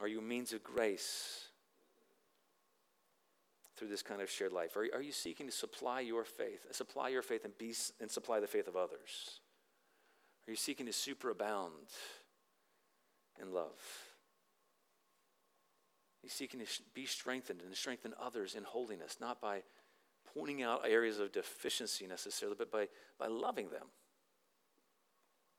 Are 0.00 0.08
you 0.08 0.22
means 0.22 0.54
of 0.54 0.62
grace 0.62 1.47
through 3.78 3.88
this 3.88 4.02
kind 4.02 4.20
of 4.20 4.30
shared 4.30 4.52
life? 4.52 4.76
Are, 4.76 4.86
are 4.94 5.02
you 5.02 5.12
seeking 5.12 5.46
to 5.46 5.52
supply 5.52 6.00
your 6.00 6.24
faith, 6.24 6.66
supply 6.72 7.08
your 7.08 7.22
faith 7.22 7.44
and, 7.44 7.56
be, 7.56 7.74
and 8.00 8.10
supply 8.10 8.40
the 8.40 8.46
faith 8.46 8.68
of 8.68 8.76
others? 8.76 9.40
Are 10.46 10.50
you 10.50 10.56
seeking 10.56 10.86
to 10.86 10.92
superabound 10.92 11.92
in 13.40 13.52
love? 13.52 13.78
Are 16.22 16.24
you 16.24 16.30
seeking 16.30 16.60
to 16.60 16.66
be 16.94 17.06
strengthened 17.06 17.62
and 17.64 17.74
strengthen 17.74 18.14
others 18.20 18.54
in 18.54 18.64
holiness, 18.64 19.18
not 19.20 19.40
by 19.40 19.62
pointing 20.34 20.62
out 20.62 20.82
areas 20.86 21.18
of 21.18 21.32
deficiency 21.32 22.06
necessarily, 22.06 22.56
but 22.58 22.70
by, 22.70 22.88
by 23.18 23.26
loving 23.26 23.70
them, 23.70 23.86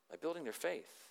by 0.10 0.18
building 0.18 0.44
their 0.44 0.54
faith? 0.54 1.09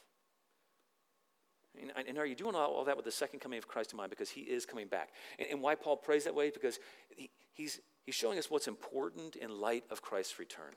And, 2.07 2.19
are 2.19 2.27
you 2.27 2.35
doing 2.35 2.55
all, 2.55 2.85
that 2.85 2.97
with 2.97 3.05
the 3.05 3.11
second 3.13 3.41
coming 3.41 3.59
of 3.59 3.67
Christ 3.67 3.93
in 3.93 3.97
mind? 3.97 4.11
Because 4.11 4.31
he 4.31 4.43
is 4.43 4.67
coming 4.67 4.87
back. 4.87 5.11
And, 5.39 5.49
and 5.51 5.61
why 5.61 5.75
Paul 5.75 5.97
prays 5.97 6.25
that 6.25 6.35
way? 6.35 6.51
Because 6.51 6.79
he, 7.17 7.31
he's, 7.53 7.81
he's 8.05 8.15
showing 8.15 8.39
us 8.39 8.51
what's 8.51 8.69
important 8.69 9.37
in 9.37 9.51
light 9.61 9.85
of 9.91 10.03
Christ's 10.03 10.39
return. 10.39 10.75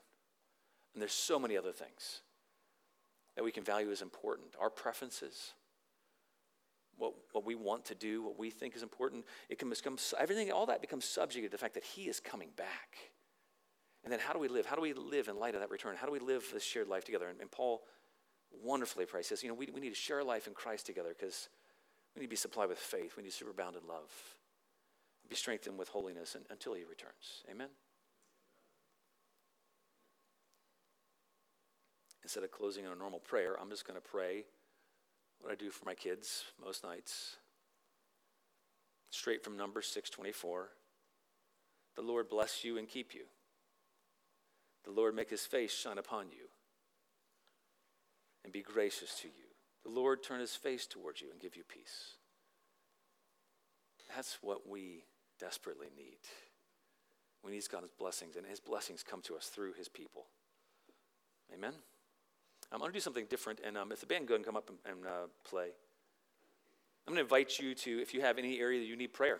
And 0.94 1.02
there's 1.02 1.14
so 1.14 1.40
many 1.40 1.58
other 1.58 1.72
things 1.72 2.22
that 3.36 3.44
we 3.44 3.52
can 3.52 3.64
value 3.64 3.92
as 3.92 4.02
important. 4.02 4.50
Our 4.60 4.70
preferences, 4.70 5.54
what, 6.98 7.14
what 7.32 7.46
we 7.46 7.56
want 7.56 7.86
to 7.86 7.96
do, 7.96 8.24
what 8.24 8.38
we 8.38 8.50
think 8.50 8.76
is 8.76 8.84
important, 8.84 9.26
it 9.50 9.60
can 9.60 9.70
become, 9.70 9.98
everything, 10.20 10.52
all 10.52 10.66
that 10.66 10.82
becomes 10.82 11.06
subject 11.06 11.46
to 11.46 11.50
the 11.50 11.58
fact 11.58 11.76
that 11.76 11.84
he 11.84 12.04
is 12.04 12.20
coming 12.20 12.50
back. 12.58 12.98
And 14.04 14.12
then 14.12 14.20
how 14.20 14.34
do 14.34 14.40
we 14.40 14.48
live? 14.48 14.66
How 14.66 14.76
do 14.76 14.82
we 14.82 14.94
live 14.94 15.28
in 15.28 15.38
light 15.40 15.54
of 15.54 15.62
that 15.62 15.70
return? 15.70 15.96
How 15.96 16.08
do 16.08 16.12
we 16.12 16.20
live 16.20 16.44
this 16.54 16.64
shared 16.64 16.88
life 16.88 17.06
together? 17.06 17.28
And, 17.28 17.40
and 17.40 17.52
Paul 17.52 17.84
wonderfully 18.64 19.06
prays. 19.06 19.28
He 19.28 19.30
says, 19.30 19.44
you 19.44 19.50
know, 19.50 19.56
we, 19.56 19.70
we 19.74 19.82
need 19.82 19.90
to 19.90 19.96
share 19.96 20.24
life 20.24 20.48
in 20.48 20.54
Christ 20.54 20.86
together 20.86 21.16
because 21.18 21.50
we 22.16 22.20
need 22.20 22.28
to 22.28 22.32
be 22.32 22.36
supplied 22.36 22.70
with 22.70 22.80
faith. 22.80 23.16
We 23.18 23.24
need 23.24 23.32
to 23.32 23.44
superabound 23.44 23.82
in 23.82 23.88
love. 23.88 24.12
Be 25.30 25.36
strengthened 25.36 25.78
with 25.78 25.90
holiness 25.90 26.36
and, 26.36 26.46
until 26.50 26.74
he 26.74 26.84
returns. 26.84 27.44
Amen? 27.50 27.70
instead 32.24 32.44
of 32.46 32.52
closing 32.52 32.86
in 32.86 32.92
a 32.92 32.96
normal 32.96 33.20
prayer, 33.20 33.58
I'm 33.60 33.70
just 33.70 33.86
going 33.86 34.00
to 34.00 34.08
pray 34.08 34.46
what 35.42 35.52
I 35.52 35.56
do 35.56 35.70
for 35.70 35.84
my 35.86 35.94
kids 35.94 36.46
most 36.64 36.82
nights. 36.82 37.36
Straight 39.10 39.44
from 39.44 39.58
Numbers 39.58 39.88
624. 39.88 40.70
The 41.98 42.02
Lord 42.02 42.30
bless 42.30 42.64
you 42.64 42.78
and 42.78 42.88
keep 42.88 43.14
you. 43.14 43.24
The 44.86 44.92
Lord 44.92 45.14
make 45.14 45.30
his 45.30 45.46
face 45.46 45.74
shine 45.74 45.98
upon 45.98 46.28
you 46.32 46.48
and 48.44 48.54
be 48.54 48.62
gracious 48.62 49.16
to 49.22 49.28
you. 49.28 49.52
The 49.84 49.92
Lord 49.92 50.24
turn 50.24 50.40
his 50.40 50.56
face 50.56 50.86
towards 50.86 51.22
you 51.22 51.32
and 51.32 51.40
give 51.40 51.56
you 51.56 51.64
peace. 51.68 52.16
That's 54.16 54.38
what 54.42 54.70
we 54.70 55.06
desperately 55.40 55.88
need. 55.96 56.20
We 57.44 57.52
need 57.52 57.64
God's 57.72 57.90
blessings, 57.98 58.36
and 58.36 58.46
his 58.46 58.60
blessings 58.60 59.04
come 59.04 59.22
to 59.24 59.36
us 59.36 59.48
through 59.48 59.74
his 59.74 59.88
people. 59.88 60.26
Amen? 61.54 61.74
I'm 62.72 62.80
going 62.80 62.92
to 62.92 62.94
do 62.94 63.02
something 63.02 63.26
different, 63.30 63.60
and 63.66 63.78
um, 63.78 63.92
if 63.92 64.00
the 64.00 64.06
band 64.06 64.28
go 64.28 64.36
and 64.36 64.46
come 64.46 64.56
up 64.56 64.70
and, 64.70 64.78
and 64.86 65.06
uh, 65.06 65.28
play, 65.44 65.70
I'm 67.08 67.14
going 67.14 67.18
to 67.18 67.22
invite 67.24 67.60
you 67.60 67.74
to, 67.74 68.02
if 68.02 68.14
you 68.14 68.22
have 68.22 68.38
any 68.38 68.60
area 68.60 68.80
that 68.80 68.86
you 68.86 68.96
need 68.96 69.14
prayer. 69.14 69.40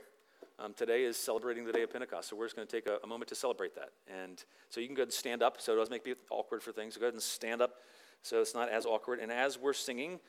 Um, 0.60 0.74
today 0.74 1.04
is 1.04 1.18
celebrating 1.18 1.66
the 1.66 1.72
day 1.72 1.84
of 1.84 1.92
Pentecost, 1.92 2.30
so 2.30 2.36
we're 2.36 2.46
just 2.46 2.56
going 2.56 2.68
to 2.68 2.72
take 2.72 2.88
a, 2.88 2.98
a, 3.04 3.08
moment 3.08 3.30
to 3.30 3.36
celebrate 3.36 3.74
that. 3.76 3.90
And 4.08 4.44
so 4.70 4.80
you 4.80 4.88
can 4.88 4.96
go 4.96 5.04
and 5.04 5.12
stand 5.14 5.42
up, 5.42 5.60
so 5.60 5.74
it 5.74 5.78
doesn't 5.78 5.92
make 5.92 6.06
it 6.06 6.18
awkward 6.30 6.62
for 6.62 6.72
things. 6.72 6.96
So 6.96 7.00
go 7.00 7.06
ahead 7.06 7.14
and 7.14 7.24
stand 7.24 7.62
up 7.62 7.76
so 8.22 8.42
it's 8.42 8.54
not 8.54 8.70
as 8.70 8.86
awkward. 8.86 9.20
And 9.20 9.32
as 9.32 9.58
we're 9.58 9.74
singing, 9.74 10.20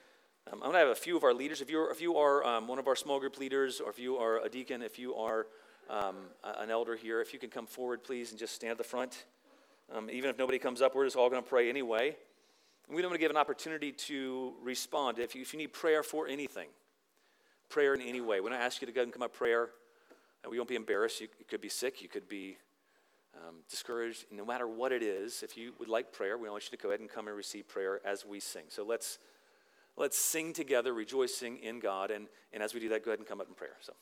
um, 0.51 0.55
I'm 0.55 0.71
going 0.71 0.73
to 0.73 0.79
have 0.79 0.89
a 0.89 0.95
few 0.95 1.17
of 1.17 1.25
our 1.25 1.35
leaders. 1.35 1.61
If, 1.61 1.71
you're, 1.71 1.91
if 1.91 2.01
you 2.01 2.17
are 2.17 2.45
um, 2.45 2.67
one 2.67 2.79
of 2.79 2.89
our 2.89 2.97
small 2.97 3.21
group 3.21 3.39
leaders, 3.39 3.81
or 3.81 3.91
if 3.91 3.99
you 3.99 4.17
are 4.17 4.45
a 4.45 4.49
deacon, 4.49 4.83
if 4.83 4.99
you 4.99 5.15
are 5.15 5.47
um, 5.89 6.17
an 6.43 6.71
elder 6.71 6.97
here, 6.97 7.21
if 7.21 7.33
you 7.33 7.39
can 7.39 7.51
come 7.51 7.67
forward, 7.67 8.03
please, 8.03 8.31
and 8.31 8.39
just 8.39 8.55
stand 8.55 8.73
at 8.73 8.79
the 8.79 8.85
front. 8.85 9.25
Um, 9.95 10.09
even 10.11 10.31
if 10.31 10.39
nobody 10.39 10.59
comes 10.59 10.81
up, 10.81 10.95
we're 10.95 11.05
just 11.05 11.17
all 11.17 11.29
going 11.31 11.43
to 11.43 11.49
pray 11.49 11.69
anyway. 11.69 12.17
And 12.89 12.97
we 12.97 13.03
don't 13.03 13.11
want 13.11 13.21
to 13.21 13.25
give 13.25 13.31
an 13.31 13.37
opportunity 13.37 13.93
to 13.93 14.55
respond. 14.63 15.19
If 15.19 15.35
you, 15.35 15.43
if 15.43 15.53
you 15.53 15.59
need 15.59 15.73
prayer 15.73 16.03
for 16.03 16.27
anything, 16.27 16.69
prayer 17.69 17.95
in 17.95 18.01
any 18.01 18.21
way, 18.21 18.41
when 18.41 18.53
I 18.53 18.57
ask 18.57 18.81
you 18.81 18.87
to 18.87 18.93
go 18.93 19.03
and 19.03 19.13
come 19.13 19.23
up 19.23 19.33
prayer, 19.33 19.71
And 20.43 20.51
we 20.51 20.59
won't 20.59 20.69
be 20.69 20.75
embarrassed. 20.75 21.21
You, 21.21 21.29
you 21.39 21.45
could 21.45 21.61
be 21.61 21.69
sick, 21.69 22.03
you 22.03 22.09
could 22.09 22.29
be 22.29 22.57
um, 23.35 23.57
discouraged. 23.69 24.27
No 24.31 24.45
matter 24.45 24.67
what 24.67 24.93
it 24.93 25.03
is, 25.03 25.43
if 25.43 25.57
you 25.57 25.73
would 25.79 25.89
like 25.89 26.13
prayer, 26.13 26.37
we 26.39 26.49
want 26.49 26.65
you 26.65 26.77
to 26.77 26.83
go 26.83 26.89
ahead 26.91 27.01
and 27.01 27.09
come 27.09 27.29
and 27.29 27.37
receive 27.37 27.69
prayer 27.69 28.01
as 28.05 28.25
we 28.25 28.41
sing. 28.41 28.65
So 28.69 28.85
let's, 28.85 29.19
let's 29.97 30.19
sing 30.19 30.53
together, 30.53 30.93
rejoicing 30.93 31.59
in 31.59 31.81
God. 31.81 32.11
And, 32.11 32.29
and 32.53 32.63
as 32.63 32.75
we 32.75 32.81
do 32.81 32.89
that, 32.91 33.05
go 33.05 33.11
ahead 33.11 33.19
and 33.19 33.29
come 33.29 33.41
up 33.41 33.49
in 33.49 33.55
prayer. 33.55 33.77
So. 33.81 33.93